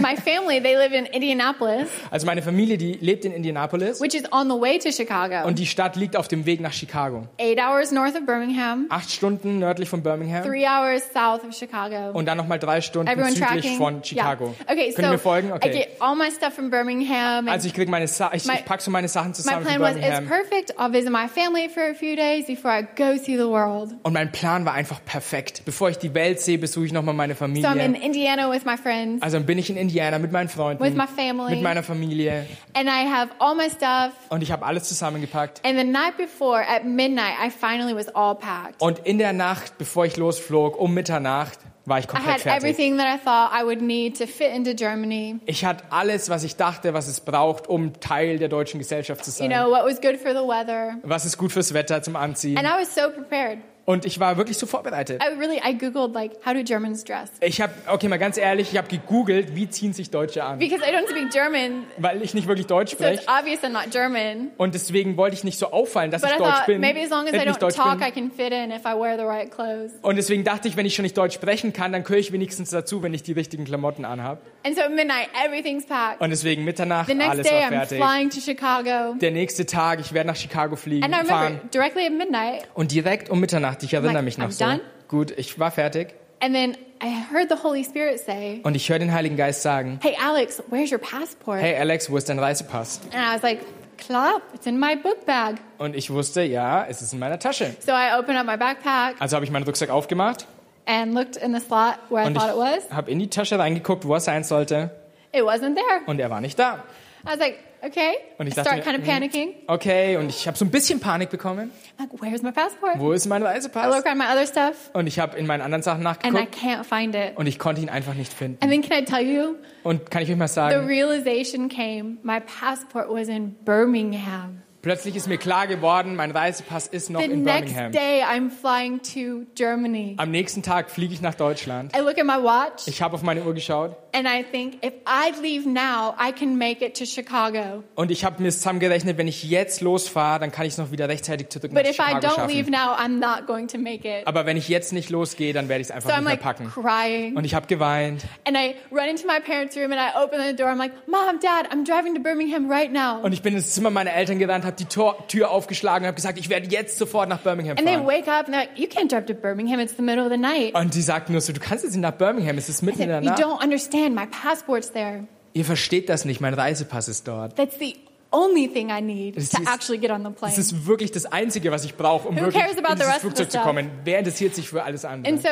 my 0.00 0.14
family, 0.16 0.60
they 0.62 0.76
live 0.76 0.92
in 0.92 1.04
Indianapolis, 1.06 1.88
Also 2.12 2.26
meine 2.26 2.42
Familie, 2.42 2.78
die 2.78 2.92
lebt 3.00 3.24
in 3.24 3.32
Indianapolis 3.32 4.00
which 4.00 4.14
is 4.14 4.22
on 4.30 4.48
the 4.48 4.54
way 4.54 4.78
to 4.78 4.92
Chicago. 4.92 5.44
und 5.46 5.58
die 5.58 5.66
Stadt 5.66 5.96
liegt 5.96 6.16
auf 6.16 6.28
dem 6.28 6.46
Weg 6.46 6.60
nach 6.60 6.72
Chicago. 6.72 7.26
Eight 7.38 7.58
hours 7.58 7.90
north 7.90 8.14
of 8.14 8.24
Birmingham, 8.24 8.86
Acht 8.88 9.10
Stunden 9.10 9.58
nördlich 9.58 9.88
von 9.88 10.02
Birmingham 10.02 10.44
three 10.44 10.64
hours 10.64 11.02
south 11.12 11.42
of 11.44 11.52
Chicago. 11.52 12.16
und 12.16 12.26
dann 12.26 12.36
nochmal 12.38 12.60
drei 12.60 12.80
Stunden 12.80 13.08
Everyone 13.08 13.32
südlich 13.32 13.48
tracking? 13.62 13.76
von 13.78 14.04
Chicago. 14.04 14.54
Yeah. 14.60 14.72
Okay, 14.72 14.92
Können 14.92 15.06
so 15.08 15.12
wir 15.14 15.18
folgen? 15.18 15.48
I 15.48 15.52
Okay. 15.54 15.70
get 15.72 15.88
all 16.00 16.14
my 16.14 16.30
stuff 16.30 16.54
from 16.54 16.70
Birmingham. 16.70 17.48
Also 17.48 17.66
ich 17.66 17.74
krieg 17.74 17.88
meine 17.88 18.06
Sa 18.06 18.30
ich, 18.32 18.44
My- 18.46 18.54
ich 18.54 18.64
pack 18.64 18.80
so 18.80 18.90
meine 18.92 19.08
Sachen 19.08 19.30
my 19.30 19.34
zusammen 19.34 19.66
für 19.66 19.74
plan 19.76 19.80
was, 19.80 19.96
it's 19.96 20.28
perfect. 20.28 20.78
I'll 20.78 20.92
visit 20.92 21.10
my 21.10 21.26
family 21.28 21.68
for 21.68 21.82
a 21.82 21.94
few 21.94 22.14
days 22.14 22.46
before 22.46 22.72
I 22.72 22.82
go 22.96 23.16
see 23.16 23.36
the 23.36 23.48
world. 23.48 23.90
Und 24.04 24.12
mein 24.12 24.30
Plan 24.30 24.64
war 24.64 24.74
einfach 24.74 25.04
perfekt. 25.04 25.62
Bevor 25.64 25.90
ich 25.90 25.98
die 25.98 26.14
Welt 26.14 26.40
sehe, 26.40 26.58
besuche 26.58 26.86
ich 26.86 26.92
nochmal 26.92 27.14
meine 27.14 27.34
So 27.34 27.44
I'm 27.44 27.56
in 27.56 27.62
Familie. 27.64 28.02
Indiana 28.04 28.50
with 28.50 28.64
my 28.64 28.76
friends, 28.76 29.15
Also 29.22 29.36
dann 29.38 29.46
bin 29.46 29.58
ich 29.58 29.70
in 29.70 29.76
Indiana 29.76 30.18
mit 30.18 30.32
meinen 30.32 30.48
Freunden, 30.48 30.82
with 30.82 30.94
my 30.94 31.06
family, 31.06 31.54
mit 31.54 31.62
meiner 31.62 31.82
Familie 31.82 32.46
and 32.74 32.88
I 32.88 33.08
have 33.10 33.30
all 33.38 33.54
my 33.54 33.68
stuff. 33.70 34.12
und 34.30 34.42
ich 34.42 34.50
habe 34.52 34.64
alles 34.66 34.84
zusammengepackt. 34.84 35.60
And 35.64 35.78
the 35.78 35.84
night 35.84 36.16
before, 36.16 36.62
at 36.66 36.84
midnight, 36.84 37.34
I 37.44 37.50
finally 37.50 37.94
was 37.94 38.08
all 38.14 38.34
packed. 38.34 38.80
Und 38.80 39.00
in 39.00 39.18
der 39.18 39.32
Nacht, 39.32 39.78
bevor 39.78 40.06
ich 40.06 40.16
losflog, 40.16 40.78
um 40.78 40.92
Mitternacht, 40.94 41.58
war 41.84 41.98
ich 42.00 42.06
I 42.06 42.08
komplett 42.08 42.34
had 42.34 42.40
fertig. 42.42 42.62
everything 42.64 42.98
that 42.98 43.06
I 43.06 43.18
thought 43.24 43.52
I 43.52 43.64
would 43.64 43.80
need 43.80 44.18
to 44.18 44.26
fit 44.26 44.52
into 44.54 44.74
Germany. 44.74 45.36
Ich 45.46 45.64
hatte 45.64 45.84
alles, 45.90 46.28
was 46.28 46.42
ich 46.42 46.56
dachte, 46.56 46.94
was 46.94 47.06
es 47.06 47.20
braucht, 47.20 47.68
um 47.68 48.00
Teil 48.00 48.38
der 48.38 48.48
deutschen 48.48 48.78
Gesellschaft 48.78 49.24
zu 49.24 49.30
You 49.30 49.36
sein. 49.48 49.50
know, 49.50 49.70
what 49.70 49.84
was 49.84 50.00
good 50.00 50.16
for 50.20 50.32
the 50.32 50.46
weather. 50.46 50.96
Was 51.04 51.24
ist 51.24 51.38
gut 51.38 51.52
fürs 51.52 51.72
Wetter 51.74 52.02
zum 52.02 52.16
Anziehen? 52.16 52.58
And 52.58 52.66
I 52.66 52.80
was 52.82 52.92
so 52.94 53.02
prepared. 53.10 53.58
Und 53.86 54.04
ich 54.04 54.18
war 54.18 54.36
wirklich 54.36 54.58
so 54.58 54.66
vorbereitet. 54.66 55.22
I 55.22 55.38
really, 55.38 55.58
I 55.64 55.78
Googled, 55.78 56.12
like, 56.12 56.32
how 56.44 56.52
do 56.52 56.62
Germans 56.64 57.04
dress? 57.04 57.30
Ich 57.40 57.60
habe, 57.60 57.72
okay, 57.86 58.08
mal 58.08 58.18
ganz 58.18 58.36
ehrlich, 58.36 58.72
ich 58.72 58.76
habe 58.78 58.88
gegoogelt, 58.88 59.54
wie 59.54 59.70
ziehen 59.70 59.92
sich 59.92 60.10
Deutsche 60.10 60.42
an, 60.42 60.58
Because 60.58 60.82
I 60.84 60.92
don't 60.92 61.08
speak 61.08 61.30
German, 61.30 61.84
weil 61.96 62.20
ich 62.20 62.34
nicht 62.34 62.48
wirklich 62.48 62.66
Deutsch 62.66 62.96
so 62.96 63.04
it's 63.04 63.22
spreche. 63.22 63.40
obvious 63.40 63.62
I'm 63.62 63.68
not 63.70 63.90
German. 63.92 64.50
Und 64.56 64.74
deswegen 64.74 65.16
wollte 65.16 65.36
ich 65.36 65.44
nicht 65.44 65.56
so 65.58 65.70
auffallen, 65.70 66.10
dass 66.10 66.22
But 66.22 66.30
ich 66.32 66.36
I 66.36 66.38
Deutsch 66.40 66.50
thought 66.56 66.66
bin. 66.66 66.80
maybe 66.80 67.00
as 67.00 67.10
long 67.10 67.26
as 67.26 67.32
wenn 67.32 67.34
I 67.34 67.42
ich 67.42 67.46
nicht 67.46 67.56
don't 67.58 67.60
Deutsch 67.60 67.76
talk, 67.76 67.98
bin. 68.00 68.08
I 68.08 68.10
can 68.10 68.30
fit 68.32 68.52
in 68.52 68.72
if 68.72 68.82
I 68.84 68.98
wear 69.00 69.16
the 69.16 69.24
right 69.24 69.50
clothes. 69.50 69.92
Und 70.02 70.16
deswegen 70.16 70.42
dachte 70.42 70.66
ich, 70.66 70.76
wenn 70.76 70.84
ich 70.86 70.94
schon 70.96 71.04
nicht 71.04 71.16
Deutsch 71.16 71.34
sprechen 71.36 71.72
kann, 71.72 71.92
dann 71.92 72.02
gehöre 72.02 72.18
ich 72.18 72.32
wenigstens 72.32 72.70
dazu, 72.70 73.04
wenn 73.04 73.14
ich 73.14 73.22
die 73.22 73.32
richtigen 73.32 73.64
Klamotten 73.64 74.04
anhabe. 74.04 74.40
And 74.66 74.74
so 74.74 74.82
at 74.82 74.90
midnight, 74.90 75.28
everything's 75.44 75.86
packed. 75.86 76.20
Und 76.20 76.30
deswegen 76.30 76.64
Mitternacht, 76.64 77.06
The 77.06 77.14
next 77.14 77.30
alles 77.30 77.46
day, 77.46 77.52
war 77.60 77.68
I'm 77.68 77.86
fertig. 77.86 77.98
flying 77.98 78.30
to 78.30 78.40
Chicago. 78.40 79.14
Der 79.20 79.30
nächste 79.30 79.64
Tag, 79.64 80.00
ich 80.00 80.12
werde 80.12 80.26
nach 80.28 80.34
Chicago 80.36 80.74
fliegen, 80.74 81.04
And 81.04 81.14
I 81.14 81.18
remember 81.18 81.34
fahren. 81.34 81.60
directly 81.72 82.04
at 82.06 82.12
midnight, 82.12 82.64
Und 82.74 82.90
direkt 82.90 83.30
um 83.30 83.38
Mitternacht, 83.38 83.82
ich 83.84 83.94
erinnere 83.94 84.14
like, 84.14 84.24
mich 84.24 84.38
noch 84.38 84.48
I'm 84.48 84.52
so. 84.52 84.64
done. 84.64 84.80
Gut, 85.06 85.30
ich 85.38 85.58
war 85.60 85.70
fertig. 85.70 86.14
and 86.40 86.52
then 86.54 86.76
I 87.02 87.08
heard 87.32 87.48
the 87.48 87.62
Holy 87.62 87.84
Spirit 87.84 88.18
say, 88.18 88.60
Und 88.64 88.74
ich 88.74 88.88
höre 88.88 88.98
den 88.98 89.12
Heiligen 89.12 89.36
Geist 89.36 89.62
sagen, 89.62 90.00
Hey, 90.02 90.16
Alex, 90.20 90.60
where's 90.70 90.90
your 90.90 90.98
passport? 90.98 91.60
hey 91.60 91.76
Alex, 91.78 92.10
wo 92.10 92.16
ist 92.16 92.28
dein 92.28 92.38
Reisepass? 92.40 93.00
And 93.12 93.22
I 93.22 93.34
was 93.36 93.42
like, 93.42 93.60
Klar, 93.98 94.42
it's 94.52 94.66
in 94.66 94.78
my 94.78 94.94
book 94.96 95.24
bag. 95.24 95.54
Und 95.78 95.96
ich 95.96 96.10
wusste, 96.10 96.42
ja, 96.42 96.84
es 96.86 97.00
ist 97.00 97.14
in 97.14 97.18
meiner 97.18 97.38
Tasche. 97.38 97.74
So 97.80 97.92
I 97.92 98.18
opened 98.18 98.36
up 98.38 98.44
my 98.46 98.56
backpack 98.58 99.14
Also 99.20 99.36
habe 99.36 99.44
ich 99.46 99.50
meinen 99.50 99.62
Rucksack 99.64 99.88
aufgemacht 99.88 100.46
and 100.86 101.14
looked 101.14 101.36
in 101.36 101.52
the 101.54 101.60
slot 101.60 101.98
where 102.08 102.24
I 102.24 102.28
und 102.28 102.34
thought 102.34 102.50
it 102.50 102.56
was. 102.56 102.84
ich 102.88 102.92
habe 102.96 103.10
in 103.10 103.18
die 103.18 103.28
Tasche 103.28 103.58
reingeguckt, 103.58 104.06
wo 104.06 104.14
er 104.14 104.20
sein 104.20 104.44
sollte. 104.44 104.90
It 105.32 105.42
wasn't 105.42 105.74
there. 105.74 106.02
Und 106.06 106.18
er 106.20 106.30
war 106.30 106.40
nicht 106.40 106.58
da. 106.58 106.84
I 107.24 107.30
was 107.30 107.38
like, 107.38 107.58
okay. 107.82 108.12
Und 108.38 108.46
I 108.46 108.50
ich 108.50 108.54
dachte 108.54 108.70
start 108.70 108.86
mir, 108.86 108.92
kind 108.92 108.98
of 108.98 109.04
mm. 109.04 109.10
panicking. 109.10 109.54
Okay, 109.66 110.16
und 110.16 110.28
ich 110.28 110.46
habe 110.46 110.56
so 110.56 110.64
ein 110.64 110.70
bisschen 110.70 111.00
Panik 111.00 111.28
bekommen. 111.28 111.72
I'm 111.98 112.02
like, 112.02 112.22
where's 112.22 112.42
my 112.42 112.52
passport? 112.52 112.98
Wo 112.98 113.12
ist 113.12 113.26
mein 113.26 113.42
I 113.42 113.46
Reisepass? 113.46 113.94
look 113.94 114.06
at 114.06 114.16
my 114.16 114.26
other 114.32 114.46
stuff 114.46 114.90
Und 114.92 115.08
ich 115.08 115.18
habe 115.18 115.36
in 115.36 115.46
meinen 115.46 115.60
anderen 115.62 115.82
Sachen 115.82 116.06
and 116.06 116.18
I 116.20 116.20
nachgeguckt 116.22 116.56
can't 116.56 116.84
find 116.84 117.14
it. 117.16 117.36
und 117.36 117.46
ich 117.46 117.58
konnte 117.58 117.80
ihn 117.80 117.88
einfach 117.88 118.14
nicht 118.14 118.32
finden. 118.32 118.58
And 118.62 118.70
then 118.70 118.82
can 118.82 119.02
I 119.02 119.04
tell 119.04 119.26
you, 119.26 119.56
Und 119.82 120.10
kann 120.10 120.22
ich 120.22 120.30
euch 120.30 120.36
mal 120.36 120.46
the 120.48 120.54
sagen, 120.54 120.86
realization 120.86 121.68
came, 121.68 122.18
my 122.22 122.40
passport 122.40 123.08
was 123.10 123.26
in 123.28 123.56
Birmingham. 123.64 124.62
Plötzlich 124.86 125.16
ist 125.16 125.26
mir 125.26 125.36
klar 125.36 125.66
geworden, 125.66 126.14
mein 126.14 126.30
Reisepass 126.30 126.86
ist 126.86 127.10
noch 127.10 127.20
The 127.20 127.26
in 127.26 127.42
next 127.42 127.74
Birmingham. 127.74 127.90
day 127.90 128.22
I'm 128.22 128.50
flying 128.50 129.00
to 129.14 129.44
Germany. 129.56 130.14
Am 130.16 130.30
nächsten 130.30 130.62
Tag 130.62 130.90
fliege 130.90 131.12
ich 131.12 131.20
nach 131.20 131.34
Deutschland. 131.34 131.92
I 131.96 132.02
look 132.02 132.18
at 132.20 132.24
my 132.24 132.40
watch 132.40 132.86
Ich 132.86 133.02
habe 133.02 133.14
auf 133.14 133.22
meine 133.22 133.42
Uhr 133.42 133.52
geschaut 133.52 133.96
and 134.12 134.28
I 134.28 134.44
think 134.48 134.76
if 134.84 134.92
I 135.04 135.32
leave 135.42 135.68
now, 135.68 136.14
I 136.20 136.30
can 136.30 136.56
make 136.56 136.84
it 136.86 136.96
to 136.98 137.04
Chicago. 137.04 137.82
und 137.96 138.12
ich 138.12 138.24
habe 138.24 138.40
mir 138.40 138.50
zusammengerechnet, 138.52 139.18
wenn 139.18 139.26
ich 139.26 139.42
jetzt 139.42 139.80
losfahre, 139.80 140.38
dann 140.38 140.52
kann 140.52 140.66
ich 140.66 140.74
es 140.74 140.78
noch 140.78 140.92
wieder 140.92 141.08
rechtzeitig 141.08 141.48
zurück 141.48 141.72
nach 141.72 141.82
But 141.82 141.90
if 141.90 141.98
I 141.98 142.02
Chicago 142.04 142.26
don't 142.28 142.46
leave 142.46 142.70
schaffen. 142.70 142.70
now, 142.70 142.94
I'm 142.96 143.18
not 143.18 143.48
going 143.48 143.66
to 143.66 143.78
make 143.78 144.06
it. 144.08 144.24
Aber 144.24 144.46
wenn 144.46 144.56
ich 144.56 144.68
jetzt 144.68 144.92
nicht 144.92 145.10
losgehe, 145.10 145.52
dann 145.52 145.68
werde 145.68 145.80
ich 145.82 145.88
es 145.88 145.90
einfach 145.90 146.10
So 146.10 146.14
I'm 146.14 146.20
nicht 146.20 146.24
mehr 146.26 146.34
like 146.34 146.42
packen. 146.42 146.70
crying. 146.70 147.36
Und 147.36 147.44
ich 147.44 147.56
habe 147.56 147.66
geweint 147.66 148.22
And 148.46 148.56
I 148.56 148.76
run 148.92 149.08
into 149.08 149.26
my 149.26 149.40
parents' 149.40 149.76
room 149.76 149.90
and 149.90 150.00
I 150.00 150.16
open 150.16 150.38
the 150.48 150.54
door. 150.54 150.68
I'm 150.70 150.78
like, 150.78 150.92
Mom, 151.08 151.40
Dad, 151.42 151.72
I'm 151.72 151.84
driving 151.84 152.14
to 152.14 152.20
Birmingham 152.22 152.70
right 152.70 152.92
now. 152.92 153.20
und 153.24 153.32
ich 153.32 153.42
bin 153.42 153.54
ins 153.56 153.72
Zimmer 153.72 153.90
meiner 153.90 154.12
Eltern 154.12 154.38
gerannt, 154.38 154.64
habe 154.64 154.75
die 154.76 154.84
Tor 154.86 155.26
Tür 155.28 155.50
aufgeschlagen 155.50 156.04
und 156.04 156.06
habe 156.08 156.16
gesagt, 156.16 156.38
ich 156.38 156.48
werde 156.48 156.66
jetzt 156.68 156.98
sofort 156.98 157.28
nach 157.28 157.40
Birmingham 157.40 157.76
And 157.78 157.86
they 157.86 157.94
fahren. 157.96 158.06
wake 158.06 158.28
up 158.28 158.46
and 158.46 158.54
they're 158.54 158.60
like, 158.60 158.70
You 158.78 158.86
can't 158.86 159.08
drive 159.10 159.26
to 159.26 159.34
Birmingham. 159.34 159.80
It's 159.80 159.96
the 159.96 160.02
middle 160.02 160.24
of 160.24 160.30
the 160.30 160.38
night. 160.38 160.74
Und 160.74 160.94
die 160.94 161.02
sagten 161.02 161.32
nur 161.32 161.40
so, 161.40 161.52
du 161.52 161.60
kannst 161.60 161.84
jetzt 161.84 161.94
nicht 161.94 162.02
nach 162.02 162.12
Birmingham, 162.12 162.56
es 162.58 162.68
ist 162.68 162.82
mitten 162.82 163.02
in 163.02 163.08
said, 163.08 163.22
der 163.22 163.22
You 163.22 163.30
Nacht. 163.30 163.42
don't 163.42 163.62
understand. 163.64 164.14
My 164.14 164.26
passport's 164.26 164.92
there. 164.92 165.26
Ihr 165.52 165.64
versteht 165.64 166.08
das 166.08 166.24
nicht, 166.26 166.40
mein 166.40 166.52
Reisepass 166.54 167.08
ist 167.08 167.26
dort. 167.26 167.56
That's 167.56 167.78
the 167.78 167.96
only 168.36 168.68
thing 168.68 168.90
I 168.90 169.00
need 169.00 169.36
Das 169.36 169.48
to 169.50 169.62
ist- 169.62 169.68
actually 169.72 169.98
get 169.98 170.10
on 170.10 170.22
the 170.24 170.30
plane. 170.30 170.54
Das 170.54 170.58
ist 170.58 170.86
wirklich 170.86 171.10
das 171.12 171.24
Einzige, 171.26 171.70
was 171.72 171.84
ich 171.84 171.94
brauche, 171.96 172.28
um 172.28 172.36
Who 172.36 172.40
wirklich 172.42 172.62
cares 172.62 172.76
about 172.78 172.92
in 172.92 172.98
the 172.98 173.04
dieses 173.04 173.20
Flugzeug 173.20 173.50
the 173.50 173.58
zu 173.58 173.64
kommen. 173.64 173.90
Wer 174.04 174.18
interessiert 174.18 174.54
sich 174.54 174.68
für 174.68 174.82
alles 174.82 175.04
andere? 175.04 175.32
And 175.32 175.42
so 175.42 175.48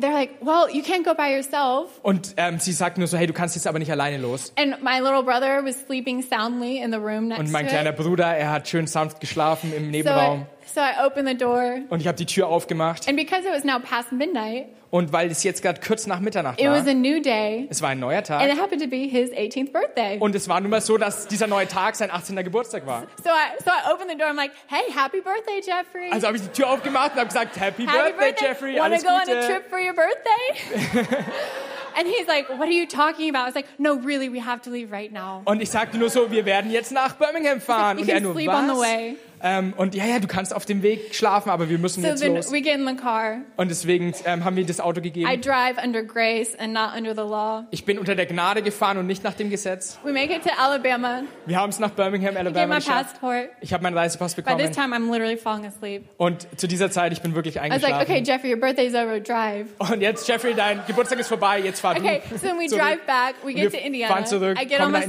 they're 0.00 0.12
like, 0.12 0.30
Well, 0.40 0.66
you 0.74 0.82
can't 0.82 1.04
go 1.04 1.14
by 1.14 1.34
yourself. 1.34 1.88
Und 2.02 2.34
ähm, 2.36 2.58
sie 2.58 2.72
sagt 2.72 2.96
nur 2.98 3.06
so, 3.06 3.16
hey, 3.18 3.26
du 3.26 3.32
kannst 3.32 3.54
jetzt 3.56 3.66
aber 3.66 3.78
nicht 3.78 3.90
alleine 3.92 4.16
los. 4.18 4.52
And 4.56 4.82
my 4.82 4.98
little 5.00 5.22
brother 5.22 5.64
was 5.64 5.76
sleeping 5.86 6.22
soundly 6.22 6.78
in 6.78 6.90
the 6.92 6.98
room 6.98 7.28
next 7.28 7.40
Und 7.40 7.50
mein 7.52 7.66
kleiner. 7.66 7.92
Bruder, 7.92 8.26
er 8.36 8.50
hat 8.50 8.68
schön 8.68 8.86
sanft 8.86 9.20
geschlafen 9.20 9.72
im 9.76 9.90
Nebenraum. 9.90 10.40
so 10.40 10.46
I 10.80 11.04
opened 11.06 11.28
the 11.28 11.36
door. 11.36 11.78
Und 11.90 12.00
ich 12.00 12.06
habe 12.06 12.16
die 12.16 12.26
Tür 12.26 12.48
aufgemacht. 12.48 13.08
And 13.08 13.16
because 13.16 13.46
it 13.46 13.52
was 13.52 13.64
now 13.64 13.78
past 13.78 14.12
midnight, 14.12 14.66
Und 14.90 15.10
weil 15.12 15.30
es 15.30 15.42
jetzt 15.42 15.62
gerade 15.62 15.80
kurz 15.80 16.06
nach 16.06 16.20
Mitternacht 16.20 16.60
it 16.60 16.66
was 16.68 16.84
war, 16.84 16.90
a 16.90 16.94
new 16.94 17.20
day. 17.22 17.66
es 17.70 17.80
war 17.80 17.90
ein 17.90 17.98
neuer 18.00 18.18
And 18.18 18.26
Tag. 18.26 18.42
it 18.52 18.60
happened 18.60 18.82
to 18.82 18.88
be 18.88 19.08
his 19.08 19.30
18th 19.30 19.72
birthday. 19.72 20.18
Und 20.18 20.34
es 20.34 20.48
war 20.48 20.60
nun 20.60 20.70
mal 20.70 20.80
so, 20.82 20.98
dass 20.98 21.26
dieser 21.28 21.46
neue 21.46 21.66
Tag 21.66 21.96
sein 21.96 22.10
18. 22.10 22.36
Geburtstag 22.44 22.86
war. 22.86 23.04
So 23.24 23.30
I, 23.30 23.62
so 23.64 23.70
I 23.70 23.92
opened 23.92 24.10
the 24.10 24.16
door. 24.18 24.28
I'm 24.28 24.36
like, 24.36 24.52
hey, 24.66 24.82
happy 24.94 25.20
birthday, 25.20 25.60
Jeffrey. 25.64 26.10
Also 26.10 26.26
habe 26.26 26.36
ich 26.36 26.42
die 26.42 26.48
Tür 26.50 26.68
aufgemacht 26.70 27.12
und 27.12 27.18
habe 27.18 27.28
gesagt, 27.28 27.58
Happy, 27.58 27.86
happy 27.86 28.12
Birthday, 28.12 28.46
Jeffrey, 28.48 28.72
Want 28.74 28.82
alles 28.84 29.02
go 29.02 29.08
on 29.10 29.20
a 29.20 29.24
Gute. 29.24 29.46
trip 29.46 29.70
for 29.70 29.78
your 29.78 29.94
birthday? 29.94 31.16
and 31.98 32.06
he's 32.08 32.26
like, 32.26 32.48
what 32.50 32.68
are 32.68 32.72
you 32.72 32.86
talking 32.86 33.28
about? 33.30 33.42
I 33.44 33.46
was 33.46 33.54
like, 33.54 33.66
no, 33.78 33.94
really, 33.96 34.28
we 34.28 34.40
have 34.40 34.62
to 34.62 34.70
leave 34.70 34.90
right 34.92 35.12
now. 35.12 35.42
Und 35.44 35.62
ich 35.62 35.70
sagte 35.70 35.98
nur 35.98 36.10
so, 36.10 36.30
wir 36.30 36.44
werden 36.44 36.70
jetzt 36.70 36.92
nach 36.92 37.14
Birmingham 37.16 37.60
fahren. 37.60 37.98
You 37.98 38.02
Und 38.04 38.08
er 38.10 38.20
nur, 38.20 38.34
was? 38.34 39.16
Ähm, 39.42 39.74
und 39.76 39.94
ja, 39.94 40.04
ja, 40.06 40.18
du 40.20 40.28
kannst 40.28 40.54
auf 40.54 40.64
dem 40.64 40.82
Weg 40.82 41.14
schlafen, 41.14 41.50
aber 41.50 41.68
wir 41.68 41.78
müssen 41.78 42.02
So 42.02 42.08
jetzt 42.08 42.20
then 42.20 42.34
los. 42.36 42.52
we 42.52 42.60
get 42.62 42.74
in 42.78 42.86
the 42.86 42.94
car. 42.94 43.38
Und 43.56 43.70
deswegen 43.70 44.14
ähm, 44.24 44.44
haben 44.44 44.54
wir 44.56 44.64
das 44.64 44.78
Auto 44.80 45.00
I 45.00 45.02
gegeben. 45.02 45.40
drive 45.40 45.76
under 45.84 46.02
grace 46.02 46.56
and 46.58 46.72
not 46.72 46.90
under 46.96 47.12
the 47.14 47.28
law. 47.28 47.64
Ich 47.70 47.84
bin 47.84 47.98
unter 47.98 48.14
der 48.14 48.26
Gnade 48.26 48.62
gefahren 48.62 48.98
und 48.98 49.06
nicht 49.06 49.24
nach 49.24 49.34
dem 49.34 49.50
Gesetz. 49.50 49.98
We 50.04 50.12
make 50.12 50.32
it 50.32 50.42
to 50.44 50.50
Alabama. 50.58 51.22
Wir 51.46 51.58
haben 51.58 51.70
es 51.70 51.78
nach 51.80 51.90
Birmingham, 51.90 52.34
I 52.34 52.38
get 52.38 52.46
Alabama 52.46 52.66
my 52.74 52.80
geschafft. 52.80 53.12
passport. 53.20 53.48
Ich 53.60 53.72
habe 53.72 53.82
meinen 53.82 53.98
Reisepass 53.98 54.34
By 54.36 54.42
this 54.42 54.70
bekommen. 54.70 54.72
time, 54.72 54.94
I'm 54.96 55.10
literally 55.12 55.36
falling 55.36 55.66
asleep. 55.66 56.04
Und 56.18 56.46
zu 56.58 56.68
dieser 56.68 56.90
Zeit, 56.90 57.12
ich 57.12 57.20
bin 57.20 57.34
wirklich 57.34 57.56
I 57.56 57.58
was 57.58 57.68
like, 57.68 57.72
eingeschlafen. 57.94 58.12
okay, 58.12 58.22
Jeffrey, 58.24 58.52
your 58.52 58.60
birthday's 58.60 58.94
over. 58.94 59.18
Drive. 59.20 59.66
Und 59.78 60.00
jetzt, 60.00 60.28
Jeffrey, 60.28 60.54
dein 60.54 60.80
Geburtstag 60.86 61.18
ist 61.18 61.28
vorbei, 61.28 61.58
jetzt 61.60 61.80
fahr 61.80 61.96
Okay, 61.96 62.22
du. 62.30 62.38
so 62.38 62.46
then 62.46 62.58
we 62.58 62.66
drive 62.68 63.04
back. 63.06 63.34
We 63.44 63.54
get 63.54 63.72
wir 63.72 63.80
to 63.80 63.84
Indiana. 63.86 64.14
fahren 64.14 64.26
zurück, 64.26 64.56
I 64.60 64.66
get 64.66 64.78
kommen 64.78 64.92
nach 64.92 65.02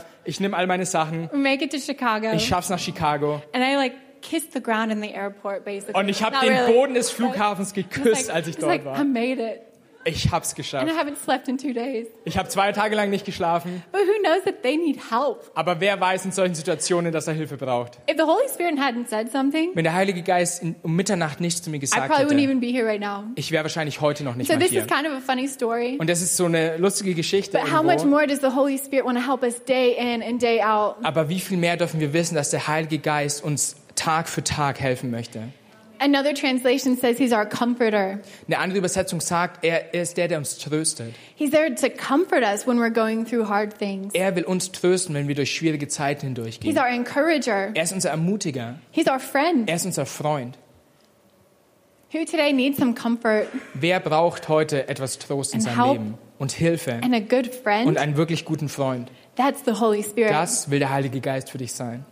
stuff. 0.00 0.06
Ich 0.24 0.40
nehme 0.40 0.56
all 0.56 0.66
meine 0.66 0.86
Sachen. 0.86 1.28
We 1.32 1.36
make 1.38 1.64
it 1.64 1.72
to 1.72 1.78
Chicago. 1.78 2.32
Ich 2.34 2.46
schaff's 2.46 2.68
nach 2.70 2.78
Chicago. 2.78 3.42
And 3.52 3.64
I 3.64 3.74
like 3.76 3.92
kissed 4.22 4.52
the 4.52 4.60
ground 4.62 4.92
in 4.92 5.02
the 5.02 5.10
airport, 5.12 5.64
basically. 5.64 5.98
Und 6.00 6.08
ich 6.08 6.22
habe 6.22 6.36
den 6.40 6.52
really. 6.52 6.72
Boden 6.72 6.94
des 6.94 7.10
Flughafens 7.10 7.72
geküsst, 7.72 8.28
like- 8.28 8.34
als 8.36 8.46
ich 8.48 8.56
was 8.58 8.64
like, 8.64 8.84
dort 8.84 8.96
I 8.96 9.00
war. 9.00 9.04
made 9.04 9.42
it. 9.42 9.60
Ich 10.04 10.30
hab's 10.32 10.50
And 10.50 10.56
geschafft. 10.56 10.86
I 10.88 10.90
haven't 10.98 11.16
slept 11.22 11.48
in 11.48 11.58
two 11.58 11.72
days. 11.72 12.06
Ich 12.24 12.36
habe 12.38 12.48
zwei 12.48 12.72
Tage 12.72 12.94
lang 12.96 13.10
nicht 13.10 13.24
geschlafen. 13.24 13.82
But 13.92 14.00
who 14.02 14.22
knows 14.22 14.42
that 14.44 14.62
they 14.62 14.76
need 14.76 14.98
help? 15.10 15.50
Aber 15.54 15.80
wer 15.80 16.00
weiß 16.00 16.24
in 16.24 16.32
solchen 16.32 16.54
Situationen, 16.54 17.12
dass 17.12 17.26
er 17.28 17.34
Hilfe 17.34 17.56
braucht? 17.56 17.98
If 18.10 18.16
the 18.16 18.22
Holy 18.24 18.48
Spirit 18.52 18.78
hadn't 18.78 19.08
said 19.08 19.30
something, 19.30 19.70
Wenn 19.74 19.84
der 19.84 19.94
Heilige 19.94 20.22
Geist 20.22 20.62
in, 20.62 20.74
um 20.82 20.96
Mitternacht 20.96 21.40
nichts 21.40 21.62
zu 21.62 21.70
mir 21.70 21.76
I 21.76 21.80
gesagt 21.80 22.08
probably 22.08 22.24
wouldn't 22.26 22.40
hätte, 22.40 22.50
even 22.50 22.60
be 22.60 22.66
here 22.68 22.86
right 22.86 23.00
now. 23.00 23.24
ich 23.36 23.50
wäre 23.52 23.64
wahrscheinlich 23.64 24.00
heute 24.00 24.24
noch 24.24 24.34
nicht 24.34 24.48
So 24.48 24.54
mal 24.54 24.58
this 24.60 24.70
hier. 24.70 24.80
is 24.82 24.86
kind 24.86 25.06
of 25.06 25.12
a 25.12 25.20
funny 25.20 25.46
story. 25.48 25.96
Und 25.98 26.10
das 26.10 26.20
ist 26.22 26.36
so 26.36 26.46
eine 26.46 26.76
lustige 26.78 27.14
Geschichte 27.14 27.58
But 27.58 27.72
how 27.72 27.82
much 27.82 27.98
irgendwo. 27.98 28.06
more 28.16 28.26
does 28.26 28.40
the 28.40 28.54
Holy 28.56 28.78
Spirit 28.78 29.04
want 29.04 29.18
to 29.18 29.24
help 29.26 29.42
us 29.42 29.64
day 29.64 29.94
in 29.98 30.22
and 30.22 30.40
day 30.42 30.60
out? 30.62 30.96
Aber 31.02 31.28
wie 31.28 31.40
viel 31.40 31.56
mehr 31.58 31.76
dürfen 31.76 32.00
wir 32.00 32.12
wissen, 32.12 32.34
dass 32.34 32.50
der 32.50 32.66
Heilige 32.66 32.98
Geist 32.98 33.44
uns 33.44 33.76
Tag 33.94 34.28
für 34.28 34.42
Tag 34.42 34.80
helfen 34.80 35.10
möchte. 35.10 35.48
Another 36.04 36.34
translation 36.34 36.96
says 36.96 37.16
he's 37.16 37.32
our 37.32 37.46
comforter. 37.46 38.18
Eine 38.48 38.58
andere 38.58 38.78
Übersetzung 38.78 39.20
sagt, 39.20 39.64
er, 39.64 39.94
ist 39.94 40.16
der, 40.16 40.26
der 40.26 40.38
uns 40.38 40.58
tröstet. 40.58 41.14
He's 41.36 41.52
there 41.52 41.72
to 41.72 41.88
comfort 41.90 42.42
us 42.42 42.66
when 42.66 42.78
we're 42.78 42.90
going 42.92 43.24
through 43.24 43.48
hard 43.48 43.78
things. 43.78 44.12
Er 44.12 44.34
will 44.34 44.42
uns 44.42 44.72
trösten, 44.72 45.14
wenn 45.14 45.28
wir 45.28 45.36
durch 45.36 45.54
schwierige 45.54 45.86
Zeiten 45.86 46.22
He's 46.22 46.26
hindurchgehen. 46.26 46.76
our 46.76 46.88
encourager. 46.88 47.70
Er 47.74 47.84
ist 47.84 47.92
unser 47.92 48.10
Ermutiger. 48.10 48.80
He's 48.90 49.06
our 49.06 49.20
friend. 49.20 49.68
Er 49.68 49.76
ist 49.76 49.86
unser 49.86 50.04
Freund. 50.04 50.58
Who 52.12 52.24
today 52.24 52.52
needs 52.52 52.78
some 52.78 52.94
comfort 52.94 53.46
Wer 53.74 54.00
braucht 54.00 54.48
heute 54.48 54.88
etwas 54.88 55.18
Trost 55.20 55.54
in 55.54 55.60
And 55.60 55.62
seinem 55.62 55.76
help. 55.76 55.92
Leben 55.92 56.14
und 56.38 56.50
Hilfe 56.52 56.94
and 57.00 57.14
a 57.14 57.20
good 57.20 57.46
und 57.46 57.54
friend? 57.54 57.96
einen 57.96 58.16
wirklich 58.16 58.44
guten 58.44 58.68
Freund? 58.68 59.08
That's 59.36 59.62
the 59.64 59.80
Holy 59.80 60.02
Spirit. 60.02 60.32
Das 60.32 60.68
will 60.68 60.80
der 60.80 60.90
Heilige 60.90 61.20
Geist 61.20 61.48
für 61.50 61.58
dich 61.58 61.72
sein. 61.72 62.04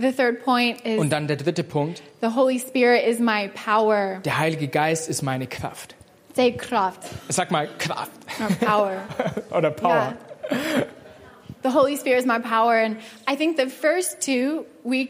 The 0.00 0.12
third 0.12 0.44
point 0.44 0.80
is 0.86 0.98
Und 0.98 1.10
dann 1.10 1.26
der 1.26 1.36
dritte 1.36 1.62
Punkt. 1.62 2.02
the 2.22 2.28
Holy 2.34 2.58
Spirit 2.58 3.04
is 3.06 3.18
my 3.18 3.48
power. 3.48 4.20
Der 4.24 4.38
Heilige 4.38 4.68
Geist 4.68 5.08
ist 5.08 5.22
meine 5.22 5.46
Kraft. 5.46 5.94
Say 6.34 6.52
Kraft 6.52 7.02
Sag 7.28 7.50
mal 7.50 7.68
Kraft 7.78 8.10
or 8.40 8.66
power. 8.66 9.02
oder 9.50 9.70
Power. 9.70 10.14
Yeah. 10.50 10.86
The 11.62 11.70
Holy 11.74 11.96
Spirit 11.96 12.20
is 12.20 12.26
my 12.26 12.38
power. 12.38 12.74
And 12.76 12.96
I 13.28 13.36
think 13.36 13.58
the 13.58 13.68
first 13.68 14.20
two 14.22 14.64
we 14.84 15.08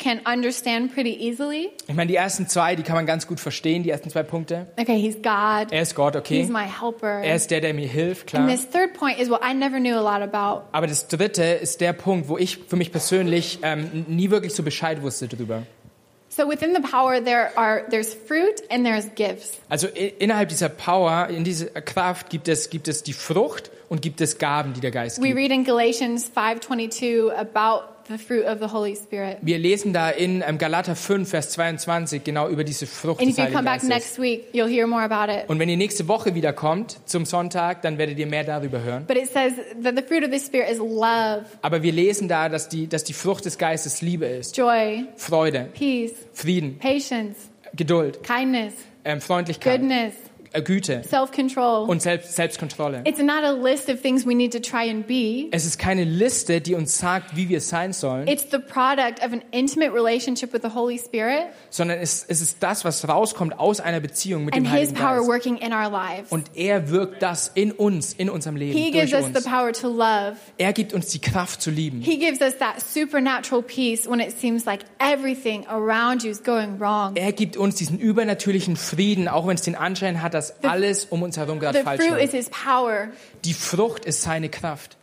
can 0.00 0.20
understand 0.26 0.92
pretty 0.92 1.14
easily. 1.14 1.70
Ich 1.86 1.94
meine, 1.94 2.08
die 2.08 2.16
ersten 2.16 2.48
zwei, 2.48 2.74
die 2.74 2.82
kann 2.82 2.96
man 2.96 3.06
ganz 3.06 3.26
gut 3.26 3.38
verstehen, 3.38 3.82
die 3.84 3.90
ersten 3.90 4.10
zwei 4.10 4.22
Punkte. 4.24 4.66
Okay, 4.78 4.98
He's 4.98 5.14
God. 5.16 5.70
Er 5.70 5.82
ist 5.82 5.94
Gott, 5.94 6.14
He's 6.14 6.20
okay. 6.20 6.46
my 6.50 6.64
helper. 6.64 7.22
Er 7.22 7.36
ist 7.36 7.50
der, 7.50 7.60
der 7.60 7.74
mir 7.74 7.86
hilft, 7.86 8.34
And 8.34 8.46
klar. 8.46 8.48
this 8.48 8.68
third 8.68 8.94
point 8.94 9.18
is 9.20 9.30
what 9.30 9.40
I 9.48 9.54
never 9.54 9.78
knew 9.78 9.94
a 9.94 10.00
lot 10.00 10.22
about. 10.22 10.64
Aber 10.72 10.86
das 10.88 11.06
dritte 11.06 11.44
ist 11.44 11.80
der 11.80 11.92
Punkt, 11.92 12.28
wo 12.28 12.36
ich 12.38 12.58
für 12.66 12.76
mich 12.76 12.90
persönlich 12.90 13.60
ähm, 13.62 14.06
nie 14.08 14.30
wirklich 14.30 14.54
so 14.54 14.62
Bescheid 14.62 15.02
wusste 15.02 15.28
drüber. 15.28 15.62
So 16.32 16.48
within 16.48 16.74
the 16.74 16.80
power 16.80 17.22
there 17.22 17.50
are 17.56 17.82
there's 17.90 18.14
fruit 18.14 18.62
and 18.70 18.84
there's 18.86 19.06
gifts. 19.16 19.58
Also 19.68 19.88
innerhalb 19.88 20.48
dieser 20.48 20.68
Power, 20.68 21.28
in 21.28 21.42
dieser 21.44 21.66
Kraft 21.66 22.30
gibt 22.30 22.46
es, 22.48 22.70
gibt 22.70 22.86
es 22.86 23.02
die 23.02 23.12
Frucht 23.12 23.70
und 23.88 24.00
gibt 24.00 24.20
es 24.20 24.38
Gaben, 24.38 24.72
die 24.72 24.80
der 24.80 24.92
Geist 24.92 25.20
We 25.20 25.26
gibt. 25.28 25.36
read 25.38 25.50
in 25.50 25.64
Galatians 25.64 26.30
5:22 26.34 27.30
about 27.32 27.82
the 28.10 28.18
fruit 28.18 28.44
of 28.44 28.58
the 28.60 28.72
Holy 28.72 28.94
Spirit. 28.94 29.38
Wir 29.42 29.58
lesen 29.58 29.92
da 29.92 30.10
in 30.10 30.42
ähm, 30.46 30.58
Galater 30.58 30.96
5, 30.96 31.28
Vers 31.28 31.50
22 31.50 32.24
genau 32.24 32.48
über 32.48 32.64
diese 32.64 32.86
Frucht 32.86 33.20
And 33.20 33.28
des 33.30 33.38
if 33.38 33.44
you 33.44 33.44
come 33.52 33.68
Heiligen 33.70 33.88
back 33.88 33.88
Geistes. 33.88 34.18
next 34.18 34.18
week, 34.20 34.44
you'll 34.52 34.68
hear 34.68 34.86
more 34.86 35.02
about 35.02 35.32
it. 35.32 35.48
Und 35.48 35.58
wenn 35.58 35.68
ihr 35.68 35.76
nächste 35.76 36.08
Woche 36.08 36.34
wieder 36.34 36.52
kommt 36.52 36.98
zum 37.06 37.24
Sonntag, 37.24 37.82
dann 37.82 37.98
werdet 37.98 38.18
ihr 38.18 38.26
mehr 38.26 38.44
darüber 38.44 38.82
hören. 38.82 39.06
But 39.06 39.16
it 39.16 39.32
says 39.32 39.54
that 39.82 39.96
the 39.96 40.02
fruit 40.02 40.24
of 40.24 40.30
the 40.32 40.40
Spirit 40.40 40.70
is 40.70 40.78
love, 40.78 41.44
Aber 41.62 41.82
wir 41.82 41.92
lesen 41.92 42.28
da, 42.28 42.48
dass 42.48 42.68
die, 42.68 42.86
dass 42.88 43.04
die 43.04 43.12
Frucht 43.12 43.44
des 43.44 43.58
Geistes 43.58 44.02
Liebe 44.02 44.26
ist, 44.26 44.56
joy, 44.56 45.04
Freude, 45.16 45.68
peace, 45.72 46.12
Frieden, 46.32 46.78
patience, 46.78 47.36
Geduld, 47.74 48.22
kindness, 48.24 48.74
ähm, 49.04 49.20
Freundlichkeit, 49.20 49.80
goodness, 49.80 50.14
Güte 50.64 51.02
self-control. 51.08 51.88
und 51.88 52.02
Selbst, 52.02 52.34
Selbstkontrolle. 52.34 53.02
It's 53.04 53.20
not 53.20 53.44
a 53.44 53.52
list 53.52 53.88
of 53.88 54.00
things 54.02 54.26
we 54.26 54.34
need 54.34 54.52
to 54.52 54.58
try 54.58 54.90
and 54.90 55.06
be. 55.06 55.46
Es 55.52 55.64
ist 55.64 55.78
keine 55.78 56.04
Liste, 56.04 56.60
die 56.60 56.74
uns 56.74 56.98
sagt, 56.98 57.36
wie 57.36 57.48
wir 57.48 57.60
sein 57.60 57.92
sollen, 57.92 58.26
It's 58.26 58.46
the 58.50 58.58
product 58.58 59.24
of 59.24 59.32
an 59.32 59.42
intimate 59.52 59.92
relationship 59.92 60.52
with 60.52 60.62
the 60.62 60.74
Holy 60.74 60.98
Spirit 60.98 61.46
sondern 61.70 61.98
es, 61.98 62.24
es 62.26 62.40
ist 62.40 62.56
das, 62.60 62.84
was 62.84 63.06
rauskommt 63.08 63.58
aus 63.58 63.80
einer 63.80 64.00
Beziehung 64.00 64.44
mit 64.44 64.54
and 64.54 64.66
dem 64.66 64.72
Heiligen 64.72 64.94
power 64.94 65.16
Geist. 65.18 65.28
working 65.28 65.56
in 65.58 65.72
our 65.72 65.88
lives. 65.90 66.30
Und 66.30 66.50
er 66.56 66.90
wirkt 66.90 67.22
das 67.22 67.50
in 67.54 67.70
uns, 67.72 68.12
in 68.12 68.28
unserem 68.28 68.56
Leben, 68.56 68.76
He 68.76 68.90
gives 68.90 69.10
durch 69.10 69.22
us 69.22 69.30
the 69.30 69.36
uns. 69.36 69.44
power 69.44 69.72
to 69.72 69.88
love. 69.88 70.36
Er 70.58 70.72
gibt 70.72 70.92
uns 70.92 71.08
die 71.08 71.20
Kraft 71.20 71.62
zu 71.62 71.70
lieben. 71.70 72.00
He 72.00 72.18
gives 72.18 72.40
us 72.40 72.58
that 72.58 72.80
supernatural 72.80 73.62
peace 73.62 74.08
when 74.08 74.18
it 74.20 74.38
seems 74.38 74.64
like 74.64 74.80
everything 74.98 75.66
around 75.68 76.22
you 76.24 76.30
is 76.30 76.42
going 76.42 76.80
wrong. 76.80 77.14
Er 77.14 77.32
gibt 77.32 77.56
uns 77.56 77.76
diesen 77.76 77.98
übernatürlichen 77.98 78.76
Frieden, 78.76 79.28
auch 79.28 79.46
wenn 79.46 79.54
es 79.54 79.62
den 79.62 79.76
Anschein 79.76 80.22
hat, 80.22 80.34
dass 80.40 80.64
alles 80.64 81.06
um 81.06 81.22
uns 81.22 81.36
herum 81.36 81.60
gerade 81.60 81.82
falsch 81.82 82.02
fruit 82.02 82.12
is 82.20 82.32
läuft. 82.32 82.32
His 82.32 82.50
power. 82.50 83.08
Die 83.44 83.54
Frucht 83.54 84.04
ist 84.04 84.22
seine 84.22 84.48
Kraft. 84.48 84.96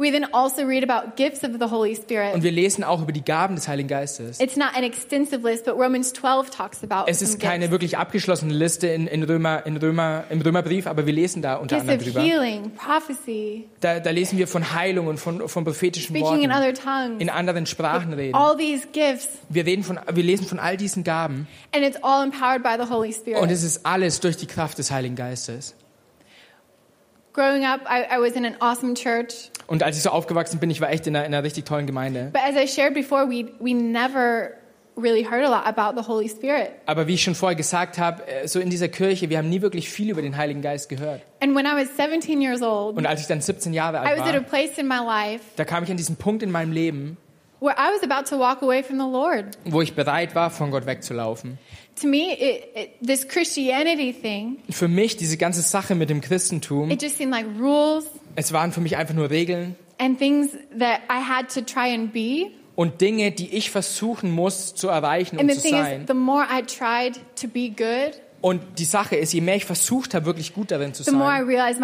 We 0.00 0.12
then 0.12 0.32
also 0.32 0.62
read 0.64 0.88
about 0.88 1.16
gifts 1.16 1.42
of 1.42 1.50
the 1.58 1.70
Holy 1.72 1.90
Und 1.90 1.96
Spirit. 2.04 2.40
wir 2.44 2.52
lesen 2.52 2.84
auch 2.84 3.02
über 3.02 3.10
die 3.10 3.24
Gaben 3.24 3.56
des 3.56 3.66
Heiligen 3.66 3.88
Geistes. 3.88 4.38
It's 4.38 4.54
not 4.54 4.68
an 4.76 4.84
extensive 4.84 5.42
list, 5.42 5.64
but 5.64 5.74
Romans 5.74 6.12
12 6.12 6.50
talks 6.50 6.84
about 6.84 7.10
Es 7.10 7.20
ist 7.20 7.40
keine 7.40 7.62
gifts. 7.64 7.70
wirklich 7.72 7.98
abgeschlossene 7.98 8.54
Liste 8.54 8.86
in, 8.86 9.08
in 9.08 9.24
Römer, 9.24 9.66
in 9.66 9.76
Römer, 9.76 10.22
im 10.30 10.40
Römerbrief, 10.40 10.86
aber 10.86 11.04
wir 11.06 11.12
lesen 11.12 11.42
da 11.42 11.56
unter 11.56 11.78
Gifts 11.80 11.90
anderem 11.90 12.12
drüber. 12.14 12.20
healing, 12.22 12.70
prophecy, 12.76 13.64
Da, 13.80 13.98
da 13.98 14.10
lesen 14.10 14.38
wir 14.38 14.46
von 14.46 14.72
Heilung 14.72 15.08
und 15.08 15.18
von, 15.18 15.48
von 15.48 15.64
prophetischen 15.64 16.14
speaking 16.14 16.42
in 16.44 16.50
Worten, 16.50 16.62
other 16.62 16.74
tongues. 16.74 17.20
in 17.20 17.28
anderen 17.28 17.66
Sprachen 17.66 18.12
reden. 18.12 18.36
All 18.36 18.56
these 18.56 18.86
gifts, 18.92 19.26
Wir, 19.48 19.66
reden 19.66 19.82
von, 19.82 19.98
wir 20.12 20.22
lesen 20.22 20.46
von 20.46 20.60
all 20.60 20.76
diesen 20.76 21.02
Gaben 21.02 21.48
and 21.74 21.84
it's 21.84 21.98
all 22.04 22.22
empowered 22.22 22.62
by 22.62 22.76
the 22.80 22.88
Holy 22.88 23.08
und 23.08 23.14
Spirit. 23.16 23.50
es 23.50 23.64
ist 23.64 23.84
alles 23.84 24.20
durch 24.20 24.36
die 24.36 24.46
Kraft 24.46 24.78
des 24.78 24.92
Heiligen 24.92 25.16
Geistes. 25.16 25.74
Growing 27.32 27.64
up, 27.64 27.80
I, 27.88 28.04
I 28.16 28.20
was 28.20 28.32
in 28.36 28.44
an 28.44 28.54
awesome 28.60 28.94
church, 28.94 29.50
Und 29.68 29.82
als 29.84 29.96
ich 29.96 30.02
so 30.02 30.10
aufgewachsen 30.10 30.58
bin, 30.58 30.70
ich 30.70 30.80
war 30.80 30.90
echt 30.90 31.06
in 31.06 31.14
einer, 31.14 31.24
in 31.26 31.32
einer 31.32 31.44
richtig 31.44 31.64
tollen 31.64 31.86
Gemeinde. 31.86 32.30
but 32.32 32.42
as 32.42 32.56
I 32.56 32.66
shared 32.66 32.94
before, 32.94 33.28
we 33.28 33.46
we 33.60 33.74
never 33.74 34.50
really 34.96 35.22
heard 35.22 35.44
a 35.44 35.48
lot 35.48 35.64
about 35.66 36.00
the 36.00 36.08
Holy 36.08 36.28
Spirit. 36.28 36.70
Aber 36.86 37.06
wie 37.06 37.14
ich 37.14 37.22
schon 37.22 37.34
vorher 37.36 37.54
gesagt 37.54 37.98
habe, 37.98 38.26
äh, 38.26 38.48
so 38.48 38.58
in 38.58 38.68
dieser 38.70 38.88
Kirche, 38.88 39.30
wir 39.30 39.38
haben 39.38 39.48
nie 39.48 39.62
wirklich 39.62 39.88
viel 39.88 40.10
über 40.10 40.22
den 40.22 40.36
Heiligen 40.36 40.60
Geist 40.62 40.88
gehört. 40.88 41.20
And 41.40 41.54
when 41.54 41.66
I 41.66 41.70
was 41.76 41.96
17 41.96 42.40
years 42.42 42.62
old, 42.62 42.96
Und 42.96 43.06
als 43.06 43.20
ich 43.20 43.26
dann 43.28 43.40
17 43.40 43.72
Jahre 43.74 43.98
I 43.98 44.00
alt 44.00 44.20
was 44.20 44.28
at 44.28 44.34
a 44.34 44.38
war, 44.38 44.42
place 44.42 44.76
in 44.78 44.88
my 44.88 44.98
life 45.04 45.44
da 45.56 45.64
kam 45.64 45.84
ich 45.84 45.90
an 45.90 45.96
diesen 45.96 46.16
Punkt 46.16 46.42
in 46.42 46.50
meinem 46.50 46.72
Leben, 46.72 47.16
where 47.60 47.74
I 47.78 47.90
was 47.92 48.02
about 48.02 48.28
to 48.30 48.38
walk 48.38 48.62
away 48.62 48.82
from 48.82 48.98
the 48.98 49.06
Lord. 49.06 49.56
wo 49.64 49.80
ich 49.82 49.94
bereit 49.94 50.34
war, 50.34 50.50
von 50.50 50.70
Gott 50.70 50.86
wegzulaufen. 50.86 51.58
To 52.00 52.06
me, 52.06 52.32
it, 52.38 52.64
it, 52.76 52.90
this 53.04 53.26
Christianity 53.26 54.12
thing, 54.12 54.58
Für 54.70 54.86
mich, 54.88 55.16
diese 55.16 55.36
ganze 55.36 55.62
Sache 55.62 55.94
mit 55.94 56.10
dem 56.10 56.20
Christentum, 56.20 56.90
it 56.90 57.02
just 57.02 57.18
seemed 57.18 57.32
like 57.32 57.46
rules 57.58 58.04
es 58.36 58.52
waren 58.52 58.70
für 58.72 58.80
mich 58.80 58.96
einfach 58.96 59.14
nur 59.14 59.30
Regeln 59.30 59.74
and 59.98 60.16
things 60.18 60.50
that 60.78 61.00
I 61.10 61.20
had 61.20 61.52
to 61.54 61.60
try 61.60 61.92
and 61.92 62.12
be. 62.12 62.52
und 62.76 63.00
Dinge, 63.00 63.32
die 63.32 63.52
ich 63.56 63.70
versuchen 63.72 64.30
muss 64.30 64.76
zu 64.76 64.86
erreichen 64.86 65.40
And 65.40 65.50
und 65.50 65.56
the 65.56 65.56
zu 65.56 65.62
thing 65.68 65.74
is, 65.80 65.86
sein. 65.86 66.04
the 66.06 66.14
more 66.14 66.44
I 66.44 66.62
tried 66.62 67.18
to 67.40 67.48
be 67.48 67.68
good, 67.70 68.12
Und 68.40 68.62
die 68.78 68.84
Sache 68.84 69.16
ist, 69.16 69.32
je 69.32 69.40
mehr 69.40 69.56
ich 69.56 69.64
versucht 69.64 70.14
habe, 70.14 70.26
wirklich 70.26 70.54
gut 70.54 70.70
darin 70.70 70.94
zu 70.94 71.02
the 71.02 71.10
more 71.10 71.42
I 71.42 71.74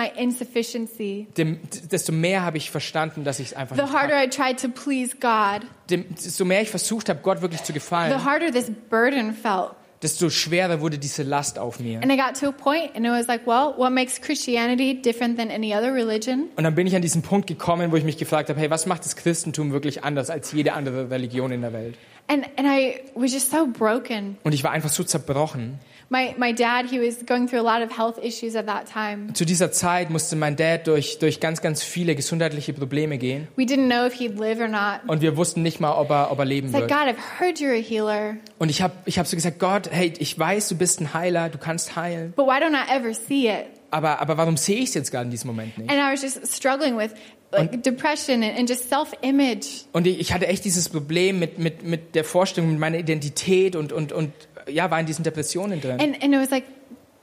sein, 0.87 1.27
dem, 1.37 1.59
desto 1.90 2.12
mehr 2.12 2.43
habe 2.43 2.59
ich 2.59 2.71
verstanden, 2.71 3.25
dass 3.25 3.40
ich 3.40 3.49
es 3.49 3.55
einfach 3.55 3.77
The 3.77 3.83
nicht 3.83 3.93
harder 3.93 4.14
kann. 4.14 4.25
I 4.25 4.31
tried 4.31 4.61
to 4.61 4.69
please 4.69 5.17
God, 5.21 5.69
Dem, 5.90 6.05
desto 6.14 6.45
mehr 6.45 6.62
ich 6.62 6.71
versucht 6.71 7.09
habe, 7.09 7.21
Gott 7.23 7.43
wirklich 7.43 7.62
zu 7.62 7.73
the 7.73 7.79
gefallen, 7.79 8.25
harder 8.25 8.53
this 8.53 8.71
burden 8.88 9.35
felt. 9.35 9.73
desto 10.05 10.29
schwerer 10.29 10.81
wurde 10.81 10.99
diese 10.99 11.23
Last 11.23 11.59
auf 11.59 11.81
mir. 11.81 12.01
And 12.03 12.12
I 12.12 12.17
got 12.17 12.38
to 12.38 12.49
a 12.49 12.53
point 12.53 12.95
and 12.95 13.05
it 13.07 13.11
was 13.11 13.27
like, 13.27 13.47
well, 13.47 13.75
what 13.77 13.90
makes 13.90 14.21
Christianity 14.21 15.01
different 15.01 15.38
than 15.38 15.51
any 15.51 15.75
other 15.75 15.93
religion? 15.93 16.51
Und 16.57 16.64
dann 16.64 16.75
bin 16.75 16.87
ich 16.87 16.95
an 16.95 17.03
diesen 17.03 17.23
Punkt 17.23 17.47
gekommen, 17.47 17.90
wo 17.90 17.97
ich 17.97 18.05
mich 18.05 18.19
gefragt 18.19 18.49
habe, 18.51 18.61
hey, 18.61 18.71
was 18.71 18.87
macht 18.87 19.05
das 19.05 19.17
Christentum 19.17 19.73
wirklich 19.73 20.05
anders 20.05 20.31
als 20.31 20.53
jede 20.53 20.75
andere 20.75 21.11
Religion 21.11 21.51
in 21.51 21.62
der 21.62 21.73
Welt? 21.73 21.97
And, 22.29 22.45
and 22.57 22.69
I 22.69 23.01
was 23.14 23.33
just 23.33 23.51
so 23.51 23.67
broken. 23.67 24.37
Und 24.45 24.53
ich 24.53 24.62
war 24.62 24.71
einfach 24.71 24.90
so 24.90 25.05
zerbrochen. 25.05 25.79
My, 26.14 26.33
my 26.38 26.53
dad, 26.53 26.87
he 26.88 27.00
was 27.00 27.27
going 27.27 27.48
through 27.48 27.59
a 27.59 27.64
lot 27.64 27.83
of 27.83 27.90
health 27.90 28.22
issues 28.22 28.55
at 28.55 28.66
that 28.66 28.87
time. 28.88 29.33
Zu 29.35 29.44
dieser 29.44 29.72
Zeit 29.72 30.11
musste 30.11 30.37
mein 30.37 30.55
Dad 30.55 30.87
durch, 30.87 31.18
durch 31.18 31.40
ganz, 31.40 31.61
ganz 31.61 31.83
viele 31.83 32.14
gesundheitliche 32.14 32.72
Probleme 32.72 33.18
gehen. 33.18 33.48
We 33.57 33.64
didn't 33.64 33.88
know 33.88 34.07
if 34.07 34.14
he'd 34.14 34.38
live 34.38 34.61
or 34.61 34.68
not. 34.68 35.00
Und 35.09 35.22
wir 35.22 35.37
wussten 35.37 35.62
nicht 35.62 35.81
mal, 35.81 35.92
ob 35.92 36.11
er, 36.11 36.31
ob 36.31 36.38
er 36.38 36.44
leben 36.44 36.68
It's 36.68 36.72
like, 36.79 36.88
wird. 36.88 36.92
God, 36.92 37.09
I've 37.09 37.40
heard 37.40 37.59
you're 37.59 37.77
a 37.77 37.83
healer, 37.83 38.37
Und 38.61 38.70
ich 38.70 38.81
habe 38.81 38.94
ich 39.07 39.18
hab 39.18 39.27
so 39.27 39.35
gesagt, 39.35 39.59
Gott, 39.59 39.88
hey, 39.90 40.12
ich 40.16 40.38
weiß, 40.38 40.68
du 40.68 40.77
bist 40.77 41.00
ein 41.00 41.14
Heiler, 41.14 41.48
du 41.48 41.59
kannst 41.59 41.96
heilen. 41.96 42.33
but 42.37 42.46
why 42.46 42.62
don't 42.62 42.77
I 42.77 42.96
ever 42.96 43.12
see 43.12 43.48
it? 43.48 43.66
Aber, 43.90 44.20
aber 44.20 44.37
warum 44.37 44.57
sehe 44.57 44.77
ich 44.77 44.90
es 44.90 44.94
jetzt 44.94 45.11
gerade 45.11 45.24
in 45.24 45.33
diesem 45.33 45.48
Moment 45.48 45.77
nicht? 45.79 45.90
And 45.90 45.98
I 45.98 46.12
was 46.12 46.22
just 46.22 46.46
struggling 46.46 46.96
with 46.96 47.11
like 47.50 47.83
depression 47.83 48.42
and, 48.42 48.68
just 48.68 48.88
self-image. 48.88 49.87
Und 49.92 50.07
ich, 50.07 50.20
ich 50.20 50.33
hatte 50.33 50.46
echt 50.46 50.64
dieses 50.64 50.88
Problem 50.88 51.38
mit, 51.38 51.59
mit, 51.59 51.83
mit 51.83 52.14
der 52.14 52.24
Vorstellung, 52.24 52.70
mit 52.70 52.79
meiner 52.79 52.98
Identität 52.98 53.77
und, 53.77 53.92
und, 53.92 54.12
und 54.12 54.33
ja, 54.68 54.90
war 54.90 55.00
in 55.00 55.07
diesen 55.07 55.22
Depressionen 55.24 55.81
drin. 55.81 56.00
And, 56.00 56.22
and 56.22 56.35
it 56.35 56.40
was 56.40 56.50
like, 56.50 56.64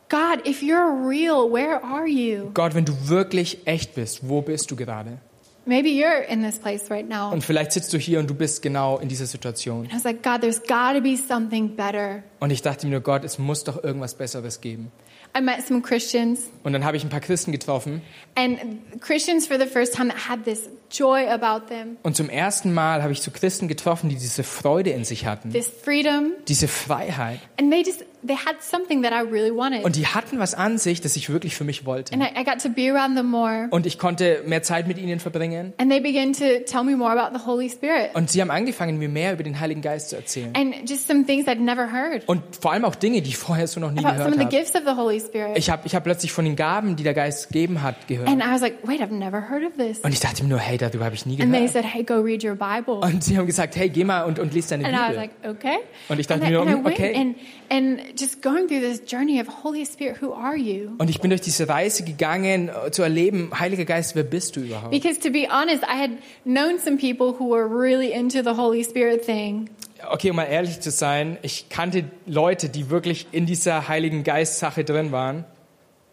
God, 0.10 0.46
if 0.48 0.62
you're 0.62 1.08
real, 1.08 1.50
where 1.52 1.84
are 1.84 2.08
you? 2.08 2.52
Gott, 2.54 2.76
wenn 2.76 2.86
du 2.86 2.94
wirklich 3.08 3.60
echt 3.66 3.96
bist, 3.96 4.28
wo 4.28 4.42
bist 4.42 4.70
du 4.72 4.76
gerade? 4.76 5.18
Maybe 5.66 5.90
you're 5.90 6.24
in 6.28 6.42
this 6.44 6.58
place 6.58 6.90
right 6.90 7.08
now. 7.08 7.32
Und 7.32 7.44
vielleicht 7.44 7.72
sitzt 7.72 7.94
du 7.94 7.98
hier 8.00 8.20
und 8.20 8.28
du 8.30 8.34
bist 8.34 8.62
genau 8.64 8.98
in 8.98 9.08
dieser 9.08 9.28
Situation. 9.28 9.86
I 9.86 9.94
was 9.94 10.04
like, 10.04 10.24
God, 10.24 10.42
there's 10.42 10.60
got 10.60 10.96
to 10.96 11.02
be 11.02 11.16
something 11.16 11.76
better. 11.76 12.24
Und 12.40 12.50
ich 12.52 12.62
dachte 12.64 12.88
mir 12.88 12.92
nur, 12.94 13.02
Gott, 13.02 13.24
es 13.24 13.38
muss 13.38 13.64
doch 13.64 13.84
irgendwas 13.84 14.16
Besseres 14.16 14.60
geben. 14.60 14.92
I 15.38 15.40
met 15.40 15.66
some 15.66 15.82
Christians, 15.82 16.50
Und 16.64 16.74
dann 16.74 16.84
habe 16.84 16.98
ich 16.98 17.04
ein 17.04 17.10
paar 17.10 17.22
Christen 17.22 17.52
getroffen. 17.52 18.02
and 18.36 18.60
Christians 19.02 19.46
for 19.48 19.58
the 19.60 19.68
first 19.68 19.94
time 19.94 20.12
had 20.12 20.44
this 20.46 20.68
joy 20.92 21.28
about 21.28 21.68
them, 21.68 21.98
Und 22.04 22.16
zum 22.16 22.30
ersten 22.30 22.74
Mal 22.74 23.02
habe 23.04 23.12
ich 23.14 23.22
so 23.22 23.32
Christen 23.32 23.68
getroffen, 23.68 24.10
die 24.10 24.16
diese 24.16 24.44
Freude 24.44 24.92
in 24.92 25.04
sich 25.06 25.26
hatten. 25.26 25.52
this 25.52 25.68
freedom, 25.68 26.32
Diese 26.48 26.68
Freiheit. 26.68 27.40
and 27.60 27.72
they 27.72 27.82
just 27.84 28.04
they 28.26 28.36
had 28.36 28.62
something 28.62 29.02
that 29.02 29.12
I 29.14 29.28
really 29.28 29.50
wanted. 29.56 29.84
Und 29.84 29.96
die 29.96 30.06
hatten 30.06 30.38
was 30.38 30.54
an 30.54 30.78
sich, 30.78 31.02
das 31.02 31.16
ich 31.16 31.30
wirklich 31.32 31.56
für 31.56 31.64
mich 31.64 31.86
wollte. 31.86 32.14
And 32.14 32.22
I, 32.24 32.40
I 32.40 32.44
got 32.44 32.60
to 32.62 32.70
be 32.70 32.92
around 32.94 33.16
them 33.16 33.28
more. 33.32 33.68
Und 33.72 33.88
ich 33.88 33.98
konnte 33.98 34.44
mehr 34.46 34.62
Zeit 34.62 34.88
mit 34.88 35.00
ihnen 35.00 35.20
verbringen. 35.20 35.74
And 35.78 35.90
they 35.90 36.00
began 36.00 36.34
to 36.34 36.44
tell 36.66 36.84
me 36.84 36.96
more 36.96 37.12
about 37.20 37.36
the 37.38 37.46
Holy 37.48 37.68
Spirit 37.70 38.12
Und 38.14 38.30
sie 38.30 38.40
haben 38.42 38.52
angefangen, 38.52 38.98
mir 39.00 39.10
mehr 39.10 39.34
über 39.34 39.42
den 39.44 39.60
Heiligen 39.60 39.82
Geist 39.82 40.10
zu 40.10 40.18
erzählen. 40.18 40.54
and 40.56 40.88
just 40.88 41.08
some 41.08 41.26
things 41.26 41.48
I'd 41.48 41.56
never 41.60 41.92
heard 41.92 42.28
Und 42.28 42.44
vor 42.62 42.74
allem 42.74 42.86
auch 42.86 42.94
Dinge, 42.96 43.22
die 43.24 43.30
ich 43.30 43.38
vorher 43.38 43.66
so 43.68 43.80
noch 43.80 43.92
nie 43.92 44.00
about 44.06 44.18
some 44.18 44.18
gehört 44.18 44.34
of 44.34 44.40
the 44.40 44.46
habe. 44.46 44.56
gifts 44.56 44.76
of 44.76 44.82
the 44.86 45.02
Holy 45.02 45.20
Spirit. 45.20 45.58
Ich 45.58 45.70
habe 45.72 45.82
ich 45.88 45.96
hab 45.96 46.04
plötzlich 46.04 46.32
von 46.32 46.46
den 46.46 46.56
Gaben, 46.56 46.96
die 46.96 47.04
der 47.04 47.16
Geist 47.16 47.48
gegeben 47.48 47.82
hat, 47.82 48.08
gehört. 48.08 48.28
And 48.28 48.44
I 48.44 48.52
was 48.52 48.62
like, 48.62 48.76
wait, 48.88 49.02
I've 49.02 49.12
never 49.12 49.50
heard 49.50 49.64
of 49.66 49.78
this. 49.78 49.98
Und 50.02 50.12
ich 50.14 50.20
dachte 50.20 50.44
mir 50.44 50.50
nur, 50.50 50.60
hey, 50.60 50.78
darüber 50.82 51.06
habe 51.06 51.16
ich 51.16 51.26
nie 51.26 51.42
And 51.42 51.52
they 51.52 51.62
gehört. 51.62 51.74
said, 51.74 51.86
hey, 51.86 52.04
go 52.04 52.20
read 52.20 52.44
your 52.44 52.56
Bible. 52.56 52.96
Und 52.96 53.24
sie 53.24 53.38
haben 53.38 53.46
gesagt, 53.46 53.76
hey, 53.76 53.90
geh 53.90 54.04
mal 54.04 54.24
und, 54.24 54.40
und 54.40 54.54
lies 54.54 54.68
deine 54.68 54.86
And 54.86 54.94
I 54.94 54.98
was 54.98 55.08
Bibel. 55.08 55.16
like, 55.18 55.32
okay. 55.48 55.78
Und 56.10 56.20
ich 56.20 56.28
dachte 56.28 56.46
and 56.46 56.54
I, 56.56 56.60
mir, 56.66 56.90
I 56.90 56.94
okay. 56.94 57.16
and, 57.16 57.36
and 57.70 58.20
just 58.20 58.42
going 58.42 58.68
through 58.68 58.82
this 58.82 59.02
journey 59.06 59.40
of 59.40 59.48
Holy 59.64 59.86
Spirit, 59.86 60.22
who 60.22 60.34
are 60.34 60.56
you? 60.58 60.92
Und 60.98 61.10
ich 61.10 61.22
bin 61.22 61.30
durch 61.30 61.42
diese 61.42 61.70
Reise 61.70 62.04
gegangen, 62.04 62.70
äh, 62.70 62.92
zu 62.92 63.04
erleben, 63.04 63.52
Heiliger 63.60 63.86
Geist, 63.86 64.16
wer 64.16 64.24
bist 64.24 64.56
du 64.56 64.62
überhaupt? 64.62 64.92
Because 64.92 65.20
to 65.20 65.30
be 65.32 65.48
honest, 65.50 65.84
I 65.84 65.98
had 65.98 66.12
known 66.44 66.80
some 66.80 66.98
people 66.98 67.36
who 67.40 67.50
were 67.50 67.68
really 67.68 68.12
into 68.12 68.44
the 68.44 68.58
Holy 68.58 68.84
Spirit 68.84 69.26
thing. 69.26 69.70
Okay, 70.10 70.32
um 70.32 70.36
mal 70.36 70.46
ehrlich 70.46 70.80
zu 70.80 70.90
sein, 70.90 71.38
ich 71.44 71.70
kannte 71.70 72.06
Leute, 72.26 72.70
die 72.70 72.90
wirklich 72.90 73.28
in 73.32 73.46
dieser 73.46 73.88
Heiligen 73.88 74.24
Geist-Sache 74.24 74.84
drin 74.84 75.12
waren. 75.12 75.46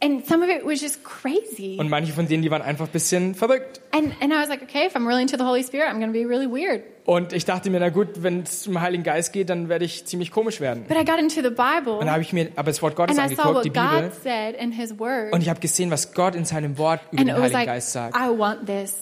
And 0.00 0.24
some 0.24 0.44
of 0.44 0.48
it 0.48 0.64
was 0.64 0.80
just 0.80 1.02
crazy. 1.02 1.76
Und 1.78 1.88
manche 1.90 2.12
von 2.12 2.28
denen, 2.28 2.42
die 2.42 2.50
waren 2.50 2.62
einfach 2.62 2.86
ein 2.86 2.92
bisschen 2.92 3.34
verrückt. 3.34 3.80
And, 3.92 4.12
and 4.20 4.32
I 4.32 4.36
was 4.38 4.48
like, 4.48 4.62
okay, 4.62 4.86
if 4.86 4.94
I'm 4.94 5.06
really 5.06 5.22
into 5.22 5.36
the 5.36 5.44
Holy 5.44 5.62
Spirit, 5.62 5.88
I'm 5.88 5.98
going 5.98 6.12
to 6.12 6.18
be 6.18 6.24
really 6.24 6.46
weird. 6.46 6.84
Und 7.08 7.32
ich 7.32 7.46
dachte 7.46 7.70
mir, 7.70 7.80
na 7.80 7.88
gut, 7.88 8.22
wenn 8.22 8.42
es 8.42 8.66
um 8.66 8.74
den 8.74 8.82
Heiligen 8.82 9.02
Geist 9.02 9.32
geht, 9.32 9.48
dann 9.48 9.70
werde 9.70 9.86
ich 9.86 10.04
ziemlich 10.04 10.30
komisch 10.30 10.60
werden. 10.60 10.84
But 10.86 10.98
I 10.98 11.06
got 11.06 11.18
into 11.18 11.36
the 11.36 11.48
Bible 11.48 11.94
Und 11.94 12.00
dann 12.00 12.10
habe 12.10 12.20
ich 12.20 12.34
mir 12.34 12.50
aber 12.54 12.70
das 12.70 12.82
Wort 12.82 12.96
Gottes 12.96 13.16
and 13.16 13.32
I 13.32 13.34
saw 13.34 13.44
angeguckt, 13.44 13.56
what 13.56 13.64
die 13.64 13.70
Bibel. 13.70 14.10
God 14.10 14.22
said 14.22 14.54
in 14.60 14.72
His 14.72 14.98
Word. 14.98 15.32
Und 15.32 15.40
ich 15.40 15.48
habe 15.48 15.58
gesehen, 15.58 15.90
was 15.90 16.12
Gott 16.12 16.34
in 16.34 16.44
seinem 16.44 16.76
Wort 16.76 17.00
über 17.10 17.22
And 17.22 17.30
den 17.30 17.36
Heiligen 17.36 17.52
like, 17.54 17.66
Geist 17.66 17.92
sagt. 17.92 18.14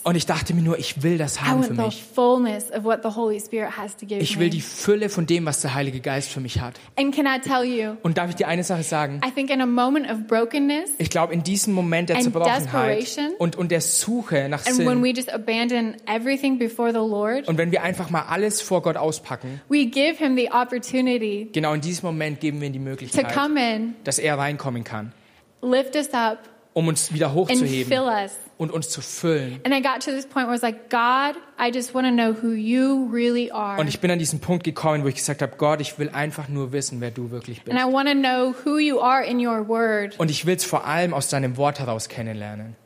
Und 0.04 0.14
ich 0.14 0.24
dachte 0.24 0.54
mir 0.54 0.62
nur, 0.62 0.78
ich 0.78 1.02
will 1.02 1.18
das 1.18 1.42
haben 1.42 1.64
für 1.64 1.74
mich. 1.74 2.04
Ich 4.20 4.38
will 4.38 4.50
die 4.50 4.60
Fülle 4.60 5.08
von 5.08 5.26
dem, 5.26 5.44
was 5.44 5.62
der 5.62 5.74
Heilige 5.74 5.98
Geist 5.98 6.30
für 6.30 6.38
mich 6.38 6.60
hat. 6.60 6.74
And 6.94 7.12
can 7.12 7.26
I 7.26 7.40
tell 7.40 7.64
you, 7.64 7.96
Und 8.04 8.18
darf 8.18 8.30
ich 8.30 8.36
dir 8.36 8.46
eine 8.46 8.62
Sache 8.62 8.84
sagen? 8.84 9.20
I 9.26 9.32
think 9.32 9.50
in 9.50 9.60
a 9.60 9.66
moment 9.66 10.08
of 10.08 10.28
brokenness 10.28 10.90
Ich 10.98 11.10
glaube, 11.10 11.34
in 11.34 11.42
diesem 11.42 11.74
Moment 11.74 12.08
der 12.08 12.20
Zerbrochenheit 12.20 13.18
und, 13.40 13.56
und 13.56 13.72
der 13.72 13.80
Suche 13.80 14.48
nach 14.48 14.64
and 14.64 14.78
when 14.78 14.86
Sinn 14.86 15.02
we 15.02 15.08
just 15.08 15.32
abandon 15.32 15.96
everything 16.06 16.56
before 16.56 16.92
the 16.92 16.98
Lord, 16.98 17.48
und 17.48 17.58
wenn 17.58 17.72
wir 17.72 17.82
einfach 17.82 17.95
mal 18.10 18.22
alles 18.22 18.60
vor 18.60 18.82
Gott 18.82 18.96
auspacken, 18.96 19.60
we 19.68 19.86
give 19.86 20.16
Him 20.18 20.36
the 20.36 20.50
opportunity 20.50 21.48
genau 21.52 21.72
in 21.74 21.80
diesem 21.80 22.06
Moment 22.06 22.40
geben 22.40 22.60
wir 22.60 22.68
ihm 22.68 22.72
die 22.72 22.78
to 22.78 22.84
Möglichkeit, 22.84 23.34
come 23.34 23.74
in, 23.76 23.94
dass 24.04 24.18
er 24.18 24.38
reinkommen 24.38 24.84
kann, 24.84 25.12
lift 25.62 25.96
us 25.96 26.12
up, 26.12 26.38
um 26.74 26.88
uns 26.88 27.12
wieder 27.12 27.26
and 27.28 27.34
hochzuheben 27.36 27.92
fill 27.92 28.04
us. 28.04 28.32
und 28.58 28.70
uns 28.70 28.88
zu 28.88 29.00
füllen. 29.02 29.60
And 29.64 29.74
I 29.74 29.82
got 29.82 30.00
to 30.04 30.10
this 30.10 30.26
point 30.26 30.46
where 30.46 30.54
I 30.54 30.54
was 30.54 30.62
like, 30.62 30.88
God, 30.90 31.36
I 31.58 31.70
just 31.74 31.94
want 31.94 32.06
to 32.06 32.12
know 32.12 32.32
who 32.32 32.52
you 32.52 33.08
really 33.12 33.50
are. 33.50 33.78
Und 33.78 33.88
ich 33.88 34.00
bin 34.00 34.10
an 34.10 34.18
diesen 34.18 34.40
Punkt 34.40 34.64
gekommen, 34.64 35.04
wo 35.04 35.08
ich 35.08 35.16
gesagt 35.16 35.42
habe, 35.42 35.56
Gott, 35.56 35.80
ich 35.80 35.98
will 35.98 36.08
einfach 36.10 36.48
nur 36.48 36.72
wissen, 36.72 37.00
wer 37.00 37.10
du 37.10 37.30
wirklich 37.30 37.60
And 37.68 37.78
I 37.78 37.84
bist. 37.84 37.92
want 37.92 38.08
to 38.08 38.14
know 38.14 38.54
who 38.64 38.78
you 38.78 39.00
are 39.00 39.24
in 39.24 39.46
your 39.46 39.68
word. 39.68 40.18
Und 40.18 40.30
ich 40.30 40.46
will 40.46 40.56
es 40.56 40.64
vor 40.64 40.86
allem 40.86 41.12
aus 41.12 41.28
deinem 41.28 41.56
Wort 41.56 41.80
heraus 41.80 42.08
kennenlernen. 42.08 42.76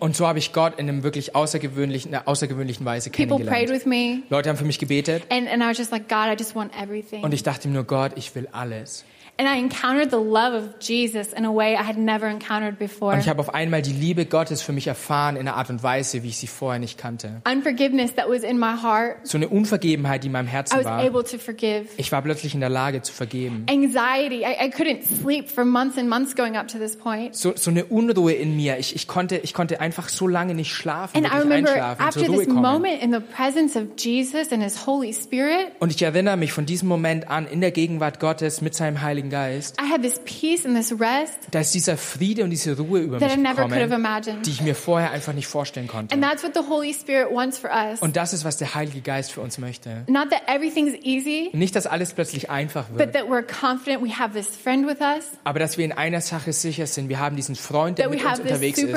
Und 0.00 0.16
so 0.16 0.26
habe 0.26 0.38
ich 0.38 0.52
Gott 0.52 0.78
in 0.78 0.88
einem 0.88 1.02
wirklich 1.02 1.34
außergewöhnlichen, 1.34 2.14
einer 2.14 2.28
außergewöhnlichen 2.28 2.84
Weise 2.84 3.10
People 3.10 3.38
prayed 3.38 3.68
kennengelernt. 3.68 3.70
with 3.70 3.86
me, 3.86 4.22
Leute 4.28 4.50
haben 4.50 4.56
für 4.58 4.64
mich 4.64 4.78
gebetet 4.78 5.22
and, 5.30 5.48
and 5.48 5.62
I 5.62 5.66
was 5.66 5.78
just 5.78 5.90
like, 5.90 6.08
God, 6.08 6.26
I 6.26 6.34
just 6.38 6.54
want 6.54 6.72
everything. 6.80 7.24
und 7.24 7.32
ich 7.32 7.42
dachte 7.42 7.68
mir 7.68 7.74
nur, 7.74 7.84
Gott, 7.84 8.12
ich 8.16 8.34
will 8.34 8.48
alles. 8.52 9.04
And 9.40 9.48
I 9.48 9.56
encountered 9.60 10.10
the 10.10 10.16
love 10.16 10.52
of 10.52 10.64
Jesus 10.80 11.32
in 11.32 11.44
a 11.44 11.52
way 11.54 11.74
I 11.74 11.84
had 11.86 11.96
never 11.96 12.26
encountered 12.26 12.76
before. 12.76 13.12
Und 13.14 13.20
ich 13.20 13.28
habe 13.28 13.38
auf 13.40 13.54
einmal 13.54 13.82
die 13.82 13.92
Liebe 13.92 14.26
Gottes 14.26 14.62
für 14.62 14.72
mich 14.72 14.88
erfahren 14.88 15.36
in 15.36 15.42
einer 15.46 15.56
Art 15.56 15.70
und 15.70 15.80
Weise, 15.84 16.24
wie 16.24 16.28
ich 16.28 16.38
sie 16.38 16.48
vorher 16.48 16.80
nicht 16.80 16.98
kannte. 16.98 17.40
Unforgiveness 17.48 18.14
that 18.16 18.28
was 18.28 18.42
in 18.42 18.58
my 18.58 18.74
heart, 18.82 19.18
So 19.22 19.38
eine 19.38 19.48
Unvergebenheit, 19.48 20.24
die 20.24 20.26
in 20.26 20.32
meinem 20.32 20.48
I 20.48 20.50
Herzen 20.50 20.78
was 20.78 20.84
war. 20.86 20.98
able 20.98 21.22
to 21.22 21.38
forgive. 21.38 21.86
Ich 21.98 22.10
war 22.10 22.20
plötzlich 22.22 22.54
in 22.54 22.58
der 22.60 22.68
Lage 22.68 23.00
zu 23.02 23.12
vergeben. 23.12 23.64
Anxiety, 23.70 24.42
I, 24.42 24.66
I 24.66 24.70
couldn't 24.72 25.02
sleep 25.22 25.48
for 25.48 25.64
months 25.64 25.96
and 25.96 26.08
months 26.08 26.34
going 26.34 26.56
up 26.56 26.66
to 26.68 26.78
this 26.78 26.96
point. 26.96 27.36
So, 27.36 27.52
so 27.54 27.70
eine 27.70 27.84
Unruhe 27.84 28.32
in 28.32 28.56
mir. 28.56 28.78
Ich, 28.78 28.96
ich, 28.96 29.06
konnte, 29.06 29.36
ich 29.36 29.54
konnte 29.54 29.80
einfach 29.80 30.08
so 30.08 30.26
lange 30.26 30.54
nicht 30.56 30.72
schlafen, 30.74 31.16
And 31.16 31.32
I 31.32 31.38
remember 31.38 31.70
einschlafen, 31.70 32.04
after 32.04 32.20
zur 32.24 32.28
Ruhe 32.34 32.38
this 32.38 32.48
kommen. 32.48 32.60
moment 32.62 33.02
in 33.02 33.12
the 33.12 33.20
presence 33.20 33.76
of 33.76 33.84
Jesus 33.96 34.50
and 34.52 34.64
His 34.64 34.84
Holy 34.84 35.12
Spirit, 35.14 35.68
Und 35.78 35.92
ich 35.94 36.02
erinnere 36.02 36.36
mich 36.36 36.52
von 36.52 36.66
diesem 36.66 36.88
Moment 36.88 37.30
an, 37.30 37.46
in 37.46 37.60
der 37.60 37.70
Gegenwart 37.70 38.18
Gottes 38.18 38.62
mit 38.62 38.74
seinem 38.74 39.00
Heiligen 39.00 39.27
Geist, 39.30 39.76
I 39.80 39.90
had 39.90 40.02
this 40.02 40.20
peace 40.24 40.64
and 40.64 40.76
this 40.76 40.92
rest 40.98 41.34
da 41.50 41.60
ist 41.60 41.74
dieser 41.74 41.96
Friede 41.96 42.44
und 42.44 42.50
diese 42.50 42.76
Ruhe 42.76 43.00
über 43.00 43.18
that 43.18 43.32
I 43.32 43.36
mich 43.36 43.90
imagined. 43.92 44.46
die 44.46 44.50
ich 44.50 44.60
mir 44.60 44.74
vorher 44.74 45.10
einfach 45.10 45.32
nicht 45.32 45.46
vorstellen 45.46 45.86
konnte. 45.86 46.14
And 46.14 46.22
that's 46.22 46.42
what 46.42 46.54
the 46.54 46.68
Holy 46.68 46.94
Spirit 46.94 47.32
wants 47.32 47.58
for 47.58 47.70
us. 47.70 48.00
Und 48.00 48.16
das 48.16 48.32
ist, 48.32 48.44
was 48.44 48.56
der 48.56 48.74
Heilige 48.74 49.00
Geist 49.00 49.32
für 49.32 49.40
uns 49.40 49.58
möchte. 49.58 50.04
Not 50.06 50.30
that 50.30 50.42
everything's 50.46 50.94
easy, 51.02 51.50
Nicht, 51.52 51.74
dass 51.76 51.86
alles 51.86 52.12
plötzlich 52.12 52.50
einfach 52.50 52.86
but 52.88 52.98
wird, 52.98 53.12
that 53.14 53.24
we're 53.24 53.42
confident 53.42 54.02
we 54.02 54.16
have 54.16 54.32
this 54.32 54.48
friend 54.48 54.86
with 54.86 55.00
us, 55.00 55.24
aber 55.44 55.58
dass 55.58 55.78
wir 55.78 55.84
in 55.84 55.92
einer 55.92 56.20
Sache 56.20 56.52
sicher 56.52 56.86
sind. 56.86 57.08
Wir 57.08 57.18
haben 57.18 57.36
diesen 57.36 57.56
Freund, 57.56 57.98
der 57.98 58.08
mit 58.08 58.24
uns 58.24 58.40
unterwegs 58.40 58.78
ist. 58.78 58.94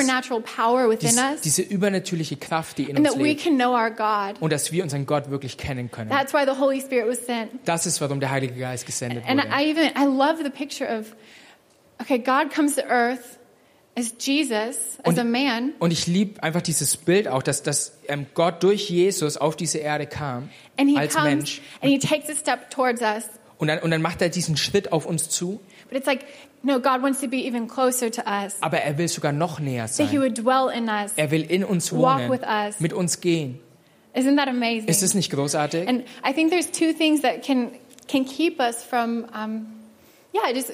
Dies, 1.02 1.42
diese 1.44 1.62
übernatürliche 1.62 2.38
Kraft, 2.38 2.78
die 2.78 2.84
in 2.84 2.98
and 2.98 3.00
uns 3.00 3.10
that 3.16 3.20
we 3.20 3.30
lebt. 3.30 3.44
can 3.44 3.56
know 3.56 3.74
our 3.74 3.90
God. 3.92 4.42
Und 4.42 4.52
dass 4.52 4.72
wir 4.72 4.84
unseren 4.84 5.06
Gott 5.06 5.30
wirklich 5.30 5.58
kennen 5.58 5.92
können. 5.92 6.10
That's 6.10 6.34
why 6.34 6.44
the 6.46 6.60
Holy 6.60 6.82
Spirit 6.82 7.08
was 7.10 7.26
sent. 7.26 7.52
Das 7.66 7.86
ist, 7.86 8.02
warum 8.02 8.20
der 8.20 8.32
Heilige 8.32 8.56
Geist 8.56 8.86
gesendet 8.86 9.24
And 9.28 9.42
wurde. 9.44 9.50
I 9.54 9.70
even 9.70 9.86
I 9.98 10.06
love 10.22 10.44
the 10.44 10.50
picture 10.50 10.86
of 10.88 11.16
okay, 12.02 12.18
God 12.18 12.54
comes 12.54 12.76
to 12.76 12.84
earth 12.88 13.38
as 13.98 14.14
Jesus, 14.20 14.98
as 15.04 15.06
Und- 15.06 15.20
a 15.20 15.24
man, 15.24 15.74
Und 15.80 15.92
ich 15.92 16.08
liebe 16.08 16.42
einfach 16.42 16.62
dieses 16.62 16.96
Bild 16.98 17.28
auch, 17.28 17.44
dass, 17.44 17.62
dass 17.64 17.98
ähm, 18.08 18.26
Gott 18.34 18.64
durch 18.64 18.90
Jesus 18.90 19.38
auf 19.38 19.56
diese 19.56 19.80
Erde 19.80 20.08
kam 20.08 20.50
and 20.78 20.90
he 20.90 20.98
als 20.98 21.14
comes 21.14 21.26
Mensch. 21.28 21.62
and 21.82 21.92
he 21.92 22.00
takes 22.00 22.30
a 22.30 22.36
step 22.36 22.70
towards 22.70 23.02
us. 23.02 23.26
Und 23.58 23.68
dann, 23.68 23.80
und 23.80 23.92
dann 23.92 24.02
macht 24.02 24.22
er 24.22 24.30
diesen 24.30 24.58
Schritt 24.58 24.92
auf 24.92 25.06
uns 25.06 25.30
zu, 25.30 25.60
But 25.90 25.98
it's 25.98 26.08
like, 26.08 26.24
no, 26.64 26.80
God 26.80 27.02
wants 27.02 27.20
to 27.20 27.28
be 27.28 27.38
even 27.46 27.68
closer 27.68 28.10
to 28.10 28.22
us. 28.26 28.56
aber 28.62 28.78
er 28.80 28.98
will 28.98 29.10
sogar 29.10 29.34
noch 29.34 29.60
näher 29.60 29.88
That 29.88 29.98
he 30.10 30.18
sein. 30.18 30.22
would 30.22 30.38
dwell 30.38 30.70
in 30.76 30.88
us. 30.88 31.12
Er 31.18 31.30
will 31.32 31.44
in 31.44 31.64
uns 31.66 31.92
Walk 31.92 32.20
wohnen, 32.22 32.32
with 32.32 32.44
us. 32.48 32.80
mit 32.80 32.94
uns 32.94 33.20
gehen. 33.20 33.60
Isn't 34.16 34.38
that 34.38 34.48
amazing? 34.48 34.88
Ist 34.88 35.04
es 35.04 35.14
nicht 35.14 35.32
großartig? 35.32 35.88
And 35.88 36.04
I 36.28 36.34
think 36.34 36.50
there's 36.50 36.72
two 36.72 36.94
things 36.94 37.22
that 37.22 37.44
can 37.46 37.72
can 38.08 38.26
keep 38.26 38.60
us 38.60 38.84
from, 38.84 39.26
um, 39.36 39.66
yeah, 40.34 40.54
just 40.54 40.72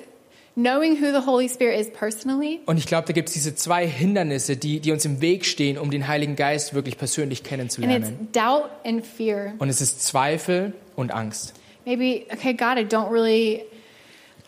knowing 0.56 0.96
who 1.02 1.12
the 1.12 1.26
Holy 1.26 1.48
Spirit 1.48 1.80
is 1.80 1.92
personally, 1.92 2.60
Und 2.66 2.78
ich 2.78 2.86
glaube, 2.88 3.08
da 3.08 3.14
gibt 3.14 3.30
es 3.30 3.34
diese 3.34 3.54
zwei 3.56 3.88
Hindernisse, 3.88 4.58
die, 4.58 4.80
die 4.80 4.92
uns 4.92 5.06
im 5.06 5.22
Weg 5.22 5.46
stehen, 5.46 5.78
um 5.78 5.92
den 5.92 6.08
Heiligen 6.08 6.36
Geist 6.36 6.74
wirklich 6.74 6.98
persönlich 6.98 7.40
and 7.40 7.62
it's 7.64 7.76
kennenzulernen. 7.78 8.28
doubt 8.34 8.70
and 8.84 9.06
fear. 9.06 9.54
Und 9.60 9.70
es 9.70 9.82
ist 9.82 10.04
Zweifel 10.04 10.74
und 10.96 11.12
Angst. 11.12 11.54
Maybe, 11.86 12.26
okay, 12.34 12.54
God, 12.54 12.78
I 12.78 12.86
don't 12.86 13.10
really, 13.12 13.64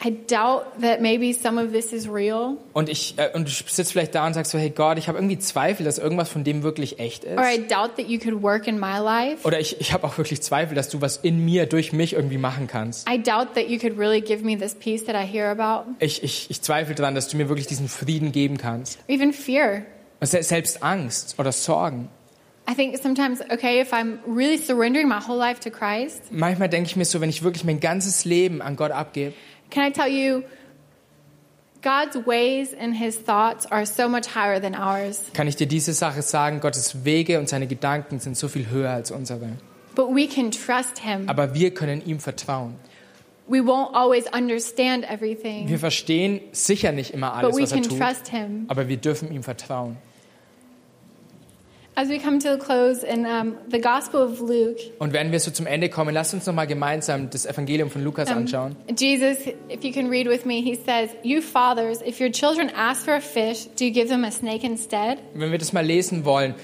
I 0.02 0.12
doubt 0.30 0.80
that 0.82 1.02
maybe 1.02 1.34
some 1.34 1.62
of 1.62 1.74
this 1.74 1.92
is 1.92 2.08
real, 2.10 2.56
Und 2.72 2.88
ich 2.88 3.16
äh, 3.18 3.32
und 3.36 3.48
du 3.50 3.52
sitzt 3.52 3.92
vielleicht 3.92 4.16
da 4.16 4.26
und 4.26 4.34
sagst 4.34 4.52
so, 4.52 4.58
hey 4.58 4.70
Gott, 4.70 4.98
ich 4.98 5.10
habe 5.10 5.18
irgendwie 5.18 5.38
Zweifel, 5.40 5.84
dass 5.84 5.98
irgendwas 5.98 6.30
von 6.30 6.46
dem 6.46 6.64
wirklich 6.64 7.00
echt 7.00 7.26
ist. 7.26 7.38
or 7.38 7.44
I 7.46 7.58
doubt 7.68 7.98
that 7.98 8.08
you 8.08 8.18
could 8.18 8.42
work 8.42 8.66
in 8.66 8.80
my 8.80 8.98
life. 8.98 9.46
Oder 9.46 9.60
ich, 9.60 9.82
ich 9.82 9.92
habe 9.92 10.08
auch 10.08 10.18
wirklich 10.18 10.42
Zweifel, 10.42 10.74
dass 10.74 10.88
du 10.88 11.02
was 11.02 11.18
in 11.18 11.44
mir, 11.44 11.66
durch 11.66 11.92
mich 11.92 12.14
irgendwie 12.14 12.38
machen 12.38 12.68
kannst. 12.68 13.10
I 13.10 13.22
doubt 13.22 13.56
that 13.56 13.68
you 13.68 13.78
could 13.78 13.98
really 14.00 14.22
give 14.22 14.42
me 14.46 14.58
this 14.58 14.74
peace 14.74 15.04
that 15.04 15.16
I 15.22 15.28
hear 15.28 15.48
about. 15.50 15.90
Ich, 16.00 16.24
ich, 16.24 16.50
ich 16.50 16.62
zweifle 16.62 16.96
daran, 16.96 17.14
dass 17.14 17.28
du 17.28 17.36
mir 17.36 17.50
wirklich 17.50 17.68
diesen 17.68 17.90
Frieden 17.90 18.32
geben 18.32 18.58
kannst. 18.58 19.00
Or 19.10 19.14
even 19.14 19.34
fear. 19.34 19.82
Und 20.22 20.28
se- 20.28 20.44
selbst 20.44 20.82
Angst 20.82 21.36
oder 21.38 21.52
Sorgen. 21.52 22.08
I 22.70 22.76
think 22.76 22.96
sometimes, 23.02 23.42
okay, 23.52 23.82
if 23.82 23.92
I'm 23.92 24.20
really 24.28 24.58
surrendering 24.58 25.08
my 25.10 25.20
whole 25.28 25.38
life 25.40 25.60
to 25.62 25.72
Christ, 25.72 26.22
Manchmal 26.32 26.70
denke 26.70 26.88
ich 26.88 26.96
mir 26.96 27.04
so, 27.06 27.20
wenn 27.20 27.30
ich 27.32 27.42
wirklich 27.42 27.64
mein 27.64 27.80
ganzes 27.80 28.26
Leben 28.26 28.62
an 28.62 28.76
Gott 28.76 28.92
abgebe, 28.92 29.34
can 29.70 29.84
I 29.84 29.92
tell 29.92 30.08
you, 30.08 30.44
God's 31.82 32.18
ways 32.26 32.74
and 32.74 32.94
his 32.94 33.18
thoughts 33.18 33.66
are 33.66 33.86
so 33.86 34.10
much 34.10 34.36
higher 34.36 34.60
than 34.60 34.76
ours. 34.76 35.32
kann 35.34 35.48
ich 35.48 35.56
dir 35.56 35.68
diese 35.68 35.94
Sache 35.94 36.22
sagen, 36.22 36.60
Gottes 36.60 37.06
Wege 37.06 37.40
und 37.40 37.48
seine 37.48 37.68
Gedanken 37.68 38.20
sind 38.20 38.36
so 38.38 38.48
viel 38.50 38.70
höher 38.70 38.90
als 38.92 39.12
unsere. 39.12 39.58
But 39.96 40.10
we 40.14 40.28
can 40.28 40.52
trust 40.52 41.00
him. 41.00 41.28
Aber 41.30 41.54
wir 41.54 41.74
können 41.74 42.06
ihm 42.06 42.20
vertrauen. 42.20 42.76
We 43.48 43.62
won't 43.62 43.94
always 43.96 44.26
understand 44.32 45.10
everything, 45.10 45.68
Wir 45.68 45.80
verstehen 45.80 46.40
sicher 46.52 46.92
nicht 46.92 47.14
immer 47.14 47.34
alles, 47.34 47.50
but 47.50 47.58
we 47.58 47.64
was 47.64 47.72
er 47.72 47.80
can 47.82 47.90
tut, 47.90 47.98
trust 47.98 48.28
him. 48.28 48.66
aber 48.68 48.88
wir 48.88 48.98
dürfen 48.98 49.32
ihm 49.32 49.42
vertrauen. 49.42 49.98
As 51.89 51.89
we 51.89 51.89
come 51.89 51.89
to 51.89 51.89
a 51.89 51.89
close 52.60 53.04
in 53.04 53.26
um, 53.26 53.58
the 53.70 53.80
Gospel 53.80 54.22
of 54.22 54.40
Luke, 54.40 54.80
Und 55.00 55.14
wenn 55.14 55.32
wir 55.32 55.40
so 55.40 55.52
zum 55.52 55.68
Ende 55.68 55.90
kommen, 55.90 56.14
lasst 56.14 56.34
uns 56.34 56.46
noch 56.46 56.54
mal 56.54 56.66
gemeinsam 56.66 57.30
das 57.30 57.46
Evangelium 57.46 57.90
von 57.90 58.04
Lukas 58.04 58.30
um, 58.30 58.38
anschauen. 58.38 58.76
Jesus, 58.98 59.38
if 59.70 59.84
you 59.84 59.92
can 59.92 60.10
read 60.10 60.28
with 60.28 60.46
me, 60.46 60.62
he 60.62 60.76
says, 60.76 61.10
You 61.24 61.42
fathers, 61.42 62.02
if 62.02 62.20
your 62.20 62.32
children 62.32 62.70
ask 62.76 63.04
for 63.04 63.16
a 63.16 63.22
fish, 63.22 63.68
do 63.78 63.86
you 63.86 63.92
give 63.92 64.10
them 64.10 64.24
a 64.24 64.32
snake 64.32 64.64
instead? 64.64 65.18
Wenn 65.34 65.52
wir 65.52 65.58
das 65.58 65.74
mal 65.74 65.86
lesen 65.86 66.26
wollen, 66.26 66.56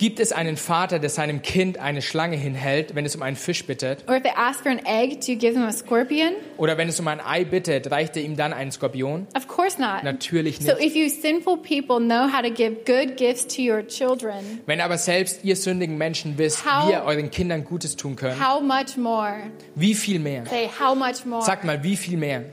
gibt 0.00 0.18
es 0.18 0.32
einen 0.32 0.56
Vater, 0.56 0.98
der 0.98 1.10
seinem 1.10 1.42
Kind 1.42 1.76
eine 1.76 2.00
Schlange 2.00 2.34
hinhält, 2.38 2.94
wenn 2.94 3.04
es 3.04 3.14
um 3.14 3.20
einen 3.20 3.36
Fisch 3.36 3.66
bittet? 3.66 4.02
Or 4.08 4.16
if 4.16 4.22
they 4.22 4.32
ask 4.34 4.62
for 4.62 4.72
an 4.72 4.80
egg, 4.86 5.20
do 5.20 5.32
you 5.32 5.38
give 5.38 5.52
them 5.52 5.64
a 5.64 5.72
scorpion? 5.72 6.32
Oder 6.56 6.78
wenn 6.78 6.88
es 6.88 6.98
um 6.98 7.06
ein 7.06 7.20
Ei 7.20 7.44
bittet, 7.44 7.90
reicht 7.90 8.16
er 8.16 8.22
ihm 8.22 8.34
dann 8.34 8.54
einen 8.54 8.72
Skorpion? 8.72 9.26
Of 9.36 9.46
course 9.46 9.78
not. 9.78 10.02
Natürlich 10.02 10.56
So 10.58 10.72
nicht. 10.72 10.86
if 10.86 10.94
you 10.96 11.10
sinful 11.10 11.58
people 11.58 11.98
know 11.98 12.32
how 12.32 12.40
to 12.42 12.50
give 12.50 12.76
good 12.86 13.18
gifts 13.18 13.46
to 13.54 13.60
your 13.60 13.86
children, 13.86 14.60
Wenn 14.64 14.80
aber 14.80 14.96
selbst 14.96 15.44
ihr 15.44 15.54
sündigen 15.54 15.98
Menschen 15.98 16.38
wisst, 16.38 16.64
How- 16.64 16.88
wie 16.88 16.92
ihr 16.92 17.02
euren 17.04 17.30
Kindern 17.30 17.64
Gutes 17.64 17.94
tun 17.96 18.16
könnt, 18.16 18.40
how 18.42 18.62
much 18.62 18.96
more? 18.96 19.34
wie 19.74 19.94
viel 19.94 20.18
mehr? 20.18 20.46
Say, 20.46 20.70
how 20.80 20.94
much 20.96 21.26
more? 21.26 21.42
Sagt 21.44 21.64
mal, 21.64 21.82
wie 21.84 21.96
viel 21.96 22.16
mehr? 22.16 22.44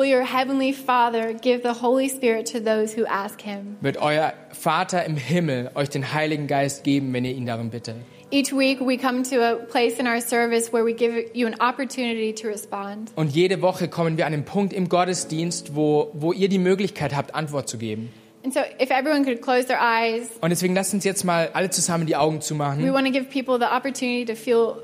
Will 0.00 0.08
your 0.08 0.24
heavenly 0.24 0.72
Father 0.72 1.34
give 1.34 1.62
the 1.62 1.74
Holy 1.74 2.08
Spirit 2.08 2.46
to 2.52 2.58
those 2.58 2.94
who 2.94 3.04
ask 3.04 3.42
him? 3.42 3.76
Wird 3.82 3.98
euer 3.98 4.32
Vater 4.50 5.04
im 5.04 5.16
Himmel 5.16 5.70
euch 5.74 5.90
den 5.90 6.14
Heiligen 6.14 6.46
Geist 6.46 6.84
geben, 6.84 7.12
wenn 7.12 7.26
ihr 7.26 7.34
ihn 7.34 7.44
darum 7.44 7.68
bittet? 7.68 7.96
Each 8.30 8.50
week 8.50 8.80
we 8.80 8.96
come 8.96 9.22
to 9.24 9.42
a 9.42 9.56
place 9.56 9.98
in 9.98 10.06
our 10.06 10.22
service 10.22 10.72
where 10.72 10.86
we 10.86 10.94
give 10.94 11.26
you 11.34 11.46
an 11.46 11.54
opportunity 11.60 12.32
to 12.32 12.48
respond. 12.48 13.12
Und 13.14 13.36
jede 13.36 13.60
Woche 13.60 13.88
kommen 13.88 14.16
wir 14.16 14.24
an 14.24 14.32
einen 14.32 14.46
Punkt 14.46 14.72
im 14.72 14.88
Gottesdienst, 14.88 15.76
wo, 15.76 16.08
wo 16.14 16.32
ihr 16.32 16.48
die 16.48 16.58
Möglichkeit 16.58 17.14
habt, 17.14 17.34
Antwort 17.34 17.68
zu 17.68 17.76
geben. 17.76 18.08
And 18.42 18.54
so 18.54 18.60
if 18.80 18.88
everyone 18.88 19.26
could 19.26 19.42
close 19.42 19.66
their 19.66 19.80
eyes, 19.82 20.30
Und 20.40 20.48
deswegen 20.48 20.74
lasst 20.74 20.94
uns 20.94 21.04
jetzt 21.04 21.24
mal 21.24 21.50
alle 21.52 21.68
zusammen 21.68 22.06
die 22.06 22.16
Augen 22.16 22.40
we 22.40 22.90
want 22.90 23.06
to 23.06 23.12
give 23.12 23.24
people 23.24 23.58
the 23.58 23.70
opportunity 23.70 24.24
to 24.24 24.34
feel 24.34 24.76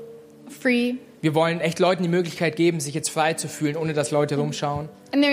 free. 0.47 0.97
Wir 1.27 1.35
wollen 1.35 1.59
echt 1.59 1.79
Leuten 1.79 2.03
die 2.03 2.09
Möglichkeit 2.09 2.55
geben, 2.55 2.79
sich 2.79 2.93
jetzt 2.93 3.09
frei 3.09 3.33
zu 3.33 3.49
fühlen, 3.49 3.75
ohne 3.75 3.91
dass 3.91 4.11
Leute 4.11 4.37
rumschauen. 4.37 4.87
Und 5.11 5.23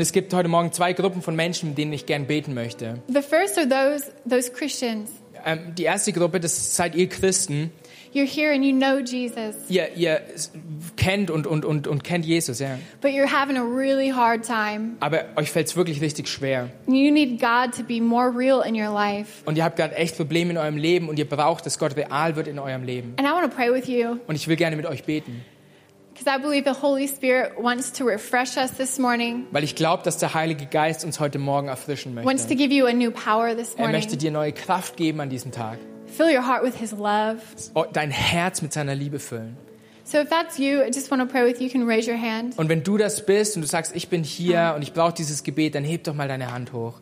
es 0.00 0.12
gibt 0.12 0.32
heute 0.32 0.48
Morgen 0.48 0.72
zwei 0.72 0.92
Gruppen 0.92 1.22
von 1.22 1.34
Menschen, 1.34 1.70
mit 1.70 1.78
denen 1.78 1.92
ich 1.92 2.06
gern 2.06 2.28
beten 2.28 2.54
möchte. 2.54 3.02
The 3.08 3.20
first 3.20 3.58
are 3.58 3.68
those 3.68 4.12
those 4.30 4.52
Christians. 4.52 5.10
Ähm, 5.44 5.74
die 5.76 5.82
erste 5.82 6.12
Gruppe, 6.12 6.38
das 6.38 6.76
seid 6.76 6.94
ihr 6.94 7.08
Christen. 7.08 7.72
You're 8.14 8.26
here 8.26 8.52
and 8.52 8.62
you 8.62 8.72
know 8.72 8.98
Jesus, 8.98 9.56
Ihr, 9.70 9.88
ihr 9.96 10.20
kennt 10.96 11.30
und, 11.30 11.46
und, 11.46 11.64
und, 11.64 11.86
und 11.86 12.04
kennt 12.04 12.26
Jesus, 12.26 12.58
ja. 12.58 12.78
but 13.00 13.10
you're 13.12 13.26
having 13.32 13.56
a 13.56 13.62
really 13.62 14.10
hard 14.10 14.44
time. 14.44 14.96
Aber 15.00 15.24
euch 15.36 15.50
fällt 15.50 15.68
es 15.68 15.76
wirklich 15.76 16.00
richtig 16.02 16.28
schwer. 16.28 16.68
You 16.86 17.10
need 17.10 17.40
God 17.40 17.74
to 17.76 17.82
be 17.82 18.02
more 18.02 18.30
real 18.36 18.62
in 18.66 18.74
your 18.74 18.92
life. 18.92 19.42
Und 19.46 19.56
ihr 19.56 19.64
habt 19.64 19.76
gerade 19.76 19.94
echt 19.96 20.16
Probleme 20.16 20.50
in 20.50 20.58
eurem 20.58 20.76
Leben 20.76 21.08
und 21.08 21.18
ihr 21.18 21.26
braucht, 21.28 21.64
dass 21.64 21.78
Gott 21.78 21.96
real 21.96 22.36
wird 22.36 22.48
in 22.48 22.58
eurem 22.58 22.84
Leben. 22.84 23.14
And 23.16 23.26
I 23.26 23.30
want 23.32 23.50
to 23.50 23.56
pray 23.56 23.72
with 23.72 23.88
you 23.88 24.18
Und 24.26 24.34
ich 24.34 24.46
will 24.46 24.56
gerne 24.56 24.76
mit 24.76 24.84
euch 24.86 25.04
beten. 25.04 25.42
because 26.14 26.28
I 26.28 26.38
believe 26.38 26.64
the 26.70 26.78
Holy 26.82 27.08
Spirit 27.08 27.52
wants 27.58 27.90
to 27.94 28.04
refresh 28.04 28.58
us 28.58 28.72
this 28.76 28.98
morning, 28.98 29.46
Weil 29.52 29.64
ich 29.64 29.74
glaube, 29.74 30.02
dass 30.02 30.18
der 30.18 30.34
Heilige 30.34 30.66
Geist 30.66 31.04
uns 31.06 31.18
heute 31.18 31.38
Morgen 31.38 31.68
erfrischen 31.68 32.14
wants 32.14 32.42
to 32.46 32.50
möchte. 32.50 32.56
give 32.56 32.74
you 32.74 32.84
a 32.86 32.92
new 32.92 33.10
power 33.10 33.56
this 33.56 33.74
Er 33.76 33.88
möchte 33.88 34.08
morning. 34.10 34.18
dir 34.18 34.30
neue 34.30 34.52
Kraft 34.52 34.98
geben 34.98 35.20
an 35.20 35.30
diesem 35.30 35.50
Tag. 35.52 35.78
Fill 36.16 36.30
your 36.30 36.46
heart 36.46 36.62
with 36.62 36.76
His 36.78 36.92
love. 36.92 37.38
Oh, 37.74 37.84
Dein 37.92 38.10
Herz 38.10 38.62
mit 38.62 38.72
seiner 38.72 38.94
Liebe 38.94 39.18
füllen. 39.18 39.56
So 40.04 40.18
if 40.18 40.28
that's 40.28 40.58
you, 40.58 40.82
I 40.82 40.90
just 40.92 41.10
want 41.10 41.22
to 41.22 41.26
pray 41.26 41.44
with 41.44 41.60
you. 41.60 41.66
You 41.66 41.72
can 41.72 41.86
raise 41.86 42.10
your 42.10 42.18
hand. 42.20 42.58
Und 42.58 42.68
wenn 42.68 42.82
du 42.82 42.98
das 42.98 43.24
bist 43.24 43.56
und 43.56 43.62
du 43.62 43.68
sagst, 43.68 43.94
ich 43.94 44.08
bin 44.08 44.24
hier 44.24 44.74
und 44.76 44.82
ich 44.82 44.92
brauche 44.92 45.12
dieses 45.14 45.42
Gebet, 45.42 45.74
dann 45.74 45.84
heb 45.84 46.04
doch 46.04 46.14
mal 46.14 46.28
deine 46.28 46.52
Hand 46.52 46.72
hoch. 46.72 47.00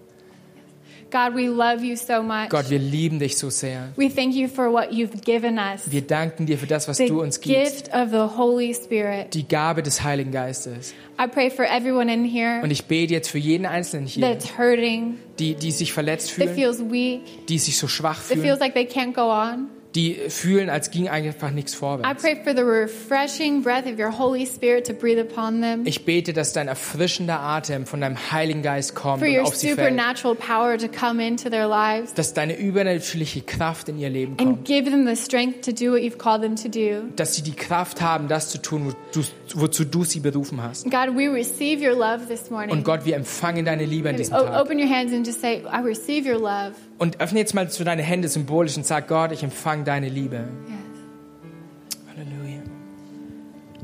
God, 1.11 1.35
we 1.35 1.49
love 1.49 1.83
you 1.85 1.97
so 1.97 2.23
much. 2.23 2.49
Gott, 2.51 2.71
wir 2.71 2.79
lieben 2.79 3.19
dich 3.19 3.37
so 3.37 3.51
sehr. 3.51 3.89
We 3.97 4.09
thank 4.09 4.35
you 4.35 4.49
for 4.49 4.73
what 4.73 4.91
you've 4.93 5.23
given 5.25 5.59
us. 5.59 5.91
Wir 5.91 6.03
danken 6.03 6.47
dir 6.47 6.59
für 6.59 6.67
das, 6.67 6.87
was 6.89 6.97
The 6.99 7.07
du 7.07 7.21
uns 7.21 7.41
gibst. 7.41 7.85
gift 7.87 7.95
of 7.95 8.11
the 8.11 8.37
Holy 8.39 8.75
Spirit. 8.75 9.35
Die 9.35 9.47
Gabe 9.47 9.83
des 9.83 10.03
Heiligen 10.03 10.33
Geistes. 10.33 10.95
I 11.21 11.27
pray 11.27 11.51
for 11.51 11.65
everyone 11.65 12.13
in 12.13 12.25
here 12.25 12.63
Und 12.63 12.71
ich 12.71 12.85
bete 12.87 13.13
jetzt 13.13 13.29
für 13.29 13.39
jeden 13.39 13.67
Einzelnen 13.67 14.07
hier, 14.07 14.23
that's 14.23 14.57
hurting, 14.57 15.19
die, 15.39 15.55
die 15.55 15.71
sich 15.71 15.93
verletzt 15.93 16.29
that 16.37 16.49
fühlen, 16.49 16.55
feels 16.55 16.79
weak, 16.91 17.47
die 17.49 17.59
sich 17.59 17.77
so 17.77 17.89
schwach 17.89 18.17
that 18.17 18.27
fühlen, 18.29 18.43
feels 18.43 18.61
like 18.61 18.75
they 18.75 18.87
can't 18.87 19.13
go 19.13 19.31
on. 19.31 19.69
Die 19.95 20.15
fühlen, 20.29 20.71
als 20.71 20.91
ging 20.91 21.09
einfach 21.09 21.51
nichts 21.51 21.75
vorwärts. 21.75 22.25
Ich 25.85 26.05
bete, 26.05 26.33
dass 26.33 26.53
dein 26.53 26.69
erfrischender 26.69 27.41
Atem 27.41 27.87
von 27.87 28.01
deinem 28.01 28.17
Heiligen 28.31 28.63
Geist 28.63 28.95
kommt 28.95 29.21
for 29.21 29.29
und 29.29 29.41
auf 29.41 29.57
sie 29.57 29.71
fällt. 29.71 29.99
Dass 32.15 32.35
deine 32.35 32.57
übernatürliche 32.57 33.43
Kraft 33.43 33.89
in 33.89 33.99
ihr 33.99 34.11
Leben 34.11 34.37
kommt. 34.37 34.69
Dass 37.17 37.35
sie 37.35 37.43
die 37.43 37.57
Kraft 37.57 38.01
haben, 38.01 38.29
das 38.29 38.51
zu 38.51 38.59
tun, 38.59 38.95
wozu 39.55 39.85
du 39.85 40.05
sie 40.05 40.21
berufen 40.21 40.63
hast. 40.63 40.85
God, 40.85 41.17
we 41.17 41.29
receive 41.29 41.85
your 41.85 41.97
love 41.97 42.27
this 42.29 42.49
morning. 42.51 42.71
Und 42.71 42.85
Gott, 42.85 43.05
wir 43.05 43.17
empfangen 43.17 43.65
deine 43.65 43.87
Liebe 43.87 44.09
an 44.09 44.17
diesem 44.17 44.35
Tag. 44.35 44.61
open 44.61 44.79
your 44.79 44.89
hands 44.89 45.13
and 45.13 45.27
just 45.27 45.41
say, 45.41 45.65
I 45.65 45.81
receive 45.83 46.29
your 46.29 46.39
love. 46.39 46.75
Und 47.01 47.19
öffne 47.19 47.39
jetzt 47.39 47.55
mal 47.55 47.67
so 47.71 47.83
deine 47.83 48.03
Hände 48.03 48.29
symbolisch 48.29 48.77
und 48.77 48.85
sag, 48.85 49.09
Gott, 49.09 49.33
ich 49.33 49.43
empfange 49.43 49.85
deine 49.85 50.11
Liebe. 50.11 50.45
Yes. 50.69 52.05
Halleluja. 52.15 52.61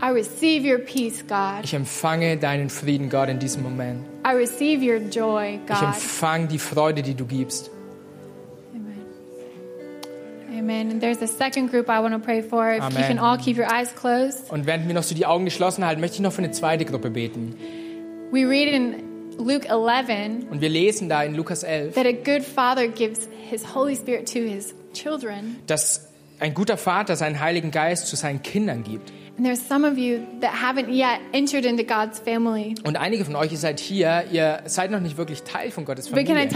I 0.03 0.11
receive 0.13 0.71
your 0.71 0.79
peace, 0.79 1.25
God. 1.27 1.65
Ich 1.65 1.73
empfange 1.73 2.37
deinen 2.37 2.69
Frieden, 2.69 3.09
Gott, 3.09 3.31
in 3.31 3.39
diesem 3.39 3.63
Moment. 3.63 4.05
I 4.23 4.35
receive 4.35 4.83
your 4.85 4.99
joy, 4.99 5.55
Ich 5.55 5.67
God. 5.67 5.83
empfange 5.83 6.49
die 6.49 6.59
Freude, 6.59 7.03
die 7.03 7.15
du 7.15 7.25
gibst. 7.25 7.71
Amen. 8.75 8.99
Amen. 10.59 10.91
And 10.91 11.01
there's 11.01 11.23
a 11.23 11.27
second 11.27 11.71
group 11.71 11.87
I 11.89 11.99
want 12.03 12.13
to 12.13 12.19
pray 12.19 12.43
for. 12.43 12.71
If 12.71 12.81
you 12.81 12.85
Amen. 12.99 13.09
can 13.09 13.19
all 13.19 13.39
keep 13.39 13.57
your 13.57 13.73
eyes 13.73 13.95
closed. 13.95 14.51
Und 14.51 14.67
während 14.67 14.87
wir 14.89 14.95
noch 14.95 15.05
so 15.05 15.15
die 15.15 15.25
Augen 15.25 15.47
geschlossen 15.47 15.87
halten, 15.87 16.03
möchte 16.03 16.17
ich 16.17 16.21
noch 16.21 16.33
für 16.33 16.43
eine 16.43 16.51
zweite 16.51 16.85
Gruppe 16.85 17.09
beten. 17.09 17.57
We 18.31 18.47
read 18.47 18.69
in 18.75 19.06
Luke 19.39 19.67
11 19.69 20.51
Und 20.51 20.61
wir 20.61 20.69
lesen 20.69 21.09
da 21.09 21.23
in 21.23 21.35
Lukas 21.35 21.63
11, 21.63 21.95
that 21.95 22.07
a 22.07 22.13
good 22.13 22.43
father 22.45 22.89
gives 22.89 23.29
his 23.51 23.75
Holy 23.75 23.95
Spirit 23.95 24.27
to 24.33 24.41
his 24.41 24.75
children. 24.93 25.57
dass 25.67 26.06
ein 26.39 26.55
guter 26.55 26.77
Vater 26.77 27.17
seinen 27.17 27.41
Heiligen 27.41 27.71
Geist 27.71 28.07
zu 28.07 28.17
seinen 28.17 28.43
Kindern 28.43 28.83
gibt. 28.83 29.13
And 29.39 29.45
there's 29.45 29.61
some 29.69 29.87
of 29.87 29.99
you 29.99 30.21
that 30.41 30.51
haven't 30.51 30.89
yet 30.89 31.21
entered 31.33 31.67
into 31.67 31.85
God's 31.85 32.19
family. 32.19 32.75
Und 32.85 32.97
einige 32.97 33.23
von 33.27 33.37
euch, 33.37 33.53
ihr 33.53 33.59
seid 33.59 33.81
hier, 33.81 34.25
ihr 34.33 34.63
seid 34.65 34.91
noch 34.91 35.01
nicht 35.01 35.19
wirklich 35.19 35.43
Teil 35.43 35.71
von 35.71 35.85
Gottes 35.85 36.09
Familie. 36.09 36.49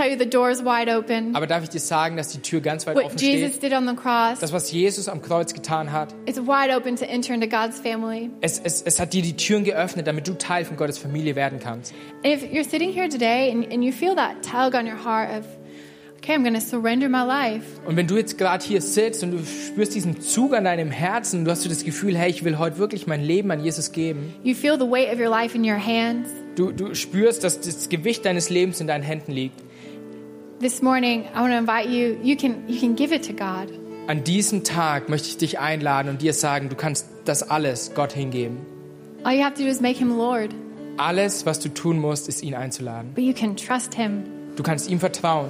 Aber 1.35 1.47
darf 1.47 1.63
ich 1.63 1.69
dir 1.69 1.79
sagen, 1.79 2.17
dass 2.17 2.29
die 2.29 2.41
Tür 2.41 2.63
ganz 2.63 2.87
weit 2.87 2.97
offen 2.97 3.13
What 3.13 3.21
Jesus 3.21 3.51
steht? 3.57 3.63
did 3.65 3.73
on 3.75 3.87
the 3.87 3.95
cross, 3.95 4.39
Das, 4.41 4.55
was 4.55 4.73
Jesus 4.73 5.09
am 5.09 5.21
Kreuz 5.21 5.53
getan 5.53 5.93
hat, 5.93 6.15
it's 6.25 6.39
wide 6.39 6.75
open 6.75 6.97
to 6.97 7.05
enter 7.05 7.35
into 7.35 7.47
God's 7.47 7.79
family. 7.79 8.31
es, 8.41 8.59
es, 8.59 8.81
es 8.81 8.99
hat 8.99 9.13
dir 9.13 9.21
die 9.21 9.37
Türen 9.37 9.65
geöffnet, 9.65 10.07
damit 10.07 10.27
du 10.27 10.33
Teil 10.39 10.65
von 10.65 10.79
Gottes 10.79 10.97
Familie 10.97 11.37
werden 11.37 11.59
kannst. 11.61 11.93
And 12.25 12.33
if 12.35 12.43
you're 12.51 12.65
sitting 12.65 12.91
here 12.91 13.11
today 13.11 13.51
and, 13.51 13.71
and 13.71 13.85
you 13.85 13.93
feel 13.93 14.15
that 14.17 14.37
tug 14.43 14.75
on 14.75 14.87
your 14.87 14.97
heart 15.05 15.29
of, 15.39 15.45
okay, 16.23 16.35
I'm 16.35 16.55
to 16.55 16.61
surrender 16.61 17.09
my 17.09 17.23
life. 17.23 17.65
Und 17.87 17.97
wenn 17.97 18.07
du 18.07 18.17
jetzt 18.17 18.37
gerade 18.37 18.65
hier 18.65 18.83
sitzt 18.83 19.23
und 19.23 19.33
du 19.33 19.39
spürst 19.45 19.95
diesen 19.95 20.21
Zug 20.21 20.55
an 20.55 20.65
deinem 20.65 20.91
Herzen, 20.91 21.45
du 21.45 21.51
hast 21.51 21.63
so 21.63 21.69
das 21.69 21.85
Gefühl, 21.85 22.17
hey, 22.17 22.31
ich 22.31 22.45
will 22.45 22.59
heute 22.59 22.79
wirklich 22.79 23.07
mein 23.07 23.23
Leben 23.23 23.51
an 23.51 23.63
Jesus 23.65 23.93
geben. 23.93 24.35
You 24.43 24.55
feel 24.55 24.79
the 24.79 24.87
weight 24.91 25.13
of 25.13 25.19
your 25.19 25.31
life 25.31 25.57
in 25.57 25.65
your 25.65 25.79
hands. 25.79 26.29
Du, 26.57 26.73
du 26.73 26.95
spürst, 26.95 27.43
dass 27.45 27.61
das 27.61 27.89
Gewicht 27.89 28.25
deines 28.25 28.51
Lebens 28.51 28.81
in 28.81 28.87
deinen 28.87 29.03
Händen 29.03 29.33
liegt. 29.33 29.61
This 30.61 30.83
morning, 30.83 31.25
I 31.35 31.39
want 31.39 31.53
to 31.53 31.59
invite 31.59 31.89
you. 31.89 32.17
You 32.23 32.37
can 32.37 32.69
you 32.69 32.79
can 32.79 32.95
give 32.95 33.15
it 33.15 33.27
to 33.27 33.33
God. 33.33 33.73
An 34.07 34.25
diesem 34.25 34.65
Tag 34.65 35.09
möchte 35.09 35.29
ich 35.29 35.39
dich 35.39 35.59
einladen 35.59 36.09
und 36.09 36.21
dir 36.21 36.35
sagen, 36.35 36.69
du 36.69 36.77
kannst 36.77 37.07
das 37.25 37.49
alles 37.49 37.93
Gott 37.95 38.13
hingeben. 38.13 38.59
All 39.23 39.35
you 39.35 39.43
have 39.43 39.55
to 39.55 39.63
do 39.63 39.69
is 39.69 39.81
make 39.81 39.99
Him 39.99 40.17
Lord. 40.17 40.51
Alles, 40.97 41.47
was 41.47 41.61
du 41.61 41.71
tun 41.71 41.99
musst, 41.99 42.29
ist 42.29 42.43
ihn 42.43 42.55
einzuladen. 42.55 43.13
But 43.15 43.25
you 43.25 43.33
can 43.33 43.57
trust 43.57 43.95
Him. 43.95 44.25
Du 44.57 44.63
kannst 44.63 44.91
ihm 44.91 44.99
vertrauen. 44.99 45.49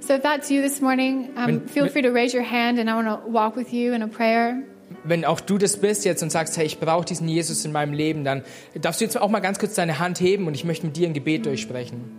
So 0.00 0.14
if 0.14 0.22
that's 0.22 0.50
you 0.50 0.62
this 0.62 0.80
morning, 0.80 1.30
um, 1.36 1.46
Wenn- 1.46 1.68
feel 1.68 1.88
free 1.88 2.02
to 2.02 2.10
raise 2.10 2.36
your 2.36 2.44
hand, 2.44 2.78
and 2.78 2.88
I 2.88 2.94
want 2.94 3.08
to 3.08 3.30
walk 3.30 3.56
with 3.56 3.72
you 3.72 3.92
in 3.92 4.02
a 4.02 4.06
prayer. 4.06 4.62
Wenn 5.04 5.24
auch 5.24 5.40
du 5.40 5.58
das 5.58 5.76
bist 5.76 6.04
jetzt 6.04 6.22
und 6.22 6.30
sagst, 6.30 6.56
hey, 6.56 6.64
ich 6.64 6.78
brauche 6.80 7.04
diesen 7.04 7.28
Jesus 7.28 7.64
in 7.64 7.72
meinem 7.72 7.92
Leben, 7.92 8.24
dann 8.24 8.42
darfst 8.74 9.00
du 9.00 9.04
jetzt 9.04 9.20
auch 9.20 9.28
mal 9.28 9.40
ganz 9.40 9.58
kurz 9.58 9.74
deine 9.74 9.98
Hand 9.98 10.20
heben 10.20 10.46
und 10.46 10.54
ich 10.54 10.64
möchte 10.64 10.86
mit 10.86 10.96
dir 10.96 11.08
ein 11.08 11.12
Gebet 11.12 11.44
durchsprechen. 11.44 12.17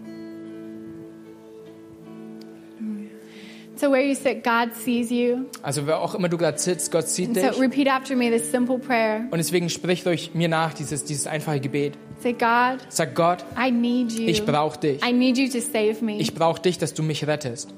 So 3.79 3.89
where 3.91 4.01
you 4.01 4.13
sit, 4.13 4.43
God 4.43 4.73
sees 4.75 5.09
you. 5.09 5.45
Also 5.61 5.87
wer 5.87 6.01
auch 6.01 6.13
immer 6.13 6.27
du 6.27 6.37
gerade 6.37 6.57
sitzt, 6.57 6.91
Gott 6.91 7.07
sieht 7.07 7.27
And 7.29 7.37
dich. 7.37 7.53
so 7.53 7.61
repeat 7.61 7.87
after 7.87 8.13
me 8.13 8.29
this 8.29 8.51
simple 8.51 8.77
prayer. 8.77 9.21
Und 9.31 9.37
deswegen 9.37 9.69
sprich 9.69 10.03
durch 10.03 10.31
mir 10.33 10.49
nach 10.49 10.73
dieses, 10.73 11.05
dieses 11.05 11.27
einfache 11.27 11.61
Gebet. 11.61 11.93
Say, 12.21 12.33
God, 12.33 12.79
Sag 12.89 13.15
Gott, 13.15 13.45
I 13.57 13.71
need 13.71 14.11
you. 14.11 14.27
ich 14.27 14.45
brauche 14.45 14.77
dich. 14.77 15.01
I 15.01 15.13
need 15.13 15.37
you 15.37 15.47
to 15.47 15.61
save 15.61 16.03
me. 16.03 16.17
Ich 16.17 16.33
brauche 16.33 16.61
dich, 16.61 16.77
dass 16.77 16.93
du 16.93 17.03
mich 17.03 17.25
rettest. 17.25 17.73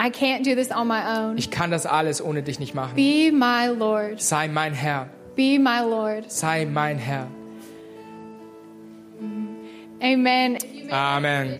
I 0.00 0.08
can't 0.10 0.44
do 0.44 0.56
this 0.56 0.72
on 0.72 0.88
my 0.88 1.02
own. 1.16 1.38
Ich 1.38 1.52
kann 1.52 1.70
das 1.70 1.86
alles 1.86 2.20
ohne 2.20 2.42
dich 2.42 2.58
nicht 2.58 2.74
machen. 2.74 2.96
Be 2.96 3.30
my 3.30 3.68
Lord. 3.78 4.20
Sei 4.20 4.48
mein 4.48 4.72
Herr. 4.74 5.08
Be 5.36 5.60
my 5.60 5.78
Lord. 5.88 6.28
Sei 6.32 6.66
mein 6.66 6.98
Herr. 6.98 7.28
Amen. 10.00 10.58
Amen. 10.90 11.50